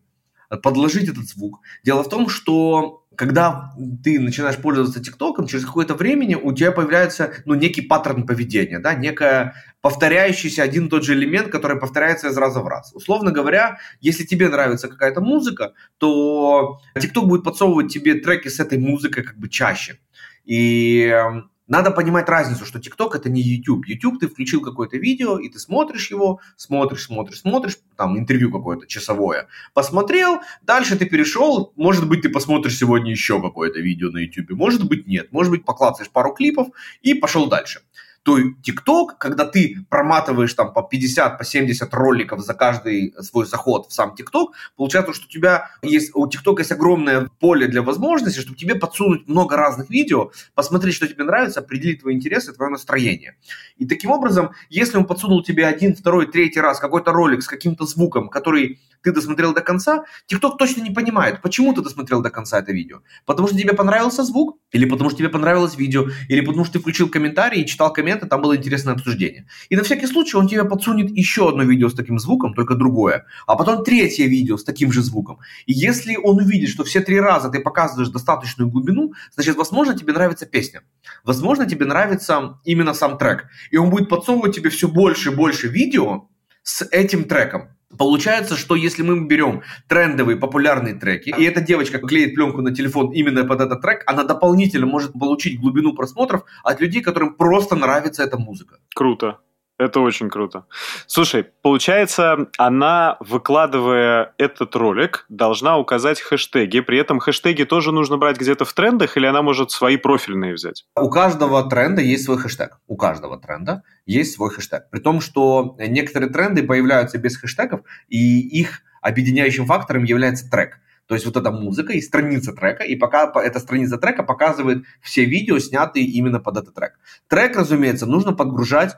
подложить 0.62 1.08
этот 1.08 1.26
звук. 1.26 1.60
Дело 1.84 2.02
в 2.02 2.08
том, 2.08 2.28
что 2.28 3.04
когда 3.16 3.72
ты 4.02 4.18
начинаешь 4.18 4.56
пользоваться 4.56 5.02
ТикТоком, 5.02 5.46
через 5.46 5.66
какое-то 5.66 5.94
время 5.94 6.38
у 6.38 6.52
тебя 6.52 6.72
появляется 6.72 7.32
ну, 7.44 7.54
некий 7.54 7.82
паттерн 7.82 8.24
поведения, 8.24 8.78
да, 8.78 8.94
некая 8.94 9.54
повторяющийся 9.80 10.62
один 10.62 10.86
и 10.86 10.88
тот 10.88 11.04
же 11.04 11.14
элемент, 11.14 11.48
который 11.48 11.78
повторяется 11.78 12.28
из 12.28 12.36
раза 12.36 12.60
в 12.60 12.68
раз. 12.68 12.92
Условно 12.94 13.32
говоря, 13.32 13.78
если 14.00 14.24
тебе 14.24 14.48
нравится 14.48 14.88
какая-то 14.88 15.20
музыка, 15.20 15.72
то 15.98 16.80
ТикТок 17.00 17.26
будет 17.26 17.44
подсовывать 17.44 17.92
тебе 17.92 18.14
треки 18.14 18.48
с 18.48 18.60
этой 18.60 18.78
музыкой 18.78 19.22
как 19.22 19.38
бы 19.38 19.48
чаще. 19.48 19.98
И 20.44 21.04
эм, 21.04 21.50
надо 21.70 21.92
понимать 21.92 22.28
разницу, 22.28 22.66
что 22.66 22.80
TikTok 22.80 23.10
это 23.14 23.30
не 23.30 23.40
YouTube. 23.40 23.86
YouTube 23.86 24.18
ты 24.18 24.26
включил 24.26 24.60
какое-то 24.60 24.96
видео, 24.96 25.38
и 25.38 25.48
ты 25.48 25.60
смотришь 25.60 26.10
его, 26.10 26.40
смотришь, 26.56 27.04
смотришь, 27.04 27.38
смотришь, 27.38 27.78
там 27.96 28.18
интервью 28.18 28.50
какое-то 28.50 28.88
часовое, 28.88 29.46
посмотрел, 29.72 30.40
дальше 30.62 30.98
ты 30.98 31.06
перешел, 31.06 31.72
может 31.76 32.08
быть, 32.08 32.22
ты 32.22 32.28
посмотришь 32.28 32.76
сегодня 32.76 33.12
еще 33.12 33.40
какое-то 33.40 33.78
видео 33.78 34.10
на 34.10 34.18
YouTube, 34.18 34.50
может 34.50 34.88
быть, 34.88 35.06
нет, 35.06 35.30
может 35.30 35.52
быть, 35.52 35.64
поклацаешь 35.64 36.10
пару 36.10 36.34
клипов 36.34 36.68
и 37.02 37.14
пошел 37.14 37.46
дальше 37.46 37.82
то 38.22 38.38
TikTok, 38.38 39.16
когда 39.18 39.46
ты 39.46 39.78
проматываешь 39.88 40.52
там 40.52 40.72
по 40.72 40.82
50, 40.82 41.38
по 41.38 41.44
70 41.44 41.92
роликов 41.94 42.40
за 42.40 42.54
каждый 42.54 43.14
свой 43.20 43.46
заход 43.46 43.86
в 43.88 43.92
сам 43.92 44.14
TikTok, 44.14 44.48
получается, 44.76 45.14
что 45.14 45.26
у 45.26 45.30
тебя 45.30 45.70
есть, 45.82 46.10
у 46.14 46.26
TikTok 46.26 46.58
есть 46.58 46.72
огромное 46.72 47.28
поле 47.40 47.66
для 47.66 47.82
возможностей, 47.82 48.40
чтобы 48.40 48.58
тебе 48.58 48.74
подсунуть 48.74 49.26
много 49.26 49.56
разных 49.56 49.88
видео, 49.88 50.32
посмотреть, 50.54 50.94
что 50.94 51.08
тебе 51.08 51.24
нравится, 51.24 51.60
определить 51.60 52.00
твои 52.00 52.14
интересы, 52.14 52.52
твое 52.52 52.70
настроение. 52.70 53.36
И 53.78 53.86
таким 53.86 54.10
образом, 54.10 54.50
если 54.68 54.98
он 54.98 55.06
подсунул 55.06 55.42
тебе 55.42 55.66
один, 55.66 55.96
второй, 55.96 56.26
третий 56.30 56.60
раз 56.60 56.78
какой-то 56.78 57.12
ролик 57.12 57.42
с 57.42 57.46
каким-то 57.46 57.86
звуком, 57.86 58.28
который 58.28 58.80
ты 59.02 59.12
досмотрел 59.12 59.54
до 59.54 59.60
конца, 59.60 60.04
TikTok 60.30 60.56
точно 60.58 60.82
не 60.82 60.90
понимает, 60.90 61.42
почему 61.42 61.72
ты 61.72 61.82
досмотрел 61.82 62.22
до 62.22 62.30
конца 62.30 62.58
это 62.58 62.72
видео. 62.72 63.00
Потому 63.26 63.48
что 63.48 63.56
тебе 63.56 63.72
понравился 63.72 64.22
звук, 64.24 64.58
или 64.72 64.84
потому 64.84 65.10
что 65.10 65.18
тебе 65.18 65.28
понравилось 65.28 65.76
видео, 65.76 66.08
или 66.28 66.40
потому 66.40 66.64
что 66.64 66.74
ты 66.74 66.78
включил 66.80 67.08
комментарий 67.08 67.62
и 67.62 67.66
читал 67.66 67.92
комменты, 67.92 68.26
там 68.26 68.42
было 68.42 68.56
интересное 68.56 68.94
обсуждение. 68.94 69.46
И 69.68 69.76
на 69.76 69.82
всякий 69.82 70.06
случай 70.06 70.36
он 70.36 70.48
тебе 70.48 70.64
подсунет 70.64 71.10
еще 71.10 71.48
одно 71.48 71.62
видео 71.62 71.88
с 71.88 71.94
таким 71.94 72.18
звуком, 72.18 72.54
только 72.54 72.74
другое, 72.74 73.26
а 73.46 73.56
потом 73.56 73.84
третье 73.84 74.26
видео 74.26 74.56
с 74.56 74.64
таким 74.64 74.92
же 74.92 75.02
звуком. 75.02 75.38
И 75.66 75.72
если 75.72 76.16
он 76.16 76.38
увидит, 76.38 76.68
что 76.68 76.84
все 76.84 77.00
три 77.00 77.20
раза 77.20 77.48
ты 77.48 77.60
показываешь 77.60 78.10
достаточную 78.10 78.70
глубину, 78.70 79.12
значит, 79.34 79.56
возможно, 79.56 79.96
тебе 79.96 80.12
нравится 80.12 80.46
песня. 80.46 80.82
Возможно, 81.24 81.66
тебе 81.66 81.86
нравится 81.86 82.60
именно 82.64 82.94
сам 82.94 83.18
трек. 83.18 83.46
И 83.70 83.76
он 83.76 83.90
будет 83.90 84.08
подсовывать 84.08 84.54
тебе 84.54 84.70
все 84.70 84.88
больше 84.88 85.30
и 85.30 85.34
больше 85.34 85.68
видео 85.68 86.28
с 86.62 86.86
этим 86.90 87.24
треком. 87.24 87.68
Получается, 87.98 88.56
что 88.56 88.76
если 88.76 89.02
мы 89.02 89.26
берем 89.26 89.62
трендовые 89.88 90.36
популярные 90.36 90.94
треки, 90.94 91.34
и 91.36 91.42
эта 91.44 91.60
девочка 91.60 91.98
клеит 91.98 92.34
пленку 92.34 92.62
на 92.62 92.74
телефон 92.74 93.12
именно 93.12 93.44
под 93.44 93.60
этот 93.60 93.82
трек, 93.82 94.04
она 94.06 94.22
дополнительно 94.22 94.86
может 94.86 95.12
получить 95.12 95.60
глубину 95.60 95.94
просмотров 95.94 96.44
от 96.62 96.80
людей, 96.80 97.02
которым 97.02 97.34
просто 97.34 97.74
нравится 97.74 98.22
эта 98.22 98.38
музыка. 98.38 98.78
Круто. 98.94 99.40
Это 99.80 100.00
очень 100.00 100.28
круто. 100.28 100.66
Слушай, 101.06 101.46
получается, 101.62 102.48
она, 102.58 103.16
выкладывая 103.18 104.34
этот 104.36 104.76
ролик, 104.76 105.24
должна 105.30 105.78
указать 105.78 106.20
хэштеги. 106.20 106.80
При 106.80 106.98
этом 106.98 107.18
хэштеги 107.18 107.64
тоже 107.64 107.90
нужно 107.90 108.18
брать 108.18 108.36
где-то 108.36 108.66
в 108.66 108.74
трендах, 108.74 109.16
или 109.16 109.24
она 109.24 109.40
может 109.40 109.70
свои 109.70 109.96
профильные 109.96 110.52
взять? 110.52 110.84
У 110.96 111.08
каждого 111.08 111.66
тренда 111.66 112.02
есть 112.02 112.24
свой 112.24 112.36
хэштег. 112.36 112.78
У 112.88 112.96
каждого 112.96 113.40
тренда 113.40 113.82
есть 114.04 114.34
свой 114.34 114.50
хэштег. 114.50 114.90
При 114.90 115.00
том, 115.00 115.22
что 115.22 115.76
некоторые 115.78 116.30
тренды 116.30 116.62
появляются 116.62 117.16
без 117.16 117.38
хэштегов, 117.38 117.80
и 118.08 118.40
их 118.40 118.82
объединяющим 119.00 119.64
фактором 119.64 120.04
является 120.04 120.50
трек. 120.50 120.78
То 121.06 121.14
есть 121.14 121.26
вот 121.26 121.36
эта 121.36 121.50
музыка 121.50 121.94
и 121.94 122.00
страница 122.00 122.52
трека, 122.52 122.84
и 122.84 122.94
пока 122.94 123.32
эта 123.42 123.58
страница 123.58 123.98
трека 123.98 124.22
показывает 124.22 124.84
все 125.02 125.24
видео, 125.24 125.58
снятые 125.58 126.04
именно 126.04 126.38
под 126.38 126.58
этот 126.58 126.74
трек. 126.74 126.92
Трек, 127.26 127.56
разумеется, 127.56 128.06
нужно 128.06 128.32
подгружать 128.32 128.94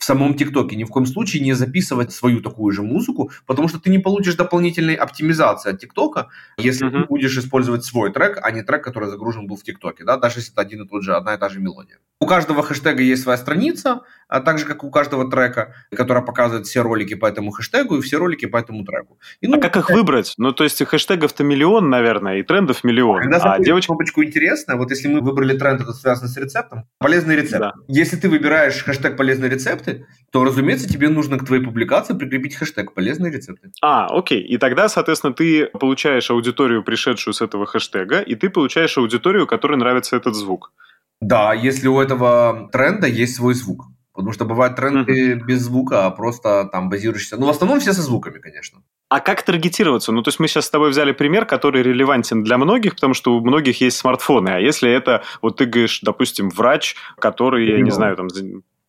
в 0.00 0.04
самом 0.04 0.34
ТикТоке. 0.34 0.76
Ни 0.76 0.84
в 0.84 0.88
коем 0.88 1.06
случае 1.06 1.42
не 1.42 1.52
записывать 1.52 2.10
свою 2.10 2.40
такую 2.40 2.72
же 2.72 2.82
музыку, 2.82 3.30
потому 3.46 3.68
что 3.68 3.78
ты 3.78 3.90
не 3.90 3.98
получишь 3.98 4.34
дополнительной 4.34 4.94
оптимизации 4.94 5.72
от 5.72 5.78
ТикТока, 5.78 6.28
если 6.56 6.88
uh-huh. 6.88 7.02
ты 7.02 7.06
будешь 7.06 7.36
использовать 7.36 7.84
свой 7.84 8.10
трек, 8.10 8.38
а 8.42 8.50
не 8.50 8.62
трек, 8.62 8.82
который 8.82 9.10
загружен 9.10 9.46
был 9.46 9.56
в 9.56 9.62
ТикТоке, 9.62 10.04
да, 10.04 10.16
даже 10.16 10.38
если 10.38 10.52
это 10.52 10.62
один 10.62 10.82
и 10.82 10.88
тот 10.88 11.02
же, 11.02 11.14
одна 11.14 11.34
и 11.34 11.38
та 11.38 11.50
же 11.50 11.60
мелодия. 11.60 11.98
У 12.18 12.26
каждого 12.26 12.62
хэштега 12.62 13.02
есть 13.02 13.22
своя 13.22 13.36
страница, 13.36 14.00
а 14.30 14.40
так 14.40 14.58
же, 14.58 14.64
как 14.64 14.84
у 14.84 14.90
каждого 14.90 15.28
трека, 15.28 15.74
которая 15.94 16.24
показывает 16.24 16.66
все 16.66 16.82
ролики 16.82 17.14
по 17.14 17.26
этому 17.26 17.50
хэштегу 17.50 17.96
и 17.96 18.00
все 18.00 18.16
ролики 18.16 18.46
по 18.46 18.56
этому 18.56 18.84
треку. 18.84 19.18
И, 19.40 19.48
ну, 19.48 19.58
а 19.58 19.60
как 19.60 19.76
их 19.76 19.90
выбрать? 19.90 20.34
Ну, 20.38 20.52
то 20.52 20.64
есть 20.64 20.82
хэштегов-то 20.82 21.42
миллион, 21.42 21.90
наверное, 21.90 22.38
и 22.38 22.42
трендов 22.42 22.84
миллион. 22.84 23.18
Когда 23.18 23.54
а 23.54 23.58
девочка... 23.58 23.88
кнопочку 23.88 24.22
интересно, 24.22 24.76
вот 24.76 24.90
если 24.90 25.08
мы 25.08 25.20
выбрали 25.20 25.58
тренд, 25.58 25.80
это 25.80 25.92
связано 25.92 26.28
с 26.28 26.36
рецептом, 26.36 26.86
полезный 26.98 27.36
рецепт. 27.36 27.60
Да. 27.60 27.72
Если 27.88 28.16
ты 28.16 28.28
выбираешь 28.28 28.84
хэштег 28.84 29.16
полезные 29.16 29.50
рецепты, 29.50 30.06
то, 30.30 30.44
разумеется, 30.44 30.88
тебе 30.88 31.08
нужно 31.08 31.36
к 31.36 31.44
твоей 31.44 31.64
публикации 31.64 32.14
прикрепить 32.14 32.54
хэштег 32.54 32.94
полезные 32.94 33.32
рецепты. 33.32 33.72
А, 33.82 34.06
окей. 34.06 34.42
И 34.42 34.58
тогда, 34.58 34.88
соответственно, 34.88 35.34
ты 35.34 35.66
получаешь 35.66 36.30
аудиторию, 36.30 36.84
пришедшую 36.84 37.34
с 37.34 37.42
этого 37.42 37.66
хэштега, 37.66 38.20
и 38.20 38.36
ты 38.36 38.48
получаешь 38.48 38.96
аудиторию, 38.96 39.48
которой 39.48 39.76
нравится 39.76 40.16
этот 40.16 40.36
звук. 40.36 40.72
Да, 41.20 41.52
если 41.52 41.88
у 41.88 42.00
этого 42.00 42.68
тренда 42.72 43.08
есть 43.08 43.34
свой 43.34 43.54
звук. 43.54 43.86
Потому 44.20 44.32
что 44.32 44.44
бывают 44.44 44.76
тренды 44.76 45.32
mm-hmm. 45.32 45.44
без 45.44 45.62
звука, 45.62 46.06
а 46.06 46.10
просто 46.10 46.68
там 46.72 46.88
базируешься. 46.88 47.36
Ну, 47.36 47.46
в 47.46 47.50
основном 47.50 47.80
все 47.80 47.92
со 47.92 48.02
звуками, 48.02 48.38
конечно. 48.38 48.82
А 49.08 49.20
как 49.20 49.42
таргетироваться? 49.42 50.12
Ну, 50.12 50.22
то 50.22 50.28
есть 50.28 50.38
мы 50.38 50.46
сейчас 50.46 50.66
с 50.66 50.70
тобой 50.70 50.90
взяли 50.90 51.12
пример, 51.12 51.44
который 51.44 51.82
релевантен 51.82 52.44
для 52.44 52.58
многих, 52.58 52.94
потому 52.94 53.14
что 53.14 53.36
у 53.36 53.40
многих 53.40 53.80
есть 53.80 53.96
смартфоны. 53.96 54.50
А 54.50 54.58
если 54.58 54.90
это, 54.90 55.22
вот 55.42 55.56
ты 55.56 55.66
говоришь, 55.66 56.00
допустим, 56.02 56.48
врач, 56.50 56.96
который, 57.18 57.68
я 57.68 57.80
не 57.80 57.90
знаю, 57.90 58.16
там, 58.16 58.28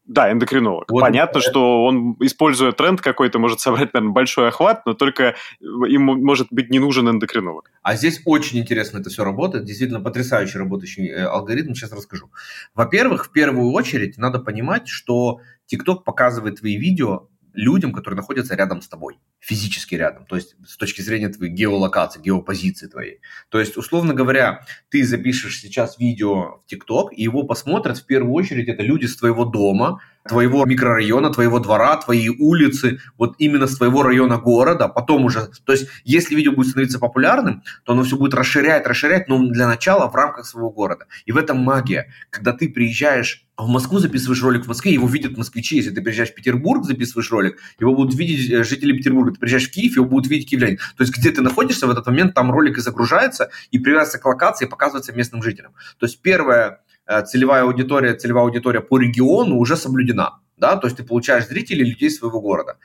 да, 0.05 0.31
эндокринолог. 0.31 0.91
Вот 0.91 1.01
Понятно, 1.01 1.39
это... 1.39 1.49
что 1.49 1.85
он, 1.85 2.15
используя 2.19 2.71
тренд 2.71 3.01
какой-то, 3.01 3.39
может 3.39 3.59
собрать, 3.59 3.93
наверное, 3.93 4.13
большой 4.13 4.49
охват, 4.49 4.85
но 4.85 4.93
только 4.93 5.35
ему 5.59 6.15
может 6.15 6.47
быть 6.51 6.69
не 6.69 6.79
нужен 6.79 7.09
эндокринолог. 7.09 7.71
А 7.81 7.95
здесь 7.95 8.21
очень 8.25 8.59
интересно 8.59 8.97
это 8.97 9.09
все 9.09 9.23
работает, 9.23 9.65
действительно 9.65 10.01
потрясающий 10.01 10.57
работающий 10.57 11.07
э, 11.07 11.23
алгоритм, 11.23 11.73
сейчас 11.73 11.93
расскажу. 11.93 12.31
Во-первых, 12.73 13.27
в 13.27 13.31
первую 13.31 13.71
очередь 13.71 14.17
надо 14.17 14.39
понимать, 14.39 14.87
что 14.87 15.39
TikTok 15.71 16.03
показывает 16.03 16.59
твои 16.59 16.77
видео 16.77 17.27
людям, 17.53 17.93
которые 17.93 18.17
находятся 18.17 18.55
рядом 18.55 18.81
с 18.81 18.87
тобой, 18.87 19.19
физически 19.39 19.95
рядом, 19.95 20.25
то 20.25 20.35
есть 20.35 20.55
с 20.65 20.77
точки 20.77 21.01
зрения 21.01 21.29
твоей 21.29 21.51
геолокации, 21.51 22.21
геопозиции 22.21 22.87
твоей. 22.87 23.19
То 23.49 23.59
есть, 23.59 23.77
условно 23.77 24.13
говоря, 24.13 24.65
ты 24.89 25.03
запишешь 25.03 25.59
сейчас 25.59 25.99
видео 25.99 26.59
в 26.59 26.63
ТикТок, 26.67 27.11
и 27.13 27.23
его 27.23 27.43
посмотрят 27.43 27.97
в 27.97 28.05
первую 28.05 28.33
очередь 28.33 28.67
это 28.67 28.83
люди 28.83 29.05
с 29.05 29.17
твоего 29.17 29.45
дома, 29.45 30.01
твоего 30.27 30.65
микрорайона, 30.65 31.31
твоего 31.31 31.59
двора, 31.59 31.97
твоей 31.97 32.29
улицы, 32.29 32.99
вот 33.17 33.35
именно 33.37 33.67
с 33.67 33.77
твоего 33.77 34.03
района 34.03 34.37
города, 34.37 34.87
потом 34.87 35.25
уже, 35.25 35.49
то 35.65 35.73
есть 35.73 35.87
если 36.03 36.35
видео 36.35 36.51
будет 36.51 36.69
становиться 36.69 36.99
популярным, 36.99 37.63
то 37.83 37.93
оно 37.93 38.03
все 38.03 38.17
будет 38.17 38.33
расширять, 38.33 38.85
расширять, 38.85 39.27
но 39.27 39.39
для 39.47 39.67
начала 39.67 40.07
в 40.07 40.15
рамках 40.15 40.45
своего 40.45 40.69
города. 40.69 41.05
И 41.25 41.31
в 41.31 41.37
этом 41.37 41.57
магия, 41.57 42.11
когда 42.29 42.53
ты 42.53 42.69
приезжаешь 42.69 43.45
в 43.61 43.67
Москву 43.67 43.99
записываешь 43.99 44.41
ролик 44.41 44.65
в 44.65 44.67
Москве, 44.67 44.93
его 44.93 45.07
видят 45.07 45.37
москвичи. 45.37 45.75
Если 45.75 45.91
ты 45.91 46.01
приезжаешь 46.01 46.31
в 46.31 46.35
Петербург, 46.35 46.83
записываешь 46.83 47.31
ролик, 47.31 47.59
его 47.79 47.93
будут 47.93 48.15
видеть 48.15 48.49
э, 48.49 48.63
жители 48.63 48.93
Петербурга. 48.93 49.33
Ты 49.33 49.39
приезжаешь 49.39 49.67
в 49.67 49.71
Киев, 49.71 49.95
его 49.95 50.05
будут 50.05 50.29
видеть 50.29 50.49
киевляне. 50.49 50.77
То 50.97 51.03
есть, 51.03 51.15
где 51.15 51.31
ты 51.31 51.41
находишься 51.41 51.87
в 51.87 51.91
этот 51.91 52.05
момент, 52.07 52.33
там 52.33 52.51
ролик 52.51 52.77
и 52.77 52.81
загружается, 52.81 53.51
и 53.69 53.79
привязывается 53.79 54.19
к 54.19 54.25
локации, 54.25 54.65
и 54.65 54.69
показывается 54.69 55.13
местным 55.13 55.43
жителям. 55.43 55.73
То 55.99 56.05
есть, 56.05 56.21
первая 56.21 56.69
э, 56.69 56.75
целевая 57.25 57.63
аудитория, 57.63 58.13
целевая 58.13 58.45
аудитория 58.45 58.81
по 58.81 58.97
региону 58.97 59.57
уже 59.57 59.75
соблюдена. 59.75 60.39
Да? 60.57 60.77
То 60.77 60.87
есть, 60.87 60.97
ты 60.97 61.03
получаешь 61.03 61.47
зрителей, 61.47 61.85
людей 61.85 62.09
своего 62.09 62.41
города. 62.41 62.77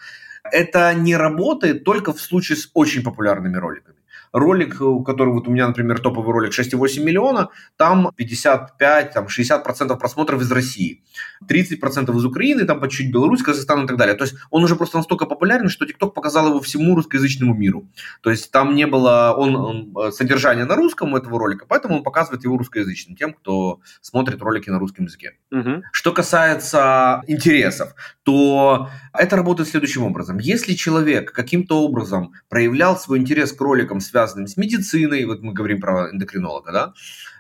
Это 0.53 0.95
не 0.95 1.17
работает 1.17 1.85
только 1.85 2.13
в 2.13 2.21
случае 2.21 2.57
с 2.57 2.71
очень 2.75 3.03
популярными 3.03 3.57
роликами 3.57 3.96
ролик, 4.33 4.81
у 4.81 5.03
которого 5.03 5.35
вот 5.35 5.49
у 5.49 5.51
меня, 5.51 5.67
например, 5.67 6.01
топовый 6.01 6.33
ролик 6.33 6.53
6,8 6.53 7.03
миллиона, 7.03 7.51
там 7.77 8.11
55, 8.17 9.13
там 9.13 9.27
60% 9.27 9.99
просмотров 9.99 10.43
из 10.43 10.51
России, 10.51 11.03
30% 11.49 12.17
из 12.17 12.25
Украины, 12.25 12.65
там 12.65 12.81
по 12.81 12.89
чуть-чуть 12.89 13.13
Беларусь, 13.13 13.43
Казахстан 13.43 13.85
и 13.85 13.87
так 13.87 13.97
далее. 13.97 14.15
То 14.15 14.25
есть 14.25 14.37
он 14.51 14.65
уже 14.65 14.77
просто 14.77 14.99
настолько 14.99 15.27
популярен, 15.27 15.69
что 15.69 15.85
TikTok 15.85 16.13
показал 16.13 16.49
его 16.49 16.61
всему 16.61 16.97
русскоязычному 16.97 17.55
миру. 17.55 17.89
То 18.23 18.31
есть 18.31 18.51
там 18.51 18.75
не 18.75 18.87
было 18.87 19.35
он, 19.37 19.57
он, 19.57 19.95
э, 19.99 20.11
содержания 20.13 20.65
на 20.65 20.77
русском 20.77 21.13
у 21.13 21.17
этого 21.17 21.39
ролика, 21.39 21.67
поэтому 21.69 21.97
он 21.97 22.03
показывает 22.03 22.45
его 22.45 22.57
русскоязычным, 22.57 23.17
тем, 23.17 23.33
кто 23.33 23.81
смотрит 24.01 24.43
ролики 24.43 24.71
на 24.71 24.79
русском 24.79 25.07
языке. 25.07 25.33
Угу. 25.51 25.83
Что 25.93 26.13
касается 26.13 27.23
интересов, 27.27 27.95
то 28.23 28.89
это 29.13 29.37
работает 29.37 29.69
следующим 29.69 30.05
образом. 30.05 30.39
Если 30.39 30.75
человек 30.75 31.33
каким-то 31.33 31.83
образом 31.83 32.33
проявлял 32.49 32.97
свой 32.97 33.19
интерес 33.19 33.53
к 33.53 33.61
роликам, 33.61 34.01
связанным 34.01 34.16
с 34.47 34.57
медициной, 34.57 35.25
вот 35.25 35.43
мы 35.43 35.53
говорим 35.53 35.81
про 35.81 36.11
эндокринолога, 36.11 36.73
да, 36.73 36.95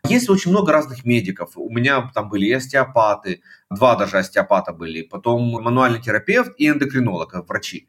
есть 0.09 0.29
очень 0.29 0.51
много 0.51 0.73
разных 0.73 1.05
медиков. 1.05 1.53
У 1.57 1.71
меня 1.71 2.11
там 2.15 2.29
были 2.29 2.47
и 2.47 2.53
остеопаты, 2.53 3.43
два 3.71 3.97
даже 3.97 4.19
остеопата 4.19 4.73
были, 4.73 5.03
потом 5.03 5.43
мануальный 5.63 6.01
терапевт 6.01 6.53
и 6.59 6.69
эндокринолог, 6.69 7.49
врачи. 7.49 7.89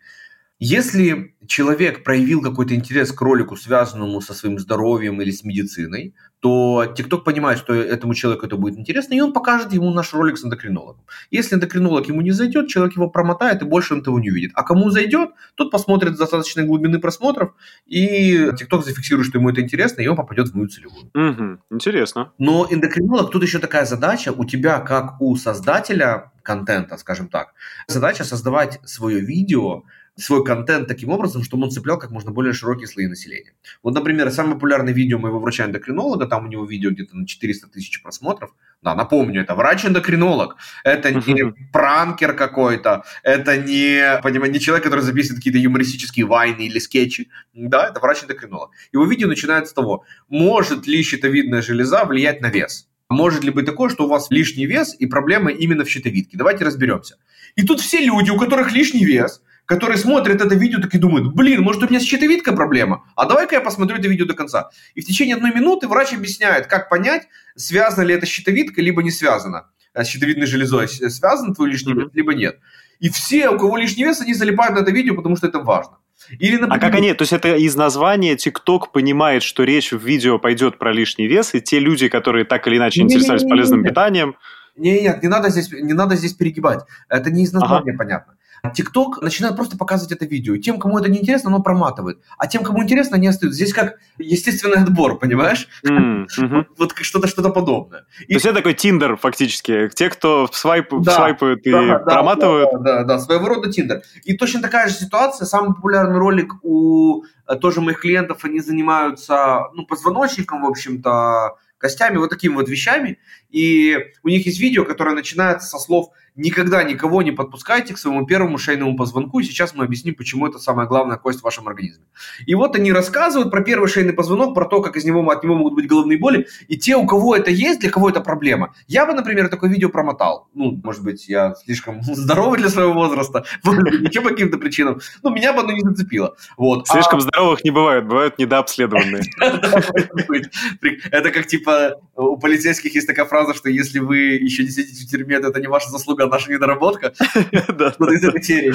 Если 0.59 1.35
человек 1.47 2.03
проявил 2.03 2.41
какой-то 2.41 2.73
интерес 2.73 3.11
к 3.11 3.21
ролику, 3.21 3.55
связанному 3.55 4.21
со 4.21 4.33
своим 4.33 4.57
здоровьем 4.57 5.21
или 5.21 5.29
с 5.29 5.43
медициной, 5.43 6.15
то 6.39 6.83
TikTok 6.97 7.23
понимает, 7.23 7.59
что 7.59 7.73
этому 7.73 8.13
человеку 8.13 8.45
это 8.45 8.57
будет 8.57 8.77
интересно, 8.77 9.13
и 9.13 9.19
он 9.19 9.33
покажет 9.33 9.73
ему 9.73 9.91
наш 9.91 10.13
ролик 10.13 10.37
с 10.37 10.45
эндокринологом. 10.45 11.03
Если 11.31 11.55
эндокринолог 11.55 12.07
ему 12.07 12.21
не 12.21 12.31
зайдет, 12.31 12.67
человек 12.67 12.95
его 12.95 13.09
промотает, 13.09 13.61
и 13.61 13.65
больше 13.65 13.93
он 13.93 14.01
этого 14.01 14.17
не 14.19 14.31
увидит. 14.31 14.51
А 14.55 14.63
кому 14.63 14.89
зайдет, 14.89 15.31
тот 15.55 15.71
посмотрит 15.71 16.15
с 16.15 16.19
достаточной 16.19 16.65
глубины 16.65 16.99
просмотров, 16.99 17.53
и 17.85 18.35
TikTok 18.35 18.83
зафиксирует, 18.83 19.27
что 19.27 19.37
ему 19.37 19.49
это 19.49 19.61
интересно, 19.61 20.01
и 20.01 20.07
он 20.07 20.15
попадет 20.15 20.49
в 20.49 20.55
мою 20.55 20.69
целевую. 20.69 21.05
Угу, 21.13 21.59
интересно. 21.71 22.33
Но 22.37 22.67
эндокринолог, 22.69 23.31
тут 23.31 23.43
еще 23.43 23.59
такая 23.59 23.85
задача, 23.85 24.31
у 24.31 24.43
тебя, 24.45 24.79
как 24.79 25.21
у 25.21 25.35
создателя 25.35 26.31
контента, 26.43 26.97
скажем 26.97 27.27
так, 27.27 27.53
задача 27.87 28.23
создавать 28.23 28.79
свое 28.85 29.19
видео, 29.19 29.83
свой 30.17 30.43
контент 30.43 30.87
таким 30.87 31.09
образом, 31.09 31.43
чтобы 31.43 31.65
он 31.65 31.71
цеплял 31.71 31.99
как 31.99 32.11
можно 32.11 32.31
более 32.31 32.53
широкие 32.53 32.87
слои 32.87 33.07
населения. 33.07 33.53
Вот, 33.83 33.93
например, 33.93 34.31
самое 34.31 34.55
популярное 34.55 34.93
видео 34.93 35.19
моего 35.19 35.39
врача-эндокринолога, 35.39 36.25
там 36.25 36.45
у 36.45 36.47
него 36.47 36.65
видео 36.65 36.89
где-то 36.89 37.15
на 37.15 37.27
400 37.27 37.67
тысяч 37.67 38.01
просмотров. 38.01 38.53
Да, 38.81 38.95
напомню, 38.95 39.41
это 39.41 39.55
врач-эндокринолог. 39.55 40.57
Это 40.83 41.11
не 41.11 41.53
пранкер 41.71 42.33
какой-то, 42.33 43.03
это 43.23 43.57
не, 43.57 44.19
понимаете, 44.23 44.53
не 44.53 44.59
человек, 44.59 44.83
который 44.83 45.01
записывает 45.01 45.39
какие-то 45.39 45.59
юмористические 45.59 46.25
вайны 46.25 46.61
или 46.61 46.79
скетчи. 46.79 47.29
Да, 47.53 47.87
это 47.87 47.99
врач-эндокринолог. 47.99 48.71
Его 48.91 49.05
видео 49.05 49.27
начинается 49.27 49.71
с 49.71 49.73
того, 49.73 50.03
может 50.29 50.87
ли 50.87 51.03
щитовидная 51.03 51.61
железа 51.61 52.05
влиять 52.05 52.41
на 52.41 52.49
вес. 52.49 52.87
Может 53.09 53.43
ли 53.43 53.51
быть 53.51 53.65
такое, 53.65 53.89
что 53.89 54.05
у 54.05 54.09
вас 54.09 54.29
лишний 54.31 54.65
вес 54.65 54.95
и 54.97 55.05
проблема 55.05 55.51
именно 55.51 55.85
в 55.85 55.89
щитовидке? 55.89 56.37
Давайте 56.37 56.65
разберемся. 56.65 57.17
И 57.55 57.63
тут 57.63 57.79
все 57.79 58.03
люди, 58.03 58.31
у 58.31 58.37
которых 58.37 58.73
лишний 58.73 59.05
вес, 59.05 59.41
которые 59.67 59.97
смотрят 59.97 60.41
это 60.41 60.55
видео, 60.55 60.81
так 60.81 60.95
и 60.95 60.97
думают, 60.97 61.35
блин, 61.35 61.61
может 61.61 61.83
у 61.83 61.87
меня 61.87 61.99
с 61.99 62.03
щитовидкой 62.03 62.55
проблема, 62.55 63.03
а 63.15 63.25
давай-ка 63.25 63.55
я 63.55 63.61
посмотрю 63.61 63.97
это 63.97 64.07
видео 64.07 64.25
до 64.25 64.33
конца. 64.33 64.69
И 64.95 65.01
в 65.01 65.05
течение 65.05 65.35
одной 65.35 65.53
минуты 65.53 65.87
врач 65.87 66.13
объясняет, 66.13 66.67
как 66.67 66.89
понять, 66.89 67.27
связано 67.55 68.03
ли 68.03 68.15
это 68.15 68.25
с 68.25 68.29
щитовидкой, 68.29 68.83
либо 68.83 69.03
не 69.03 69.11
связано. 69.11 69.67
С 69.93 70.07
щитовидной 70.07 70.47
железой 70.47 70.87
связан 70.87 71.53
твой 71.53 71.69
лишний 71.69 71.93
вес, 71.93 72.09
либо 72.13 72.33
нет. 72.33 72.59
И 72.99 73.09
все, 73.09 73.49
у 73.49 73.57
кого 73.57 73.77
лишний 73.77 74.05
вес, 74.05 74.21
они 74.21 74.33
залипают 74.33 74.75
на 74.75 74.79
это 74.79 74.91
видео, 74.91 75.15
потому 75.15 75.35
что 75.35 75.47
это 75.47 75.59
важно. 75.59 75.97
Или, 76.39 76.53
например... 76.53 76.77
А 76.77 76.79
как 76.79 76.95
они, 76.95 77.13
то 77.13 77.23
есть 77.23 77.33
это 77.33 77.55
из 77.55 77.75
названия 77.75 78.35
TikTok 78.35 78.91
понимает, 78.93 79.43
что 79.43 79.63
речь 79.63 79.91
в 79.91 80.03
видео 80.03 80.39
пойдет 80.39 80.79
про 80.79 80.93
лишний 80.93 81.27
вес, 81.27 81.53
и 81.53 81.61
те 81.61 81.79
люди, 81.79 82.07
которые 82.07 82.45
так 82.45 82.65
или 82.67 82.77
иначе 82.77 83.01
интересовались 83.01 83.43
полезным 83.43 83.83
питанием... 83.83 84.35
Нет, 84.77 85.01
нет, 85.01 85.23
не 85.23 85.29
надо 85.29 85.49
здесь, 85.49 85.71
не 85.71 85.93
надо 85.93 86.15
здесь 86.15 86.33
перегибать. 86.33 86.81
Это 87.09 87.31
не 87.31 87.43
из 87.43 87.51
названия 87.51 87.91
ага. 87.91 87.97
понятно. 87.97 88.36
ТикТок 88.73 89.21
начинает 89.21 89.55
просто 89.55 89.77
показывать 89.77 90.11
это 90.11 90.25
видео. 90.25 90.55
И 90.55 90.59
тем, 90.59 90.79
кому 90.79 90.99
это 90.99 91.09
не 91.09 91.19
интересно, 91.19 91.49
оно 91.49 91.61
проматывает. 91.61 92.19
А 92.37 92.47
тем, 92.47 92.63
кому 92.63 92.83
интересно, 92.83 93.17
они 93.17 93.27
остаются. 93.27 93.57
Здесь 93.57 93.73
как 93.73 93.97
естественный 94.17 94.77
отбор, 94.77 95.17
понимаешь? 95.19 95.67
Mm-hmm. 95.85 96.65
Вот, 96.77 96.93
что-то 97.01 97.27
что-то 97.27 97.49
подобное. 97.49 98.05
И... 98.21 98.27
То 98.27 98.33
есть 98.33 98.45
это 98.45 98.55
такой 98.55 98.73
Тиндер 98.73 99.17
фактически. 99.17 99.89
Те, 99.93 100.09
кто 100.09 100.47
свайп, 100.51 100.89
да, 101.01 101.11
свайпают 101.15 101.65
и 101.65 101.71
да, 101.71 101.99
проматывают. 101.99 102.69
Да, 102.73 102.79
да, 102.79 103.03
да, 103.03 103.19
своего 103.19 103.47
рода 103.47 103.71
Тиндер. 103.71 104.01
И 104.23 104.35
точно 104.35 104.61
такая 104.61 104.89
же 104.89 104.95
ситуация. 104.95 105.45
Самый 105.45 105.75
популярный 105.75 106.19
ролик 106.19 106.53
у 106.63 107.23
э, 107.47 107.55
тоже 107.55 107.81
моих 107.81 108.01
клиентов, 108.01 108.43
они 108.43 108.59
занимаются 108.59 109.67
ну, 109.73 109.85
позвоночником, 109.85 110.63
в 110.63 110.67
общем-то, 110.67 111.57
костями, 111.77 112.17
вот 112.17 112.29
такими 112.29 112.53
вот 112.53 112.69
вещами. 112.69 113.19
И 113.49 113.97
у 114.23 114.29
них 114.29 114.45
есть 114.45 114.59
видео, 114.59 114.85
которое 114.85 115.15
начинается 115.15 115.67
со 115.67 115.77
слов 115.77 116.09
никогда 116.37 116.83
никого 116.83 117.21
не 117.21 117.31
подпускайте 117.31 117.93
к 117.93 117.97
своему 117.97 118.25
первому 118.25 118.57
шейному 118.57 118.95
позвонку, 118.95 119.39
и 119.39 119.43
сейчас 119.43 119.75
мы 119.75 119.83
объясним, 119.83 120.15
почему 120.15 120.47
это 120.47 120.59
самая 120.59 120.87
главная 120.87 121.17
кость 121.17 121.41
в 121.41 121.43
вашем 121.43 121.67
организме. 121.67 122.05
И 122.45 122.55
вот 122.55 122.75
они 122.75 122.93
рассказывают 122.93 123.51
про 123.51 123.61
первый 123.61 123.89
шейный 123.89 124.13
позвонок, 124.13 124.53
про 124.53 124.65
то, 124.65 124.81
как 124.81 124.95
из 124.95 125.03
него, 125.03 125.27
от 125.29 125.43
него 125.43 125.55
могут 125.55 125.73
быть 125.73 125.87
головные 125.87 126.19
боли, 126.19 126.47
и 126.67 126.77
те, 126.77 126.95
у 126.95 127.05
кого 127.05 127.35
это 127.35 127.51
есть, 127.51 127.81
для 127.81 127.89
кого 127.89 128.09
это 128.09 128.21
проблема. 128.21 128.73
Я 128.87 129.05
бы, 129.05 129.13
например, 129.13 129.49
такое 129.49 129.69
видео 129.69 129.89
промотал. 129.89 130.47
Ну, 130.53 130.79
может 130.83 131.03
быть, 131.03 131.27
я 131.27 131.55
слишком 131.55 132.01
здоровый 132.03 132.59
для 132.59 132.69
своего 132.69 132.93
возраста, 132.93 133.45
еще 133.63 134.21
по 134.21 134.29
каким-то 134.29 134.57
причинам. 134.57 134.99
Ну, 135.23 135.31
меня 135.31 135.53
бы 135.53 135.61
оно 135.61 135.71
не 135.71 135.81
зацепило. 135.81 136.35
Вот. 136.55 136.87
Слишком 136.87 137.19
а... 137.19 137.21
здоровых 137.21 137.63
не 137.63 137.71
бывает, 137.71 138.07
бывают 138.07 138.37
недообследованные. 138.37 139.23
Это 141.11 141.31
как, 141.31 141.47
типа, 141.47 141.99
у 142.15 142.37
полицейских 142.37 142.93
есть 142.95 143.07
такая 143.07 143.25
фраза, 143.25 143.53
что 143.53 143.69
если 143.69 143.99
вы 143.99 144.17
еще 144.17 144.63
не 144.63 144.69
сидите 144.69 145.05
в 145.05 145.09
тюрьме, 145.09 145.39
то 145.39 145.47
это 145.47 145.59
не 145.59 145.67
ваша 145.67 145.89
заслуга, 145.89 146.26
наша 146.29 146.51
недоработка. 146.51 147.13
Да. 147.67 147.93
Вот 147.99 148.11
из 148.11 148.23
этой 148.23 148.41
серии. 148.41 148.73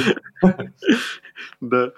Да. 1.61 1.90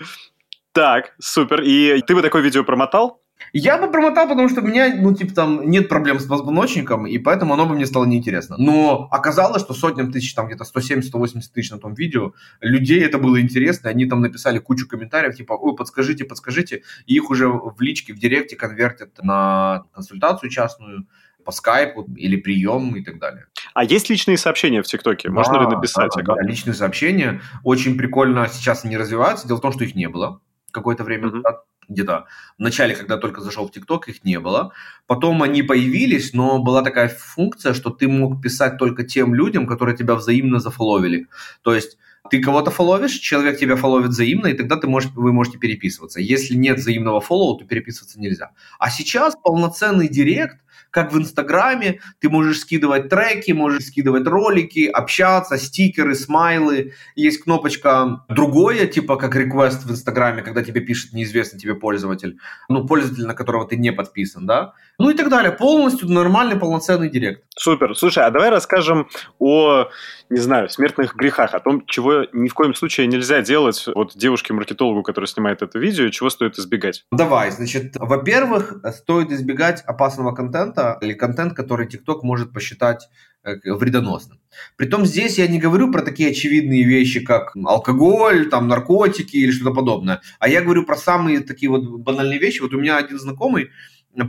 Так, 0.72 1.14
супер. 1.20 1.62
И 1.62 2.02
ты 2.02 2.14
бы 2.14 2.22
такое 2.22 2.42
видео 2.42 2.64
промотал? 2.64 3.24
Я 3.52 3.78
бы 3.78 3.90
промотал, 3.90 4.28
потому 4.28 4.48
что 4.48 4.60
у 4.60 4.64
меня, 4.64 4.94
ну, 4.96 5.14
типа, 5.14 5.32
там 5.34 5.70
нет 5.70 5.88
проблем 5.88 6.18
с 6.18 6.24
позвоночником, 6.26 7.06
и 7.06 7.18
поэтому 7.18 7.54
оно 7.54 7.66
бы 7.66 7.74
мне 7.74 7.86
стало 7.86 8.04
неинтересно. 8.04 8.56
Но 8.58 9.08
оказалось, 9.12 9.62
что 9.62 9.74
сотням 9.74 10.10
тысяч, 10.10 10.34
там 10.34 10.46
где-то 10.46 10.64
170-180 10.64 11.42
тысяч 11.52 11.70
на 11.70 11.78
том 11.78 11.94
видео, 11.94 12.32
людей 12.60 13.00
это 13.04 13.18
было 13.18 13.40
интересно, 13.40 13.90
они 13.90 14.06
там 14.06 14.20
написали 14.22 14.58
кучу 14.58 14.88
комментариев, 14.88 15.36
типа, 15.36 15.52
ой, 15.52 15.76
подскажите, 15.76 16.24
подскажите, 16.24 16.82
и 17.06 17.14
их 17.14 17.30
уже 17.30 17.48
в 17.48 17.76
личке, 17.80 18.12
в 18.12 18.18
директе 18.18 18.56
конвертят 18.56 19.22
на 19.22 19.84
консультацию 19.92 20.50
частную, 20.50 21.06
по 21.44 21.52
скайпу 21.52 22.06
или 22.16 22.36
прием 22.36 22.96
и 22.96 23.04
так 23.04 23.18
далее. 23.18 23.46
А 23.74 23.84
есть 23.84 24.10
личные 24.10 24.38
сообщения 24.38 24.82
в 24.82 24.86
ТикТоке? 24.86 25.30
Можно 25.30 25.54
да, 25.54 25.60
ли 25.60 25.66
написать? 25.76 26.12
Да, 26.16 26.22
да, 26.22 26.42
личные 26.42 26.74
сообщения. 26.74 27.40
Очень 27.62 27.96
прикольно 27.96 28.48
сейчас 28.48 28.84
они 28.84 28.96
развиваются. 28.96 29.46
Дело 29.46 29.58
в 29.58 29.62
том, 29.62 29.72
что 29.72 29.84
их 29.84 29.94
не 29.94 30.08
было 30.08 30.40
какое-то 30.74 31.04
время 31.04 31.28
mm-hmm. 31.28 31.36
назад 31.36 31.64
где-то 31.88 32.26
в 32.58 32.62
начале, 32.62 32.94
когда 32.94 33.16
только 33.16 33.40
зашел 33.40 33.68
в 33.68 33.70
ТикТок, 33.70 34.08
их 34.08 34.24
не 34.24 34.40
было. 34.40 34.72
Потом 35.06 35.42
они 35.42 35.62
появились, 35.62 36.32
но 36.32 36.58
была 36.58 36.82
такая 36.82 37.08
функция, 37.08 37.74
что 37.74 37.90
ты 37.90 38.08
мог 38.08 38.42
писать 38.42 38.78
только 38.78 39.04
тем 39.04 39.34
людям, 39.34 39.66
которые 39.66 39.96
тебя 39.96 40.14
взаимно 40.14 40.60
зафоловили. 40.60 41.28
То 41.62 41.74
есть 41.74 41.98
ты 42.30 42.40
кого-то 42.40 42.70
фоловишь, 42.70 43.18
человек 43.18 43.58
тебя 43.58 43.76
фоловит 43.76 44.10
взаимно, 44.10 44.46
и 44.46 44.54
тогда 44.54 44.76
ты 44.76 44.86
можешь, 44.86 45.10
вы 45.14 45.32
можете 45.32 45.58
переписываться. 45.58 46.20
Если 46.20 46.54
нет 46.54 46.78
взаимного 46.78 47.20
фоллоу, 47.20 47.58
то 47.58 47.66
переписываться 47.66 48.18
нельзя. 48.18 48.52
А 48.78 48.90
сейчас 48.90 49.36
полноценный 49.36 50.08
директ, 50.08 50.63
как 50.94 51.12
в 51.12 51.18
Инстаграме, 51.18 52.00
ты 52.20 52.30
можешь 52.30 52.60
скидывать 52.60 53.08
треки, 53.08 53.50
можешь 53.50 53.86
скидывать 53.86 54.28
ролики, 54.28 54.86
общаться, 54.86 55.58
стикеры, 55.58 56.14
смайлы. 56.14 56.92
Есть 57.16 57.42
кнопочка 57.42 58.24
другое, 58.28 58.86
типа 58.86 59.16
как 59.16 59.36
request 59.36 59.86
в 59.86 59.90
Инстаграме, 59.90 60.42
когда 60.42 60.62
тебе 60.62 60.80
пишет 60.80 61.12
неизвестный 61.12 61.58
тебе 61.58 61.74
пользователь, 61.74 62.38
ну, 62.68 62.86
пользователь, 62.86 63.26
на 63.26 63.34
которого 63.34 63.66
ты 63.66 63.76
не 63.76 63.92
подписан, 63.92 64.46
да, 64.46 64.74
ну 64.96 65.10
и 65.10 65.14
так 65.14 65.28
далее. 65.30 65.50
Полностью 65.50 66.08
нормальный, 66.08 66.56
полноценный 66.56 67.10
директ. 67.10 67.42
Супер. 67.56 67.96
Слушай, 67.96 68.24
а 68.24 68.30
давай 68.30 68.50
расскажем 68.50 69.08
о, 69.40 69.88
не 70.34 70.40
знаю, 70.40 70.68
смертных 70.68 71.14
грехах, 71.14 71.54
о 71.54 71.60
том, 71.60 71.84
чего 71.86 72.26
ни 72.32 72.48
в 72.48 72.54
коем 72.54 72.74
случае 72.74 73.06
нельзя 73.06 73.40
делать 73.40 73.86
вот 73.94 74.16
девушке-маркетологу, 74.16 75.02
которая 75.02 75.28
снимает 75.28 75.62
это 75.62 75.78
видео, 75.78 76.08
чего 76.08 76.28
стоит 76.28 76.58
избегать. 76.58 77.04
Давай, 77.12 77.52
значит, 77.52 77.94
во-первых, 77.94 78.80
стоит 78.92 79.30
избегать 79.30 79.82
опасного 79.82 80.34
контента 80.34 80.98
или 81.00 81.12
контент, 81.12 81.54
который 81.54 81.86
TikTok 81.86 82.20
может 82.22 82.52
посчитать 82.52 83.08
э, 83.44 83.54
вредоносным. 83.64 84.40
Притом 84.76 85.06
здесь 85.06 85.38
я 85.38 85.46
не 85.46 85.60
говорю 85.60 85.92
про 85.92 86.02
такие 86.02 86.30
очевидные 86.30 86.82
вещи, 86.82 87.20
как 87.20 87.54
алкоголь, 87.64 88.48
там, 88.50 88.66
наркотики 88.66 89.36
или 89.36 89.52
что-то 89.52 89.72
подобное, 89.72 90.20
а 90.40 90.48
я 90.48 90.62
говорю 90.62 90.84
про 90.84 90.96
самые 90.96 91.40
такие 91.40 91.70
вот 91.70 91.84
банальные 91.84 92.40
вещи. 92.40 92.60
Вот 92.60 92.74
у 92.74 92.80
меня 92.80 92.96
один 92.96 93.20
знакомый, 93.20 93.70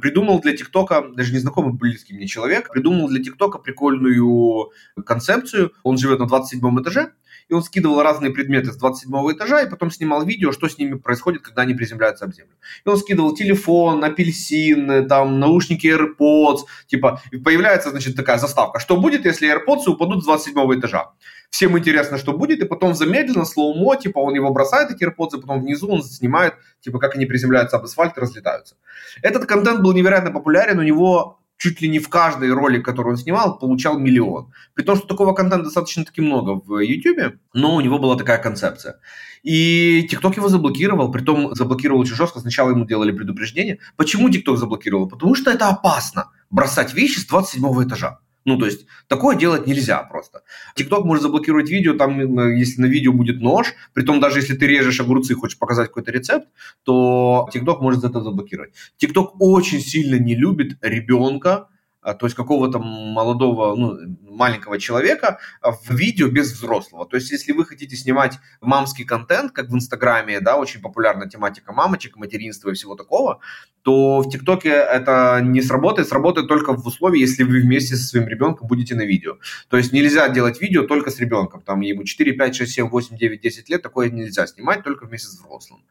придумал 0.01 0.41
для 0.41 0.55
ТикТока, 0.55 1.03
даже 1.15 1.33
незнакомый 1.33 1.73
близкий 1.73 2.13
мне 2.13 2.27
человек, 2.27 2.71
придумал 2.71 3.07
для 3.07 3.23
ТикТока 3.23 3.59
прикольную 3.59 4.71
концепцию. 5.05 5.73
Он 5.83 5.97
живет 5.97 6.19
на 6.19 6.27
27 6.27 6.81
этаже, 6.81 7.13
и 7.47 7.53
он 7.53 7.61
скидывал 7.61 8.01
разные 8.01 8.31
предметы 8.31 8.71
с 8.71 8.77
27 8.77 9.11
этажа, 9.31 9.61
и 9.61 9.69
потом 9.69 9.91
снимал 9.91 10.25
видео, 10.25 10.51
что 10.51 10.67
с 10.67 10.77
ними 10.77 10.95
происходит, 10.95 11.43
когда 11.43 11.61
они 11.61 11.73
приземляются 11.73 12.25
об 12.25 12.33
землю. 12.33 12.55
И 12.85 12.89
он 12.89 12.97
скидывал 12.97 13.35
телефон, 13.35 14.03
апельсин, 14.03 15.07
там, 15.07 15.39
наушники 15.39 15.87
AirPods, 15.87 16.61
типа, 16.87 17.21
и 17.31 17.37
появляется, 17.37 17.91
значит, 17.91 18.15
такая 18.15 18.37
заставка. 18.37 18.79
Что 18.79 18.97
будет, 18.97 19.25
если 19.25 19.47
AirPods 19.53 19.87
упадут 19.87 20.23
с 20.23 20.25
27 20.25 20.79
этажа? 20.79 21.11
Всем 21.51 21.77
интересно, 21.77 22.17
что 22.17 22.33
будет, 22.33 22.59
и 22.61 22.65
потом 22.65 22.95
замедленно, 22.95 23.45
слоумо, 23.45 23.95
типа, 23.95 24.19
он 24.19 24.33
его 24.33 24.51
бросает, 24.51 24.91
эти 24.91 25.03
AirPods, 25.03 25.37
и 25.37 25.41
потом 25.41 25.61
внизу 25.61 25.87
он 25.87 26.01
снимает, 26.03 26.55
типа, 26.81 26.99
как 26.99 27.15
они 27.15 27.25
приземляются 27.25 27.77
об 27.77 27.85
асфальт 27.85 28.17
и 28.17 28.21
разлетаются. 28.21 28.75
Этот 29.21 29.45
контент 29.45 29.81
был 29.81 29.93
невероятно 29.93 30.31
популярен, 30.31 30.79
у 30.79 30.83
него 30.83 31.39
чуть 31.58 31.82
ли 31.82 31.89
не 31.89 31.99
в 31.99 32.10
каждой 32.10 32.51
роли, 32.51 32.82
которую 32.82 33.14
он 33.14 33.18
снимал, 33.18 33.58
получал 33.58 33.97
миллион. 33.97 34.51
При 34.74 34.84
том, 34.84 34.95
что 34.97 35.08
такого 35.08 35.34
контента 35.34 35.66
достаточно-таки 35.66 36.22
много 36.22 36.62
в 36.66 36.80
YouTube, 36.80 37.36
но 37.53 37.76
у 37.76 37.82
него 37.82 37.97
была 37.99 38.16
такая 38.18 38.38
концепция. 38.38 38.99
И 39.43 40.08
TikTok 40.12 40.38
его 40.38 40.49
заблокировал, 40.49 41.12
притом 41.12 41.53
заблокировал 41.56 42.01
очень 42.01 42.16
жестко. 42.16 42.39
Сначала 42.39 42.72
ему 42.72 42.86
делали 42.86 43.12
предупреждение. 43.12 43.80
Почему 43.95 44.30
TikTok 44.30 44.58
заблокировал? 44.58 45.08
Потому 45.08 45.36
что 45.36 45.51
это 45.51 45.70
опасно 45.70 46.32
бросать 46.49 46.93
вещи 46.93 47.20
с 47.20 47.28
27 47.28 47.88
этажа. 47.88 48.20
Ну, 48.45 48.59
то 48.59 48.65
есть, 48.67 48.85
такое 49.07 49.35
делать 49.35 49.65
нельзя 49.65 50.03
просто. 50.03 50.43
TikTok 50.77 51.03
может 51.03 51.23
заблокировать 51.23 51.69
видео, 51.69 51.97
там, 51.97 52.55
если 52.55 52.81
на 52.81 52.85
видео 52.85 53.11
будет 53.11 53.41
нож, 53.41 53.73
при 53.93 54.03
том 54.03 54.19
даже 54.19 54.39
если 54.39 54.55
ты 54.55 54.67
режешь 54.67 54.99
огурцы 54.99 55.33
и 55.33 55.35
хочешь 55.35 55.57
показать 55.57 55.87
какой-то 55.87 56.11
рецепт, 56.11 56.47
то 56.83 57.49
TikTok 57.53 57.81
может 57.81 58.03
это 58.03 58.21
заблокировать. 58.21 58.73
TikTok 59.03 59.31
очень 59.39 59.79
сильно 59.81 60.19
не 60.19 60.35
любит 60.35 60.77
ребенка, 60.81 61.69
а, 62.01 62.13
то 62.13 62.27
есть 62.27 62.35
какого-то 62.35 62.77
молодого, 62.77 63.75
ну, 63.75 63.97
маленького 64.36 64.79
человека 64.79 65.39
а, 65.61 65.71
в 65.71 65.89
видео 65.89 66.27
без 66.27 66.51
взрослого. 66.51 67.05
То 67.05 67.15
есть, 67.15 67.31
если 67.31 67.51
вы 67.51 67.65
хотите 67.65 67.95
снимать 67.95 68.38
мамский 68.61 69.05
контент, 69.05 69.51
как 69.51 69.69
в 69.69 69.75
Инстаграме, 69.75 70.39
да, 70.39 70.57
очень 70.57 70.81
популярная 70.81 71.27
тематика 71.27 71.73
мамочек, 71.73 72.17
материнства 72.17 72.69
и 72.69 72.73
всего 72.73 72.95
такого, 72.95 73.39
то 73.86 74.21
в 74.21 74.29
ТикТоке 74.31 74.69
это 74.69 75.41
не 75.43 75.61
сработает, 75.61 76.07
сработает 76.07 76.47
только 76.47 76.73
в 76.73 76.86
условии, 76.88 77.19
если 77.19 77.43
вы 77.43 77.61
вместе 77.61 77.95
со 77.95 78.07
своим 78.07 78.27
ребенком 78.27 78.67
будете 78.67 78.95
на 78.95 79.03
видео. 79.03 79.38
То 79.69 79.77
есть 79.77 79.93
нельзя 79.93 80.27
делать 80.29 80.59
видео 80.59 80.83
только 80.83 81.11
с 81.11 81.19
ребенком, 81.19 81.61
там 81.61 81.81
ему 81.81 82.03
4, 82.03 82.33
5, 82.33 82.55
6, 82.55 82.71
7, 82.71 82.89
8, 82.89 83.15
9, 83.15 83.41
10 83.41 83.69
лет, 83.69 83.81
такое 83.83 84.09
нельзя 84.09 84.47
снимать 84.47 84.83
только 84.83 85.05
вместе 85.05 85.27
с 85.27 85.39
взрослым. 85.39 85.81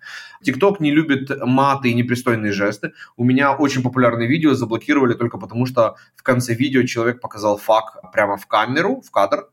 ТикТок 0.42 0.80
не 0.80 0.90
любит 0.90 1.30
маты 1.44 1.90
и 1.90 1.94
непристойные 1.94 2.52
жесты. 2.52 2.92
У 3.16 3.22
меня 3.22 3.52
очень 3.52 3.82
популярные 3.82 4.28
видео 4.28 4.54
заблокировали 4.54 5.14
только 5.14 5.38
потому, 5.38 5.64
что 5.64 5.94
в 6.16 6.24
конце 6.24 6.54
видео 6.54 6.82
человек 6.82 7.20
показал 7.20 7.58
фак 7.58 8.10
прямо 8.12 8.33
в 8.36 8.46
камеру, 8.46 9.00
в 9.00 9.10
кадр, 9.10 9.48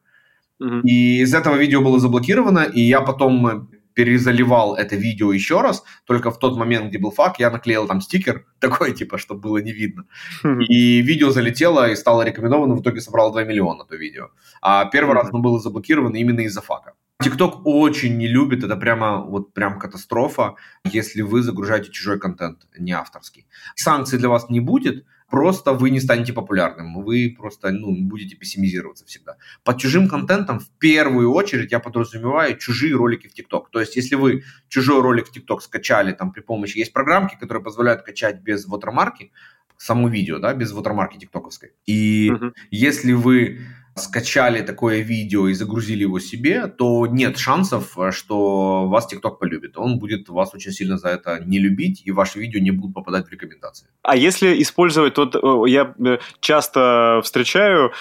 и 0.83 1.21
из 1.21 1.33
этого 1.33 1.55
видео 1.55 1.81
было 1.81 1.99
заблокировано, 1.99 2.59
и 2.59 2.81
я 2.81 3.01
потом 3.01 3.69
перезаливал 3.93 4.75
это 4.75 4.95
видео 4.95 5.33
еще 5.33 5.61
раз, 5.61 5.83
только 6.05 6.31
в 6.31 6.39
тот 6.39 6.57
момент, 6.57 6.89
где 6.89 6.97
был 6.97 7.11
фак, 7.11 7.39
я 7.39 7.49
наклеил 7.49 7.87
там 7.87 8.01
стикер, 8.01 8.45
такой 8.59 8.93
типа, 8.93 9.17
чтобы 9.17 9.41
было 9.41 9.57
не 9.57 9.71
видно. 9.71 10.05
Mm-hmm. 10.43 10.63
И 10.63 11.01
видео 11.01 11.31
залетело 11.31 11.89
и 11.89 11.95
стало 11.95 12.23
рекомендовано, 12.23 12.75
в 12.75 12.81
итоге 12.81 13.01
собрал 13.01 13.31
2 13.31 13.43
миллиона 13.43 13.85
то 13.85 13.95
видео. 13.95 14.29
А 14.61 14.85
первый 14.85 15.15
раз 15.15 15.29
оно 15.29 15.39
было 15.39 15.59
заблокировано 15.59 16.15
именно 16.15 16.41
из-за 16.41 16.61
фака. 16.61 16.93
TikTok 17.23 17.61
очень 17.65 18.17
не 18.17 18.27
любит, 18.27 18.63
это 18.63 18.75
прямо 18.75 19.21
вот 19.21 19.53
прям 19.53 19.77
катастрофа, 19.77 20.55
если 20.83 21.21
вы 21.21 21.43
загружаете 21.43 21.91
чужой 21.91 22.19
контент, 22.19 22.65
не 22.79 22.93
авторский. 22.93 23.45
Санкций 23.75 24.17
для 24.17 24.29
вас 24.29 24.49
не 24.49 24.59
будет, 24.59 25.05
просто 25.31 25.73
вы 25.73 25.89
не 25.89 25.99
станете 25.99 26.33
популярным, 26.33 27.01
вы 27.03 27.35
просто 27.35 27.71
ну, 27.71 27.95
будете 28.01 28.35
пессимизироваться 28.35 29.05
всегда. 29.05 29.37
Под 29.63 29.79
чужим 29.79 30.07
контентом 30.07 30.59
в 30.59 30.69
первую 30.77 31.31
очередь 31.33 31.71
я 31.71 31.79
подразумеваю 31.79 32.57
чужие 32.57 32.95
ролики 32.95 33.27
в 33.27 33.33
ТикТок. 33.33 33.69
То 33.71 33.79
есть, 33.79 33.95
если 33.95 34.15
вы 34.15 34.43
чужой 34.67 35.01
ролик 35.01 35.27
в 35.27 35.31
ТикТок 35.31 35.61
скачали 35.61 36.11
там 36.11 36.31
при 36.31 36.41
помощи, 36.41 36.77
есть 36.77 36.93
программки, 36.93 37.35
которые 37.39 37.63
позволяют 37.63 38.03
качать 38.03 38.41
без 38.41 38.67
вотермарки, 38.67 39.31
само 39.77 40.09
видео, 40.09 40.37
да, 40.37 40.53
без 40.53 40.73
вотермарки 40.73 41.17
тиктоковской. 41.17 41.71
И 41.87 42.29
uh-huh. 42.29 42.53
если 42.69 43.13
вы 43.13 43.61
скачали 44.03 44.61
такое 44.61 44.99
видео 44.99 45.47
и 45.47 45.53
загрузили 45.53 46.01
его 46.01 46.19
себе, 46.19 46.67
то 46.67 47.07
нет 47.07 47.37
шансов, 47.37 47.97
что 48.11 48.87
вас 48.87 49.07
ТикТок 49.07 49.39
полюбит. 49.39 49.77
Он 49.77 49.99
будет 49.99 50.29
вас 50.29 50.53
очень 50.53 50.71
сильно 50.71 50.97
за 50.97 51.09
это 51.09 51.39
не 51.45 51.59
любить, 51.59 52.01
и 52.05 52.11
ваши 52.11 52.39
видео 52.39 52.59
не 52.59 52.71
будут 52.71 52.95
попадать 52.95 53.27
в 53.27 53.31
рекомендации. 53.31 53.87
А 54.03 54.15
если 54.15 54.61
использовать, 54.61 55.17
вот 55.17 55.35
э, 55.35 55.69
я 55.69 55.93
э, 55.99 56.17
часто 56.39 57.21
встречаю, 57.23 57.91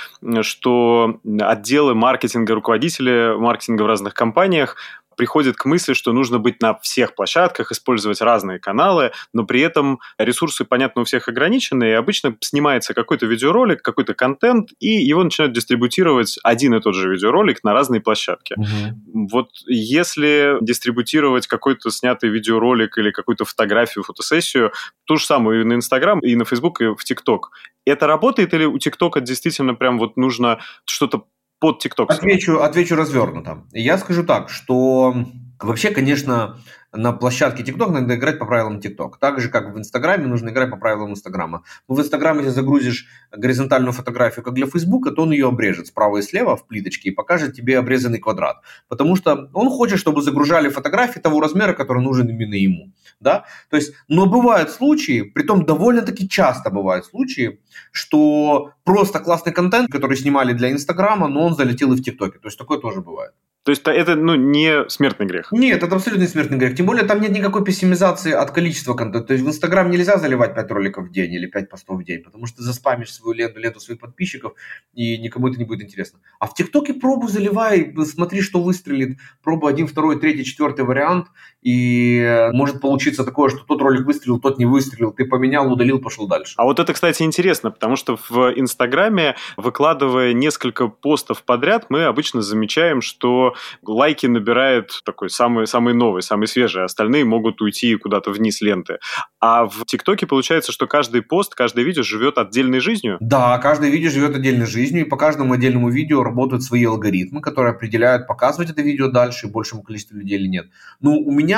что 0.42 1.20
отделы 1.40 1.94
маркетинга, 1.94 2.55
руководители 2.55 3.36
маркетинга 3.36 3.82
в 3.82 3.86
разных 3.86 4.14
компаниях 4.14 4.76
приходит 5.17 5.57
к 5.57 5.65
мысли, 5.65 5.93
что 5.93 6.13
нужно 6.13 6.39
быть 6.39 6.63
на 6.63 6.79
всех 6.79 7.15
площадках, 7.15 7.73
использовать 7.73 8.21
разные 8.21 8.59
каналы, 8.59 9.13
но 9.33 9.45
при 9.45 9.61
этом 9.61 10.01
ресурсы, 10.19 10.65
понятно, 10.65 11.03
у 11.03 11.05
всех 11.05 11.29
ограничены, 11.29 11.91
и 11.91 11.93
обычно 11.93 12.37
снимается 12.41 12.95
какой-то 12.95 13.27
видеоролик, 13.27 13.83
какой-то 13.83 14.15
контент, 14.15 14.71
и 14.79 14.89
его 14.89 15.23
начинают 15.23 15.55
дистрибутировать 15.55 16.39
один 16.43 16.75
и 16.75 16.81
тот 16.81 16.95
же 16.95 17.11
видеоролик 17.11 17.63
на 17.65 17.73
разные 17.73 18.01
площадки. 18.01 18.55
Угу. 18.57 19.29
Вот 19.33 19.51
если 19.67 20.57
дистрибутировать 20.61 21.47
какой-то 21.47 21.91
снятый 21.91 22.31
видеоролик 22.31 22.99
или 22.99 23.11
какую-то 23.11 23.45
фотографию, 23.45 24.05
фотосессию, 24.05 24.73
ту 25.05 25.17
же 25.17 25.25
самую 25.25 25.63
и 25.63 25.65
на 25.65 25.75
Инстаграм, 25.75 26.21
и 26.21 26.35
на 26.35 26.45
Фейсбук, 26.45 26.81
и 26.81 26.95
в 26.95 27.05
ТикТок, 27.05 27.51
это 27.85 28.07
работает 28.07 28.55
или 28.55 28.65
у 28.65 28.79
ТикТока 28.79 29.21
действительно 29.21 29.75
прям 29.75 29.99
вот 29.99 30.17
нужно 30.17 30.61
что-то 30.85 31.27
под 31.61 31.85
TikTok. 31.85 32.07
Отвечу, 32.09 32.61
отвечу 32.61 32.97
развернуто. 32.97 33.65
Я 33.73 33.99
скажу 33.99 34.25
так, 34.25 34.49
что 34.49 35.15
вообще, 35.61 35.91
конечно, 35.91 36.59
на 36.93 37.13
площадке 37.13 37.63
TikTok 37.63 37.91
надо 37.91 38.15
играть 38.17 38.39
по 38.39 38.47
правилам 38.47 38.79
TikTok. 38.79 39.13
Так 39.21 39.41
же, 39.41 39.49
как 39.49 39.75
в 39.75 39.79
Инстаграме, 39.79 40.27
нужно 40.27 40.49
играть 40.49 40.71
по 40.71 40.77
правилам 40.77 41.13
Инстаграма. 41.13 41.63
В 41.87 42.01
Инстаграме, 42.01 42.41
если 42.41 42.55
загрузишь 42.55 43.07
горизонтальную 43.31 43.93
фотографию, 43.93 44.45
как 44.45 44.55
для 44.55 44.67
Фейсбука, 44.67 45.11
то 45.13 45.23
он 45.23 45.31
ее 45.31 45.49
обрежет 45.49 45.87
справа 45.87 46.19
и 46.19 46.23
слева 46.23 46.57
в 46.57 46.67
плиточке 46.67 47.11
и 47.11 47.13
покажет 47.13 47.55
тебе 47.55 47.79
обрезанный 47.79 48.19
квадрат. 48.19 48.57
Потому 48.89 49.15
что 49.15 49.51
он 49.53 49.71
хочет, 49.71 50.01
чтобы 50.01 50.23
загружали 50.23 50.69
фотографии 50.69 51.21
того 51.21 51.41
размера, 51.41 51.75
который 51.75 52.03
нужен 52.03 52.29
именно 52.29 52.55
ему. 52.55 52.91
Да? 53.21 53.45
То 53.68 53.77
есть, 53.77 53.93
но 54.09 54.27
бывают 54.27 54.71
случаи, 54.71 55.23
притом 55.23 55.66
довольно-таки 55.66 56.29
часто 56.29 56.71
бывают 56.71 57.05
случаи, 57.05 57.61
что 57.93 58.73
просто 58.85 59.21
классный 59.21 59.53
контент, 59.53 59.91
который 59.91 60.16
снимали 60.16 60.55
для 60.55 60.73
Инстаграма, 60.73 61.29
но 61.29 61.45
он 61.47 61.55
залетел 61.55 61.93
и 61.93 61.97
в 61.97 62.03
ТикТоке. 62.03 62.39
То 62.39 62.49
есть 62.49 62.59
такое 62.59 62.79
тоже 62.79 63.01
бывает. 63.03 63.33
То 63.62 63.73
есть 63.73 63.83
это 63.87 64.16
ну, 64.16 64.37
не 64.37 64.89
смертный 64.89 65.27
грех? 65.27 65.53
Нет, 65.53 65.83
это 65.83 65.95
абсолютно 65.95 66.23
не 66.23 66.29
смертный 66.29 66.57
грех. 66.57 66.75
Тем 66.75 66.87
более 66.87 67.05
там 67.05 67.21
нет 67.21 67.31
никакой 67.31 67.62
пессимизации 67.62 68.33
от 68.33 68.53
количества 68.53 68.95
контента. 68.95 69.29
То 69.29 69.35
есть 69.35 69.45
в 69.45 69.49
Инстаграм 69.49 69.91
нельзя 69.91 70.16
заливать 70.16 70.55
5 70.55 70.71
роликов 70.71 71.09
в 71.09 71.12
день 71.12 71.35
или 71.35 71.47
5 71.47 71.68
постов 71.68 72.01
в 72.01 72.05
день, 72.05 72.23
потому 72.23 72.47
что 72.47 72.59
ты 72.59 72.62
заспамишь 72.62 73.12
свою 73.12 73.35
ленту, 73.35 73.61
ленту 73.61 73.79
своих 73.79 74.01
подписчиков, 74.01 74.55
и 74.95 75.18
никому 75.18 75.49
это 75.49 75.59
не 75.59 75.66
будет 75.66 75.83
интересно. 75.83 76.21
А 76.39 76.47
в 76.47 76.55
ТикТоке 76.55 76.95
пробу 76.95 77.29
заливай, 77.29 77.95
смотри, 78.07 78.41
что 78.41 78.62
выстрелит. 78.62 79.18
Пробу 79.43 79.66
один, 79.66 79.87
второй, 79.87 80.18
третий, 80.18 80.45
четвертый 80.45 80.87
вариант, 80.87 81.27
и 81.63 82.49
может 82.53 82.81
получиться 82.81 83.25
такое, 83.25 83.51
что 83.51 83.61
тот 83.61 83.81
ролик 83.83 84.07
выстрелил, 84.07 84.41
тот 84.41 84.59
не 84.59 84.65
выстрелил, 84.65 85.13
ты 85.13 85.25
поменял, 85.25 85.71
удалил, 85.71 86.01
пошел 86.01 86.27
дальше. 86.27 86.55
А 86.57 86.65
вот 86.65 86.79
это, 86.79 86.93
кстати, 86.93 87.23
интересно, 87.23 87.71
потому 87.71 87.97
что 87.97 88.17
в 88.29 88.53
Инстаграме, 88.57 89.37
выкладывая 89.57 90.33
несколько 90.33 90.89
постов 90.89 91.43
подряд, 91.43 91.87
мы 91.89 92.05
обычно 92.05 92.43
замечаем, 92.43 93.03
что 93.03 93.55
лайки 93.83 94.27
набирает 94.27 95.01
такой 95.05 95.31
самый, 95.31 95.67
самый 95.67 95.95
новый, 95.95 96.23
самый 96.23 96.49
свежий, 96.49 96.83
а 96.83 96.85
остальные 96.87 97.25
могут 97.25 97.61
уйти 97.61 97.95
куда-то 97.97 98.31
вниз 98.31 98.61
ленты. 98.61 98.99
А 99.41 99.67
в 99.67 99.85
ТикТоке 99.87 100.27
получается, 100.27 100.73
что 100.73 100.87
каждый 100.87 101.23
пост, 101.23 101.55
каждое 101.55 101.85
видео 101.85 102.03
живет 102.03 102.39
отдельной 102.39 102.81
жизнью? 102.81 103.19
Да, 103.21 103.59
каждое 103.59 103.91
видео 103.91 104.11
живет 104.11 104.35
отдельной 104.35 104.67
жизнью, 104.67 105.05
и 105.05 105.09
по 105.09 105.17
каждому 105.17 105.55
отдельному 105.55 105.91
видео 105.91 106.23
работают 106.23 106.63
свои 106.63 106.85
алгоритмы, 106.85 107.41
которые 107.41 107.73
определяют, 107.73 108.27
показывать 108.27 108.71
это 108.71 108.83
видео 108.83 109.09
дальше 109.09 109.49
большему 109.49 109.83
количеству 109.83 110.17
людей 110.17 110.39
или 110.39 110.47
нет. 110.47 110.67
Ну, 111.01 111.19
у 111.19 111.31
меня 111.31 111.49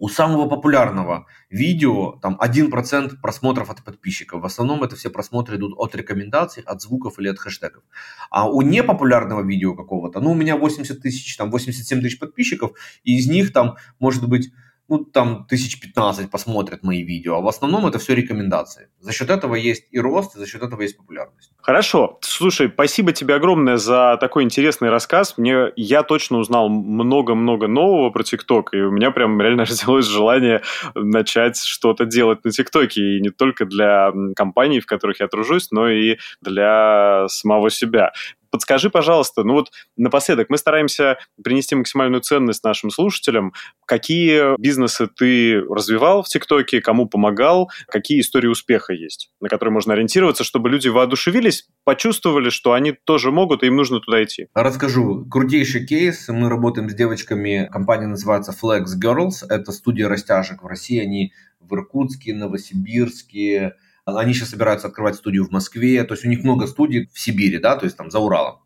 у 0.00 0.08
самого 0.08 0.48
популярного 0.48 1.26
видео 1.50 2.18
там 2.22 2.38
1% 2.40 3.20
просмотров 3.20 3.70
от 3.70 3.84
подписчиков. 3.84 4.40
В 4.40 4.46
основном 4.46 4.82
это 4.82 4.96
все 4.96 5.10
просмотры 5.10 5.56
идут 5.56 5.74
от 5.76 5.94
рекомендаций, 5.94 6.62
от 6.62 6.80
звуков 6.80 7.18
или 7.18 7.28
от 7.28 7.38
хэштегов. 7.38 7.82
А 8.30 8.48
у 8.48 8.62
непопулярного 8.62 9.42
видео 9.42 9.74
какого-то, 9.74 10.20
ну, 10.20 10.32
у 10.32 10.34
меня 10.34 10.56
80 10.56 11.02
тысяч, 11.02 11.36
там 11.36 11.50
87 11.50 12.00
тысяч 12.00 12.18
подписчиков, 12.18 12.72
и 13.04 13.18
из 13.18 13.28
них 13.28 13.52
там 13.52 13.76
может 13.98 14.26
быть 14.26 14.50
ну, 14.90 15.04
там 15.04 15.46
тысяч 15.48 15.80
15 15.80 16.30
посмотрят 16.30 16.82
мои 16.82 17.04
видео, 17.04 17.36
а 17.36 17.40
в 17.40 17.46
основном 17.46 17.86
это 17.86 18.00
все 18.00 18.14
рекомендации. 18.16 18.88
За 18.98 19.12
счет 19.12 19.30
этого 19.30 19.54
есть 19.54 19.86
и 19.92 20.00
рост, 20.00 20.34
и 20.34 20.38
за 20.40 20.46
счет 20.48 20.62
этого 20.62 20.82
есть 20.82 20.96
популярность. 20.96 21.52
Хорошо. 21.62 22.18
Слушай, 22.22 22.68
спасибо 22.68 23.12
тебе 23.12 23.36
огромное 23.36 23.76
за 23.76 24.18
такой 24.20 24.42
интересный 24.42 24.90
рассказ. 24.90 25.38
Мне, 25.38 25.72
я 25.76 26.02
точно 26.02 26.38
узнал 26.38 26.68
много-много 26.68 27.68
нового 27.68 28.10
про 28.10 28.24
ТикТок, 28.24 28.74
и 28.74 28.78
у 28.78 28.90
меня 28.90 29.12
прям 29.12 29.40
реально 29.40 29.64
родилось 29.70 30.06
желание 30.06 30.60
начать 30.96 31.62
что-то 31.62 32.04
делать 32.04 32.44
на 32.44 32.50
ТикТоке, 32.50 33.00
и 33.00 33.20
не 33.20 33.30
только 33.30 33.66
для 33.66 34.12
компаний, 34.34 34.80
в 34.80 34.86
которых 34.86 35.20
я 35.20 35.28
тружусь, 35.28 35.70
но 35.70 35.88
и 35.88 36.18
для 36.40 37.26
самого 37.28 37.70
себя. 37.70 38.12
Подскажи, 38.50 38.90
пожалуйста, 38.90 39.44
ну 39.44 39.54
вот 39.54 39.70
напоследок, 39.96 40.50
мы 40.50 40.58
стараемся 40.58 41.18
принести 41.42 41.74
максимальную 41.74 42.20
ценность 42.20 42.64
нашим 42.64 42.90
слушателям. 42.90 43.52
Какие 43.86 44.60
бизнесы 44.60 45.06
ты 45.06 45.60
развивал 45.60 46.22
в 46.22 46.28
ТикТоке, 46.28 46.80
кому 46.80 47.06
помогал, 47.06 47.70
какие 47.88 48.20
истории 48.20 48.48
успеха 48.48 48.92
есть, 48.92 49.30
на 49.40 49.48
которые 49.48 49.72
можно 49.72 49.92
ориентироваться, 49.92 50.44
чтобы 50.44 50.68
люди 50.68 50.88
воодушевились, 50.88 51.68
почувствовали, 51.84 52.50
что 52.50 52.72
они 52.72 52.92
тоже 52.92 53.30
могут, 53.30 53.62
и 53.62 53.66
им 53.66 53.76
нужно 53.76 54.00
туда 54.00 54.22
идти? 54.22 54.48
Расскажу. 54.54 55.24
Крутейший 55.30 55.86
кейс. 55.86 56.28
Мы 56.28 56.48
работаем 56.48 56.90
с 56.90 56.94
девочками. 56.94 57.68
Компания 57.70 58.06
называется 58.06 58.52
Flex 58.52 58.86
Girls. 59.02 59.46
Это 59.48 59.72
студия 59.72 60.08
растяжек 60.08 60.62
в 60.62 60.66
России. 60.66 60.98
Они 61.00 61.32
в 61.60 61.74
Иркутске, 61.74 62.34
Новосибирске, 62.34 63.74
они 64.16 64.34
сейчас 64.34 64.50
собираются 64.50 64.88
открывать 64.88 65.16
студию 65.16 65.44
в 65.44 65.50
Москве, 65.50 66.02
то 66.04 66.14
есть 66.14 66.24
у 66.24 66.28
них 66.28 66.42
много 66.42 66.66
студий 66.66 67.08
в 67.12 67.18
Сибири, 67.18 67.58
да, 67.58 67.76
то 67.76 67.84
есть 67.84 67.96
там 67.96 68.10
за 68.10 68.18
Уралом. 68.18 68.60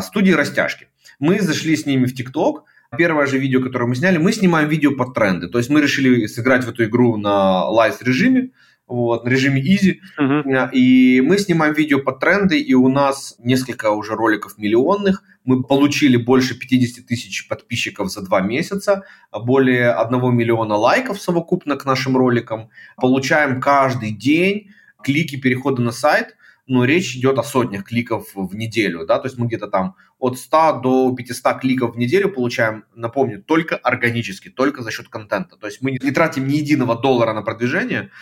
Студии 0.00 0.32
растяжки. 0.32 0.88
Мы 1.18 1.40
зашли 1.40 1.76
с 1.76 1.86
ними 1.86 2.06
в 2.06 2.14
ТикТок, 2.14 2.64
Первое 2.96 3.26
же 3.26 3.38
видео, 3.38 3.62
которое 3.62 3.86
мы 3.86 3.94
сняли, 3.94 4.18
мы 4.18 4.32
снимаем 4.32 4.68
видео 4.68 4.94
под 4.94 5.14
тренды. 5.14 5.48
То 5.48 5.56
есть 5.56 5.70
мы 5.70 5.80
решили 5.80 6.26
сыграть 6.26 6.64
в 6.64 6.68
эту 6.68 6.84
игру 6.84 7.16
на 7.16 7.64
лайс 7.64 8.02
режиме, 8.02 8.50
вот, 8.86 9.24
на 9.24 9.30
режиме 9.30 9.62
easy. 9.62 10.00
Uh-huh. 10.20 10.70
И 10.72 11.22
мы 11.22 11.38
снимаем 11.38 11.72
видео 11.72 12.00
под 12.00 12.20
тренды, 12.20 12.60
и 12.60 12.74
у 12.74 12.88
нас 12.88 13.34
несколько 13.38 13.90
уже 13.90 14.14
роликов 14.14 14.58
миллионных. 14.58 15.24
Мы 15.44 15.62
получили 15.62 16.18
больше 16.18 16.58
50 16.58 17.06
тысяч 17.06 17.48
подписчиков 17.48 18.12
за 18.12 18.20
два 18.20 18.42
месяца, 18.42 19.04
более 19.32 19.92
1 19.92 20.34
миллиона 20.36 20.76
лайков 20.76 21.20
совокупно 21.20 21.76
к 21.76 21.86
нашим 21.86 22.18
роликам. 22.18 22.68
Получаем 22.96 23.60
каждый 23.62 24.10
день 24.10 24.70
клики 25.02 25.36
перехода 25.36 25.82
на 25.82 25.92
сайт, 25.92 26.36
но 26.66 26.84
речь 26.84 27.16
идет 27.16 27.38
о 27.38 27.42
сотнях 27.42 27.84
кликов 27.84 28.30
в 28.34 28.54
неделю, 28.54 29.04
да, 29.06 29.18
то 29.18 29.26
есть 29.26 29.38
мы 29.38 29.46
где-то 29.46 29.68
там 29.68 29.96
от 30.22 30.38
100 30.38 30.80
до 30.84 31.12
500 31.12 31.60
кликов 31.60 31.96
в 31.96 31.98
неделю 31.98 32.28
получаем, 32.28 32.84
напомню, 32.94 33.42
только 33.42 33.74
органически, 33.76 34.50
только 34.50 34.80
за 34.82 34.92
счет 34.92 35.08
контента. 35.08 35.56
То 35.56 35.66
есть 35.66 35.82
мы 35.82 35.90
не 35.90 36.12
тратим 36.12 36.46
ни 36.46 36.58
единого 36.58 36.94
доллара 36.94 37.32
на 37.32 37.42
продвижение, 37.42 38.12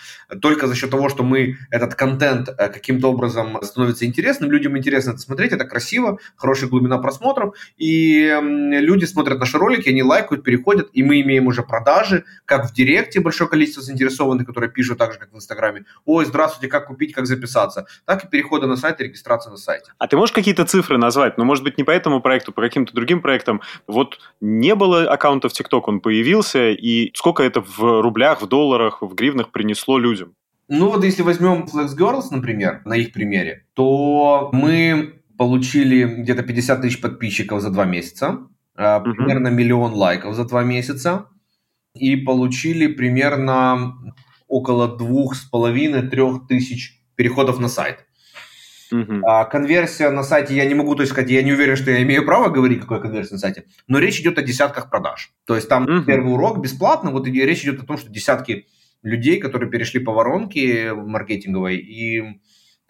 только 0.40 0.66
за 0.66 0.74
счет 0.74 0.90
того, 0.90 1.10
что 1.10 1.24
мы 1.24 1.58
этот 1.70 1.96
контент 1.96 2.48
э, 2.48 2.68
каким-то 2.70 3.10
образом 3.10 3.58
становится 3.62 4.06
интересным, 4.06 4.50
людям 4.50 4.78
интересно 4.78 5.10
это 5.10 5.18
смотреть, 5.18 5.52
это 5.52 5.66
красиво, 5.66 6.18
хорошая 6.36 6.70
глубина 6.70 6.96
просмотров, 6.96 7.54
и 7.76 8.34
люди 8.40 9.04
смотрят 9.04 9.38
наши 9.38 9.58
ролики, 9.58 9.90
они 9.90 10.02
лайкают, 10.02 10.42
переходят, 10.42 10.88
и 10.94 11.02
мы 11.02 11.20
имеем 11.20 11.48
уже 11.48 11.62
продажи, 11.62 12.24
как 12.46 12.70
в 12.70 12.72
Директе 12.72 13.20
большое 13.20 13.50
количество 13.50 13.82
заинтересованных, 13.82 14.46
которые 14.46 14.70
пишут 14.70 14.96
так 14.96 15.12
же, 15.12 15.18
как 15.18 15.34
в 15.34 15.36
Инстаграме, 15.36 15.84
ой, 16.06 16.24
здравствуйте, 16.24 16.68
как 16.68 16.86
купить, 16.86 17.12
как 17.12 17.26
записаться, 17.26 17.84
так 18.06 18.24
и 18.24 18.26
переходы 18.26 18.66
на 18.66 18.76
сайт 18.76 19.02
и 19.02 19.04
регистрация 19.04 19.50
на 19.50 19.58
сайте. 19.58 19.92
А 19.98 20.08
ты 20.08 20.16
можешь 20.16 20.32
какие-то 20.32 20.64
цифры 20.64 20.96
назвать? 20.96 21.36
Ну, 21.36 21.44
может 21.44 21.62
быть, 21.62 21.76
не 21.76 21.89
по 21.90 21.94
этому 21.94 22.20
проекту, 22.20 22.52
по 22.52 22.62
каким-то 22.62 22.94
другим 22.94 23.20
проектам. 23.20 23.62
Вот 23.88 24.20
не 24.40 24.76
было 24.76 25.12
аккаунта 25.12 25.48
в 25.48 25.52
ТикТок, 25.52 25.88
он 25.88 25.98
появился, 25.98 26.70
и 26.70 27.10
сколько 27.14 27.42
это 27.42 27.62
в 27.62 28.00
рублях, 28.00 28.42
в 28.42 28.46
долларах, 28.46 29.02
в 29.02 29.12
гривнах 29.14 29.50
принесло 29.50 29.98
людям? 29.98 30.34
Ну 30.68 30.88
вот 30.88 31.02
если 31.02 31.22
возьмем 31.22 31.64
Flex 31.64 31.96
Girls, 31.98 32.26
например, 32.30 32.82
на 32.84 32.94
их 32.94 33.12
примере, 33.12 33.64
то 33.74 34.50
мы 34.52 35.14
получили 35.36 36.04
где-то 36.04 36.44
50 36.44 36.80
тысяч 36.80 37.00
подписчиков 37.00 37.60
за 37.60 37.70
два 37.70 37.86
месяца, 37.86 38.38
uh-huh. 38.78 39.02
примерно 39.02 39.48
миллион 39.48 39.92
лайков 39.94 40.36
за 40.36 40.44
два 40.44 40.62
месяца, 40.62 41.26
и 41.94 42.14
получили 42.14 42.86
примерно 42.86 43.96
около 44.46 44.96
двух 44.96 45.34
с 45.34 45.40
половиной 45.40 46.08
трех 46.08 46.46
тысяч 46.46 47.02
переходов 47.16 47.58
на 47.58 47.68
сайт. 47.68 48.06
Uh-huh. 48.92 49.20
А, 49.24 49.44
конверсия 49.44 50.10
на 50.10 50.22
сайте, 50.22 50.54
я 50.54 50.64
не 50.64 50.74
могу 50.74 50.94
то 50.94 51.02
есть, 51.02 51.12
сказать, 51.12 51.30
я 51.30 51.42
не 51.42 51.52
уверен, 51.52 51.76
что 51.76 51.90
я 51.90 52.02
имею 52.02 52.24
право 52.24 52.48
говорить, 52.48 52.80
какой 52.80 53.00
конверсия 53.00 53.34
на 53.34 53.38
сайте, 53.38 53.64
но 53.86 53.98
речь 53.98 54.20
идет 54.20 54.38
о 54.38 54.42
десятках 54.42 54.90
продаж. 54.90 55.32
То 55.46 55.54
есть 55.54 55.68
там 55.68 55.86
uh-huh. 55.86 56.04
первый 56.04 56.32
урок 56.32 56.60
бесплатно, 56.60 57.10
вот 57.10 57.26
и 57.26 57.32
речь 57.32 57.62
идет 57.62 57.82
о 57.82 57.86
том, 57.86 57.96
что 57.98 58.10
десятки 58.10 58.66
людей, 59.02 59.40
которые 59.40 59.70
перешли 59.70 60.00
по 60.00 60.12
воронке 60.12 60.92
маркетинговой 60.94 61.76
и 61.76 62.40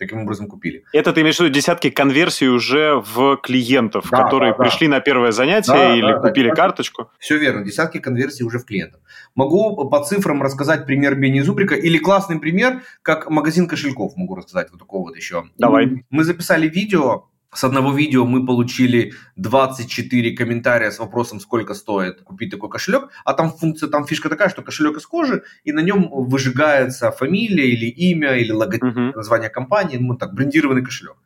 таким 0.01 0.23
образом 0.23 0.49
купили. 0.49 0.83
Это 0.93 1.13
ты 1.13 1.21
имеешь 1.21 1.37
в 1.37 1.41
виду 1.41 1.53
десятки 1.53 1.91
конверсий 1.91 2.49
уже 2.49 2.95
в 2.95 3.37
клиентов, 3.37 4.09
да, 4.11 4.25
которые 4.25 4.53
да, 4.53 4.65
пришли 4.65 4.89
да. 4.89 4.95
на 4.95 5.01
первое 5.01 5.31
занятие 5.31 5.73
да, 5.73 5.95
или 5.95 6.13
да, 6.13 6.21
купили 6.21 6.49
да, 6.49 6.55
карточку? 6.55 7.11
Все 7.19 7.37
верно, 7.37 7.65
десятки 7.65 7.99
конверсий 7.99 8.43
уже 8.43 8.59
в 8.59 8.65
клиентов. 8.65 9.01
Могу 9.35 9.89
по 9.89 10.03
цифрам 10.03 10.43
рассказать 10.43 10.87
пример 10.87 11.15
Бени 11.15 11.41
Зубрика 11.41 11.75
или 11.75 11.99
классный 11.99 12.41
пример, 12.41 12.81
как 13.03 13.29
магазин 13.31 13.69
кошельков 13.69 14.17
могу 14.17 14.35
рассказать 14.35 14.71
вот 14.71 14.81
такого 14.81 15.09
вот 15.09 15.17
еще. 15.17 15.45
Давай. 15.59 16.05
Мы 16.09 16.25
записали 16.25 16.67
видео 16.67 17.30
с 17.53 17.65
одного 17.65 17.93
видео 17.93 18.25
мы 18.25 18.47
получили 18.47 19.13
24 19.37 20.37
комментария 20.37 20.91
с 20.91 20.99
вопросом, 20.99 21.41
сколько 21.41 21.75
стоит 21.75 22.23
купить 22.23 22.51
такой 22.51 22.71
кошелек, 22.71 23.11
а 23.25 23.35
там 23.35 23.51
функция, 23.51 23.89
там 23.89 24.07
фишка 24.07 24.29
такая, 24.29 24.49
что 24.49 24.63
кошелек 24.63 24.97
из 24.97 25.07
кожи, 25.07 25.43
и 25.65 25.73
на 25.73 25.81
нем 25.81 26.09
выжигается 26.11 27.11
фамилия 27.11 27.69
или 27.69 27.87
имя, 27.87 28.37
или 28.37 28.53
логотип, 28.53 28.85
uh-huh. 28.85 29.17
название 29.17 29.51
компании, 29.51 29.97
ну 29.97 30.17
так, 30.17 30.33
брендированный 30.33 30.85
кошелек. 30.85 31.17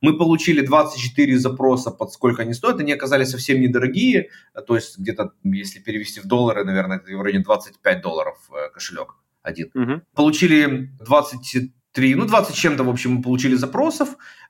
Мы 0.00 0.16
получили 0.16 0.64
24 0.64 1.38
запроса, 1.38 1.90
под 1.90 2.12
сколько 2.12 2.42
они 2.42 2.54
стоят, 2.54 2.78
они 2.78 2.92
оказались 2.92 3.30
совсем 3.30 3.60
недорогие, 3.60 4.30
то 4.66 4.76
есть 4.76 4.98
где-то, 4.98 5.32
если 5.42 5.80
перевести 5.80 6.20
в 6.20 6.26
доллары, 6.26 6.64
наверное, 6.64 6.98
это 6.98 7.16
в 7.16 7.22
районе 7.22 7.42
25 7.42 8.00
долларов 8.00 8.38
э, 8.52 8.70
кошелек 8.72 9.16
один. 9.42 9.70
Uh-huh. 9.74 10.02
Получили 10.14 10.90
20 11.00 11.72
3, 11.94 12.16
ну 12.16 12.26
20 12.26 12.54
чем-то, 12.56 12.82
в 12.84 12.88
общем, 12.88 13.12
мы 13.12 13.22
получили 13.22 13.54
запросов 13.54 14.08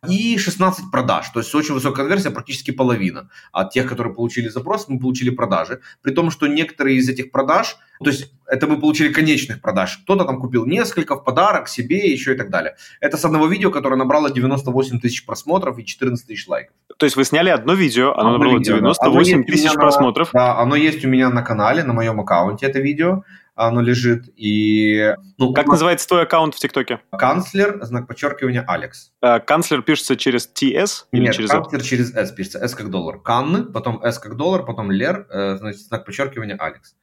и 0.08 0.38
16 0.38 0.90
продаж. 0.90 1.28
То 1.28 1.40
есть 1.40 1.54
очень 1.54 1.74
высокая 1.74 2.06
конверсия, 2.06 2.30
практически 2.30 2.70
половина. 2.70 3.28
От 3.52 3.70
тех, 3.70 3.86
которые 3.86 4.14
получили 4.14 4.48
запрос, 4.48 4.88
мы 4.88 4.98
получили 4.98 5.30
продажи. 5.30 5.80
При 6.02 6.12
том, 6.12 6.30
что 6.30 6.46
некоторые 6.46 6.96
из 6.96 7.08
этих 7.08 7.30
продаж, 7.30 7.76
то 8.02 8.10
есть 8.10 8.32
это 8.46 8.66
мы 8.66 8.80
получили 8.80 9.12
конечных 9.12 9.60
продаж. 9.60 9.98
Кто-то 10.04 10.24
там 10.24 10.40
купил 10.40 10.64
несколько 10.64 11.16
в 11.16 11.24
подарок 11.24 11.68
себе, 11.68 12.10
еще 12.10 12.32
и 12.32 12.36
так 12.36 12.48
далее. 12.48 12.76
Это 13.00 13.18
с 13.18 13.24
одного 13.26 13.46
видео, 13.46 13.70
которое 13.70 13.96
набрало 13.96 14.30
98 14.30 15.00
тысяч 15.00 15.26
просмотров 15.26 15.78
и 15.78 15.84
14 15.84 16.26
тысяч 16.26 16.48
лайков. 16.48 16.74
То 16.96 17.04
есть 17.04 17.16
вы 17.16 17.24
сняли 17.24 17.50
одно 17.50 17.74
видео, 17.74 18.12
оно 18.12 18.20
одно 18.20 18.32
набрало 18.32 18.58
видео, 18.58 18.76
98 18.76 19.38
да. 19.38 19.52
тысяч 19.52 19.72
просмотров? 19.74 20.32
На, 20.32 20.40
да, 20.40 20.58
оно 20.58 20.76
есть 20.76 21.04
у 21.04 21.08
меня 21.08 21.28
на 21.28 21.42
канале, 21.42 21.84
на 21.84 21.92
моем 21.92 22.20
аккаунте 22.20 22.66
это 22.66 22.80
видео 22.80 23.22
оно 23.54 23.80
лежит. 23.80 24.28
И, 24.36 25.14
ну, 25.38 25.52
как 25.52 25.66
называется 25.66 26.08
твой 26.08 26.22
аккаунт 26.22 26.54
в 26.54 26.58
ТикТоке? 26.58 27.00
Канцлер, 27.10 27.78
знак 27.82 28.06
подчеркивания, 28.06 28.64
Алекс. 28.66 29.12
А, 29.20 29.40
канцлер 29.40 29.82
пишется 29.82 30.16
через 30.16 30.48
TS 30.48 31.06
или 31.12 31.24
Нет, 31.24 31.34
через 31.34 31.50
канцлер 31.50 31.82
через 31.82 32.14
S 32.14 32.32
пишется. 32.32 32.58
S 32.58 32.74
как 32.74 32.90
доллар. 32.90 33.20
Канны, 33.20 33.64
потом 33.64 34.02
S 34.02 34.18
как 34.18 34.36
доллар, 34.36 34.64
потом 34.64 34.90
Лер, 34.90 35.26
э, 35.30 35.56
значит, 35.56 35.80
знак 35.82 36.04
подчеркивания, 36.04 36.56
Алекс. 36.56 36.96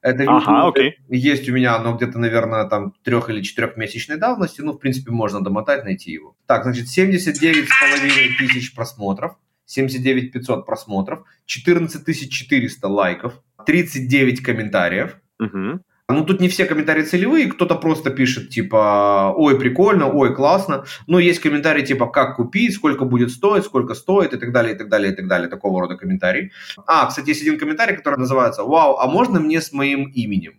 Это 0.00 0.18
видео 0.18 0.36
ага, 0.36 0.68
окей. 0.68 0.96
есть 1.08 1.48
у 1.48 1.52
меня, 1.52 1.74
оно 1.74 1.96
где-то, 1.96 2.18
наверное, 2.18 2.64
там 2.66 2.92
трех- 3.02 3.30
или 3.30 3.42
четырехмесячной 3.42 4.16
давности. 4.16 4.60
Ну, 4.60 4.72
в 4.72 4.78
принципе, 4.78 5.10
можно 5.10 5.42
домотать, 5.42 5.84
найти 5.84 6.12
его. 6.12 6.36
Так, 6.46 6.62
значит, 6.62 6.86
79,5 6.86 8.38
тысяч 8.38 8.74
просмотров. 8.74 9.36
79 9.68 10.32
500 10.32 10.64
просмотров, 10.64 11.24
14 11.44 12.30
400 12.30 12.88
лайков, 12.88 13.42
39 13.66 14.42
комментариев, 14.42 15.18
угу. 15.38 15.80
Ну, 16.10 16.24
тут 16.24 16.40
не 16.40 16.48
все 16.48 16.64
комментарии 16.64 17.02
целевые, 17.02 17.48
кто-то 17.48 17.74
просто 17.74 18.10
пишет, 18.10 18.48
типа, 18.48 19.34
ой, 19.36 19.58
прикольно, 19.58 20.10
ой, 20.10 20.34
классно. 20.34 20.84
Но 21.06 21.18
есть 21.18 21.40
комментарии, 21.40 21.84
типа, 21.84 22.06
как 22.06 22.36
купить, 22.36 22.74
сколько 22.74 23.04
будет 23.04 23.30
стоить, 23.30 23.64
сколько 23.64 23.94
стоит, 23.94 24.32
и 24.32 24.38
так 24.38 24.50
далее, 24.50 24.74
и 24.74 24.78
так 24.78 24.88
далее, 24.88 25.12
и 25.12 25.14
так 25.14 25.28
далее. 25.28 25.48
Такого 25.48 25.82
рода 25.82 25.96
комментарии. 25.96 26.50
А, 26.86 27.06
кстати, 27.06 27.28
есть 27.28 27.42
один 27.42 27.58
комментарий, 27.58 27.94
который 27.94 28.18
называется, 28.18 28.62
вау, 28.62 28.96
а 28.96 29.06
можно 29.06 29.38
мне 29.38 29.60
с 29.60 29.72
моим 29.72 30.08
именем? 30.08 30.52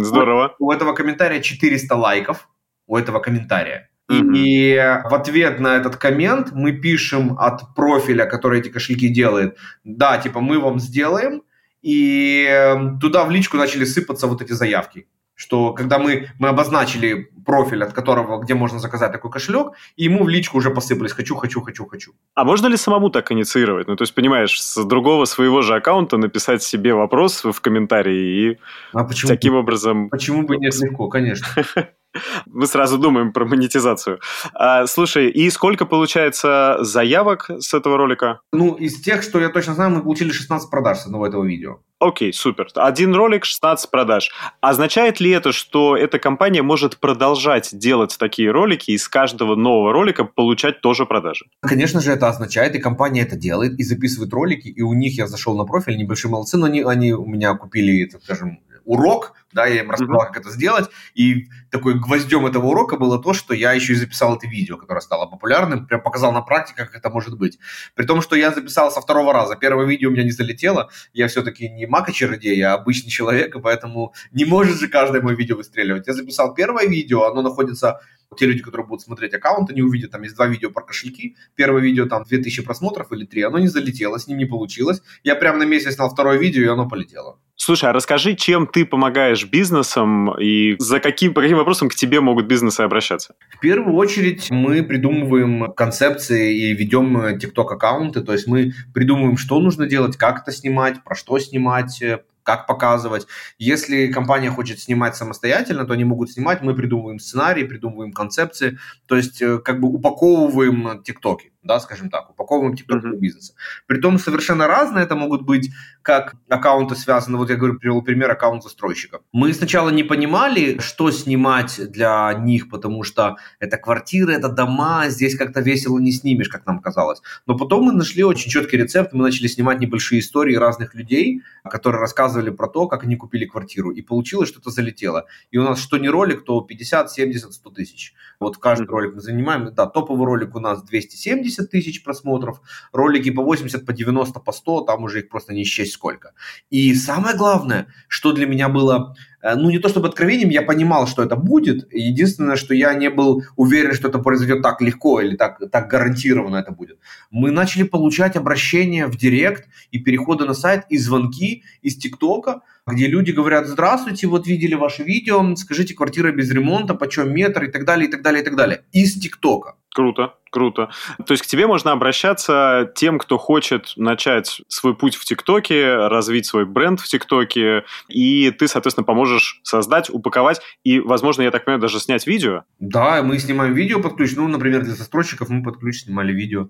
Здорово. 0.00 0.54
У 0.58 0.70
этого 0.70 0.92
комментария 0.92 1.40
400 1.40 1.94
лайков, 1.96 2.48
у 2.86 2.98
этого 2.98 3.20
комментария. 3.20 3.88
И 4.10 4.76
в 5.08 5.14
ответ 5.14 5.60
на 5.60 5.76
этот 5.76 5.96
коммент 5.96 6.52
мы 6.52 6.72
пишем 6.72 7.38
от 7.38 7.74
профиля, 7.74 8.26
который 8.26 8.60
эти 8.60 8.68
кошельки 8.68 9.08
делает, 9.08 9.56
да, 9.82 10.18
типа 10.18 10.40
мы 10.40 10.60
вам 10.60 10.78
сделаем, 10.78 11.42
и 11.84 12.46
эм, 12.48 12.98
туда 12.98 13.24
в 13.24 13.30
личку 13.30 13.56
начали 13.56 13.84
сыпаться 13.84 14.26
вот 14.26 14.42
эти 14.42 14.52
заявки 14.52 15.06
что 15.36 15.72
когда 15.72 15.98
мы, 15.98 16.28
мы 16.38 16.48
обозначили 16.48 17.28
профиль, 17.44 17.82
от 17.82 17.92
которого, 17.92 18.40
где 18.40 18.54
можно 18.54 18.78
заказать 18.78 19.12
такой 19.12 19.30
кошелек, 19.30 19.72
и 19.96 20.04
ему 20.04 20.24
в 20.24 20.28
личку 20.28 20.58
уже 20.58 20.70
посыпались 20.70 21.12
«хочу, 21.12 21.34
хочу, 21.34 21.60
хочу, 21.60 21.86
хочу». 21.86 22.12
А 22.34 22.44
можно 22.44 22.68
ли 22.68 22.76
самому 22.76 23.10
так 23.10 23.32
инициировать? 23.32 23.88
Ну, 23.88 23.96
то 23.96 24.02
есть, 24.02 24.14
понимаешь, 24.14 24.62
с 24.62 24.84
другого 24.84 25.24
своего 25.24 25.62
же 25.62 25.74
аккаунта 25.74 26.16
написать 26.16 26.62
себе 26.62 26.94
вопрос 26.94 27.44
в 27.44 27.60
комментарии 27.60 28.52
и 28.52 28.58
а 28.92 29.04
почему 29.04 29.28
таким 29.28 29.54
бы, 29.54 29.58
образом... 29.58 30.08
Почему 30.08 30.46
бы 30.46 30.56
нет 30.56 30.74
легко, 30.80 31.08
конечно. 31.08 31.46
Мы 32.46 32.66
сразу 32.66 32.98
думаем 32.98 33.32
про 33.32 33.44
монетизацию. 33.44 34.20
А, 34.54 34.86
слушай, 34.86 35.28
и 35.28 35.50
сколько 35.50 35.86
получается 35.86 36.78
заявок 36.80 37.50
с 37.58 37.74
этого 37.74 37.96
ролика? 37.96 38.40
Ну, 38.52 38.74
из 38.74 39.00
тех, 39.00 39.22
что 39.22 39.40
я 39.40 39.48
точно 39.48 39.74
знаю, 39.74 39.90
мы 39.90 40.02
получили 40.02 40.30
16 40.30 40.70
продаж 40.70 40.98
с 40.98 41.06
одного 41.06 41.26
этого 41.26 41.44
видео. 41.44 41.78
Окей, 42.00 42.32
супер. 42.32 42.68
Один 42.74 43.14
ролик, 43.14 43.44
16 43.44 43.90
продаж. 43.90 44.30
Означает 44.60 45.20
ли 45.20 45.30
это, 45.30 45.52
что 45.52 45.96
эта 45.96 46.18
компания 46.18 46.62
может 46.62 46.98
продолжать 46.98 47.70
делать 47.72 48.16
такие 48.18 48.50
ролики 48.50 48.90
и 48.90 48.98
с 48.98 49.08
каждого 49.08 49.54
нового 49.54 49.92
ролика 49.92 50.24
получать 50.24 50.82
тоже 50.82 51.06
продажи? 51.06 51.46
Конечно 51.60 52.00
же, 52.00 52.12
это 52.12 52.28
означает, 52.28 52.74
и 52.74 52.78
компания 52.78 53.22
это 53.22 53.36
делает, 53.36 53.78
и 53.78 53.84
записывает 53.84 54.32
ролики, 54.34 54.68
и 54.68 54.82
у 54.82 54.92
них 54.92 55.16
я 55.16 55.26
зашел 55.26 55.56
на 55.56 55.64
профиль, 55.64 55.96
небольшие 55.96 56.30
молодцы, 56.30 56.58
но 56.58 56.66
они, 56.66 56.82
они 56.82 57.12
у 57.12 57.24
меня 57.24 57.54
купили, 57.54 58.04
так 58.04 58.22
скажем, 58.22 58.58
урок, 58.84 59.32
да, 59.52 59.66
я 59.66 59.82
им 59.82 59.90
рассказал, 59.90 60.16
mm-hmm. 60.16 60.26
как 60.26 60.36
это 60.36 60.50
сделать, 60.50 60.90
и 61.14 61.46
такой 61.74 61.98
гвоздем 61.98 62.46
этого 62.46 62.66
урока 62.66 62.96
было 62.96 63.20
то, 63.20 63.34
что 63.34 63.52
я 63.52 63.72
еще 63.72 63.94
и 63.94 63.96
записал 63.96 64.36
это 64.36 64.46
видео, 64.46 64.76
которое 64.76 65.00
стало 65.00 65.26
популярным, 65.26 65.86
прям 65.86 66.00
показал 66.00 66.32
на 66.32 66.40
практике, 66.40 66.84
как 66.84 66.94
это 66.94 67.10
может 67.10 67.36
быть. 67.36 67.58
При 67.96 68.06
том, 68.06 68.22
что 68.22 68.36
я 68.36 68.52
записал 68.52 68.92
со 68.92 69.00
второго 69.00 69.32
раза. 69.32 69.56
Первое 69.56 69.84
видео 69.84 70.08
у 70.08 70.12
меня 70.12 70.22
не 70.22 70.30
залетело, 70.30 70.88
я 71.12 71.26
все-таки 71.26 71.68
не 71.68 71.86
мака-чародей, 71.86 72.56
я 72.56 72.74
обычный 72.74 73.10
человек, 73.10 73.56
и 73.56 73.60
поэтому 73.60 74.14
не 74.30 74.44
может 74.44 74.78
же 74.78 74.86
каждое 74.86 75.20
мое 75.20 75.34
видео 75.34 75.56
выстреливать. 75.56 76.06
Я 76.06 76.12
записал 76.12 76.54
первое 76.54 76.86
видео, 76.86 77.24
оно 77.24 77.42
находится 77.42 78.00
те 78.36 78.46
люди, 78.46 78.62
которые 78.62 78.86
будут 78.86 79.02
смотреть 79.02 79.34
аккаунт, 79.34 79.70
они 79.70 79.82
увидят, 79.82 80.10
там 80.10 80.22
есть 80.22 80.34
два 80.36 80.46
видео 80.46 80.70
про 80.70 80.82
кошельки. 80.82 81.36
Первое 81.54 81.82
видео 81.82 82.06
там 82.06 82.24
2000 82.24 82.62
просмотров 82.62 83.12
или 83.12 83.24
три, 83.24 83.42
оно 83.42 83.58
не 83.58 83.68
залетело, 83.68 84.18
с 84.18 84.26
ним 84.26 84.38
не 84.38 84.44
получилось. 84.44 85.02
Я 85.22 85.34
прямо 85.34 85.58
на 85.58 85.64
месяц 85.64 85.94
снял 85.94 86.10
второе 86.10 86.38
видео, 86.38 86.62
и 86.62 86.68
оно 86.68 86.88
полетело. 86.88 87.38
Слушай, 87.56 87.90
а 87.90 87.92
расскажи, 87.92 88.34
чем 88.34 88.66
ты 88.66 88.84
помогаешь 88.84 89.44
бизнесам 89.44 90.36
и 90.40 90.74
за 90.78 90.98
каким, 90.98 91.34
по 91.34 91.40
каким 91.40 91.58
вопросам 91.64 91.88
к 91.88 91.94
тебе 91.94 92.20
могут 92.20 92.46
бизнесы 92.46 92.82
обращаться? 92.82 93.34
В 93.50 93.60
первую 93.60 93.96
очередь 93.96 94.50
мы 94.50 94.82
придумываем 94.82 95.72
концепции 95.72 96.56
и 96.56 96.74
ведем 96.74 97.16
TikTok 97.16 97.72
аккаунты, 97.72 98.20
то 98.20 98.32
есть 98.32 98.46
мы 98.46 98.72
придумываем, 98.92 99.36
что 99.36 99.60
нужно 99.60 99.86
делать, 99.86 100.16
как 100.16 100.42
это 100.42 100.52
снимать, 100.52 101.02
про 101.02 101.14
что 101.14 101.38
снимать, 101.38 102.02
как 102.44 102.66
показывать. 102.66 103.26
Если 103.58 104.08
компания 104.08 104.50
хочет 104.50 104.78
снимать 104.78 105.16
самостоятельно, 105.16 105.86
то 105.86 105.94
они 105.94 106.04
могут 106.04 106.30
снимать, 106.30 106.62
мы 106.62 106.74
придумываем 106.74 107.18
сценарий, 107.18 107.64
придумываем 107.64 108.12
концепции, 108.12 108.78
то 109.06 109.16
есть 109.16 109.42
э, 109.42 109.58
как 109.58 109.80
бы 109.80 109.88
упаковываем 109.88 111.02
тиктоки 111.02 111.53
да, 111.64 111.80
скажем 111.80 112.10
так, 112.10 112.30
упаковываем 112.30 112.74
TikTok 112.74 113.02
uh-huh. 113.02 113.16
бизнеса. 113.16 113.54
Притом 113.86 114.18
совершенно 114.18 114.66
разные 114.66 115.04
это 115.04 115.16
могут 115.16 115.42
быть, 115.42 115.70
как 116.02 116.36
аккаунты 116.48 116.94
связаны, 116.94 117.38
вот 117.38 117.50
я 117.50 117.56
говорю, 117.56 117.78
привел 117.78 118.02
пример 118.02 118.30
аккаунт 118.30 118.62
застройщика. 118.62 119.20
Мы 119.32 119.52
сначала 119.52 119.90
не 119.90 120.02
понимали, 120.02 120.78
что 120.78 121.10
снимать 121.10 121.80
для 121.90 122.32
них, 122.34 122.68
потому 122.68 123.02
что 123.04 123.36
это 123.58 123.76
квартиры, 123.78 124.34
это 124.34 124.48
дома, 124.48 125.08
здесь 125.08 125.36
как-то 125.36 125.60
весело 125.60 125.98
не 125.98 126.12
снимешь, 126.12 126.48
как 126.48 126.66
нам 126.66 126.80
казалось. 126.80 127.22
Но 127.46 127.56
потом 127.56 127.84
мы 127.84 127.92
нашли 127.92 128.22
очень 128.22 128.50
четкий 128.50 128.76
рецепт, 128.76 129.12
мы 129.12 129.22
начали 129.22 129.46
снимать 129.46 129.80
небольшие 129.80 130.20
истории 130.20 130.54
разных 130.56 130.94
людей, 130.94 131.42
которые 131.64 132.00
рассказывали 132.00 132.50
про 132.50 132.68
то, 132.68 132.86
как 132.86 133.04
они 133.04 133.16
купили 133.16 133.46
квартиру, 133.46 133.90
и 133.90 134.02
получилось, 134.02 134.48
что-то 134.48 134.70
залетело. 134.70 135.26
И 135.50 135.58
у 135.58 135.62
нас 135.62 135.78
что 135.78 135.98
не 135.98 136.08
ролик, 136.08 136.44
то 136.44 136.60
50, 136.60 137.10
70, 137.10 137.52
100 137.52 137.70
тысяч. 137.70 138.14
Вот 138.40 138.58
каждый 138.58 138.86
ролик 138.86 139.14
мы 139.14 139.20
занимаем, 139.20 139.72
да, 139.74 139.86
топовый 139.86 140.26
ролик 140.26 140.54
у 140.54 140.60
нас 140.60 140.82
270, 140.82 141.53
70 141.54 141.70
тысяч 141.70 142.02
просмотров, 142.02 142.60
ролики 142.92 143.30
по 143.30 143.42
80, 143.42 143.86
по 143.86 143.92
90, 143.92 144.40
по 144.40 144.52
100, 144.52 144.80
там 144.82 145.04
уже 145.04 145.20
их 145.20 145.28
просто 145.28 145.52
не 145.52 145.64
счесть 145.64 145.92
сколько. 145.92 146.32
И 146.70 146.94
самое 146.94 147.36
главное, 147.36 147.86
что 148.08 148.32
для 148.32 148.46
меня 148.46 148.68
было, 148.68 149.16
ну 149.56 149.70
не 149.70 149.78
то 149.78 149.88
чтобы 149.88 150.08
откровением, 150.08 150.48
я 150.48 150.62
понимал, 150.62 151.06
что 151.06 151.22
это 151.22 151.36
будет, 151.36 151.92
единственное, 151.92 152.56
что 152.56 152.74
я 152.74 152.94
не 152.94 153.10
был 153.10 153.44
уверен, 153.56 153.92
что 153.92 154.08
это 154.08 154.18
произойдет 154.18 154.62
так 154.62 154.80
легко 154.80 155.20
или 155.20 155.36
так, 155.36 155.60
так 155.70 155.88
гарантированно 155.88 156.56
это 156.56 156.72
будет. 156.72 156.98
Мы 157.30 157.50
начали 157.50 157.82
получать 157.82 158.36
обращения 158.36 159.06
в 159.06 159.16
директ 159.16 159.68
и 159.90 159.98
переходы 159.98 160.44
на 160.44 160.54
сайт 160.54 160.84
и 160.88 160.96
звонки 160.96 161.64
из 161.82 161.96
ТикТока, 161.96 162.62
где 162.86 163.06
люди 163.06 163.30
говорят, 163.32 163.66
здравствуйте, 163.66 164.26
вот 164.26 164.46
видели 164.46 164.74
ваше 164.74 165.02
видео, 165.02 165.54
скажите, 165.56 165.94
квартира 165.94 166.32
без 166.32 166.50
ремонта, 166.50 166.94
почем 166.94 167.32
метр 167.32 167.64
и 167.64 167.70
так 167.70 167.84
далее, 167.84 168.08
и 168.08 168.10
так 168.10 168.22
далее, 168.22 168.42
и 168.42 168.44
так 168.44 168.56
далее. 168.56 168.84
Из 168.92 169.14
ТикТока. 169.14 169.76
Круто, 169.94 170.34
круто. 170.50 170.90
То 171.24 171.32
есть 171.32 171.44
к 171.44 171.46
тебе 171.46 171.68
можно 171.68 171.92
обращаться 171.92 172.90
тем, 172.96 173.20
кто 173.20 173.38
хочет 173.38 173.92
начать 173.96 174.60
свой 174.66 174.96
путь 174.96 175.14
в 175.14 175.24
ТикТоке, 175.24 175.94
развить 176.08 176.46
свой 176.46 176.66
бренд 176.66 176.98
в 176.98 177.06
ТикТоке, 177.06 177.84
и 178.08 178.50
ты, 178.50 178.66
соответственно, 178.66 179.04
поможешь 179.04 179.33
создать, 179.62 180.10
упаковать 180.10 180.60
и, 180.82 181.00
возможно, 181.00 181.42
я 181.42 181.50
так 181.50 181.64
понимаю, 181.64 181.80
даже 181.80 182.00
снять 182.00 182.26
видео? 182.26 182.64
Да, 182.78 183.22
мы 183.22 183.38
снимаем 183.38 183.74
видео 183.74 184.00
под 184.00 184.16
ключ. 184.16 184.34
Ну, 184.36 184.48
например, 184.48 184.82
для 184.82 184.94
застройщиков 184.94 185.48
мы 185.48 185.62
под 185.62 185.78
ключ 185.78 186.02
снимали 186.02 186.32
видео. 186.32 186.68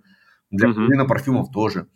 Для 0.50 0.70
угу. 0.70 1.06
парфюмов 1.08 1.50
тоже. 1.52 1.88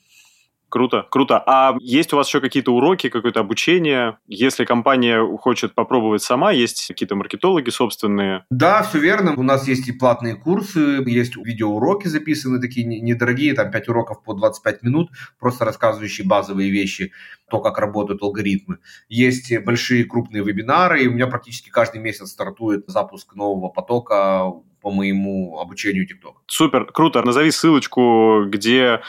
Круто, 0.71 1.07
круто. 1.11 1.43
А 1.47 1.77
есть 1.81 2.12
у 2.12 2.16
вас 2.16 2.29
еще 2.29 2.41
какие-то 2.41 2.75
уроки, 2.75 3.09
какое-то 3.09 3.41
обучение? 3.41 4.19
Если 4.27 4.64
компания 4.64 5.25
хочет 5.39 5.75
попробовать 5.75 6.23
сама, 6.23 6.53
есть 6.53 6.89
какие-то 6.89 7.16
маркетологи 7.16 7.71
собственные? 7.71 8.45
Да, 8.51 8.83
все 8.83 8.99
верно. 8.99 9.35
У 9.37 9.43
нас 9.43 9.66
есть 9.66 9.89
и 9.89 9.93
платные 9.93 10.35
курсы, 10.35 11.03
есть 11.07 11.37
видеоуроки 11.37 12.09
записаны, 12.09 12.61
такие 12.61 12.87
недорогие, 12.87 13.55
там 13.55 13.71
5 13.71 13.89
уроков 13.89 14.23
по 14.23 14.35
25 14.35 14.83
минут, 14.83 15.11
просто 15.39 15.64
рассказывающие 15.64 16.27
базовые 16.27 16.71
вещи, 16.71 17.12
то, 17.51 17.61
как 17.61 17.79
работают 17.79 18.23
алгоритмы. 18.23 18.79
Есть 19.09 19.57
большие 19.64 20.05
крупные 20.05 20.45
вебинары, 20.45 21.03
и 21.03 21.09
у 21.09 21.12
меня 21.12 21.27
практически 21.27 21.71
каждый 21.71 22.01
месяц 22.01 22.31
стартует 22.31 22.85
запуск 22.89 23.35
нового 23.35 23.69
потока 23.69 24.53
по 24.81 24.91
моему 24.91 25.59
обучению 25.59 26.07
TikTok. 26.07 26.35
Супер, 26.47 26.87
круто. 26.87 27.22
Назови 27.22 27.51
ссылочку, 27.51 28.45
где 28.47 29.01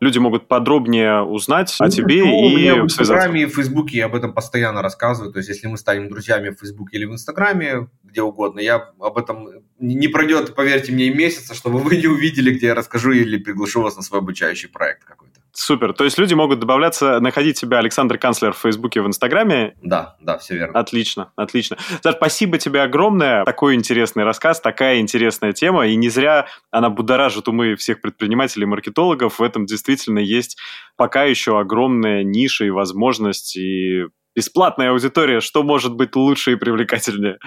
люди 0.00 0.18
могут 0.18 0.48
подробнее 0.48 1.22
узнать 1.22 1.74
ну, 1.80 1.86
о 1.86 1.90
тебе 1.90 2.22
ну, 2.24 2.48
и 2.48 2.70
в 2.70 2.84
Инстаграме 2.84 3.42
и 3.42 3.46
в 3.46 3.54
Фейсбуке 3.54 3.98
я 3.98 4.06
об 4.06 4.14
этом 4.14 4.32
постоянно 4.32 4.82
рассказываю. 4.82 5.32
То 5.32 5.38
есть, 5.38 5.48
если 5.48 5.66
мы 5.66 5.78
станем 5.78 6.08
друзьями 6.08 6.50
в 6.50 6.58
Фейсбуке 6.60 6.98
или 6.98 7.04
в 7.06 7.12
Инстаграме, 7.12 7.88
где 8.02 8.22
угодно, 8.22 8.60
я 8.60 8.90
об 9.00 9.18
этом 9.18 9.48
не 9.78 10.08
пройдет, 10.08 10.54
поверьте 10.54 10.92
мне, 10.92 11.10
месяца, 11.10 11.54
чтобы 11.54 11.78
вы 11.78 11.96
не 11.96 12.06
увидели, 12.06 12.54
где 12.54 12.66
я 12.66 12.74
расскажу 12.74 13.12
или 13.12 13.38
приглашу 13.38 13.82
вас 13.82 13.96
на 13.96 14.02
свой 14.02 14.20
обучающий 14.20 14.68
проект 14.68 15.04
какой-то. 15.04 15.23
Супер. 15.56 15.92
То 15.92 16.02
есть 16.02 16.18
люди 16.18 16.34
могут 16.34 16.58
добавляться, 16.58 17.20
находить 17.20 17.60
тебя 17.60 17.78
Александр 17.78 18.18
Канцлер 18.18 18.52
в 18.52 18.58
Фейсбуке, 18.58 19.00
в 19.00 19.06
Инстаграме. 19.06 19.74
Да, 19.82 20.16
да, 20.20 20.36
все 20.36 20.56
верно. 20.56 20.76
Отлично, 20.80 21.30
отлично. 21.36 21.76
Саш, 22.02 22.16
спасибо 22.16 22.58
тебе 22.58 22.82
огромное. 22.82 23.44
Такой 23.44 23.76
интересный 23.76 24.24
рассказ, 24.24 24.60
такая 24.60 24.98
интересная 24.98 25.52
тема. 25.52 25.86
И 25.86 25.94
не 25.94 26.08
зря 26.08 26.48
она 26.72 26.90
будоражит 26.90 27.46
умы 27.46 27.76
всех 27.76 28.00
предпринимателей 28.00 28.64
и 28.64 28.66
маркетологов. 28.66 29.38
В 29.38 29.42
этом 29.44 29.64
действительно 29.64 30.18
есть 30.18 30.58
пока 30.96 31.22
еще 31.22 31.60
огромная 31.60 32.24
ниша 32.24 32.64
и 32.64 32.70
возможность, 32.70 33.56
и 33.56 34.06
бесплатная 34.34 34.90
аудитория. 34.90 35.40
Что 35.40 35.62
может 35.62 35.94
быть 35.94 36.16
лучше 36.16 36.52
и 36.52 36.56
привлекательнее? 36.56 37.38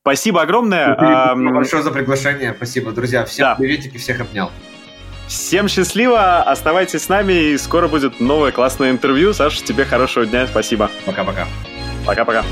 Спасибо 0.00 0.42
огромное. 0.42 0.94
Спасибо 0.94 1.52
большое 1.52 1.82
за 1.84 1.92
приглашение. 1.92 2.52
Спасибо, 2.56 2.90
друзья. 2.90 3.24
Всем 3.24 3.44
да. 3.44 3.54
приветики, 3.54 3.96
всех 3.96 4.20
обнял. 4.20 4.50
Всем 5.28 5.68
счастливо, 5.68 6.42
оставайтесь 6.42 7.02
с 7.04 7.08
нами, 7.08 7.52
и 7.52 7.58
скоро 7.58 7.86
будет 7.86 8.18
новое 8.18 8.50
классное 8.50 8.90
интервью. 8.90 9.34
Саша, 9.34 9.62
тебе 9.62 9.84
хорошего 9.84 10.24
дня, 10.24 10.46
спасибо. 10.46 10.90
Пока-пока. 11.04 11.46
Пока-пока. 12.06 12.44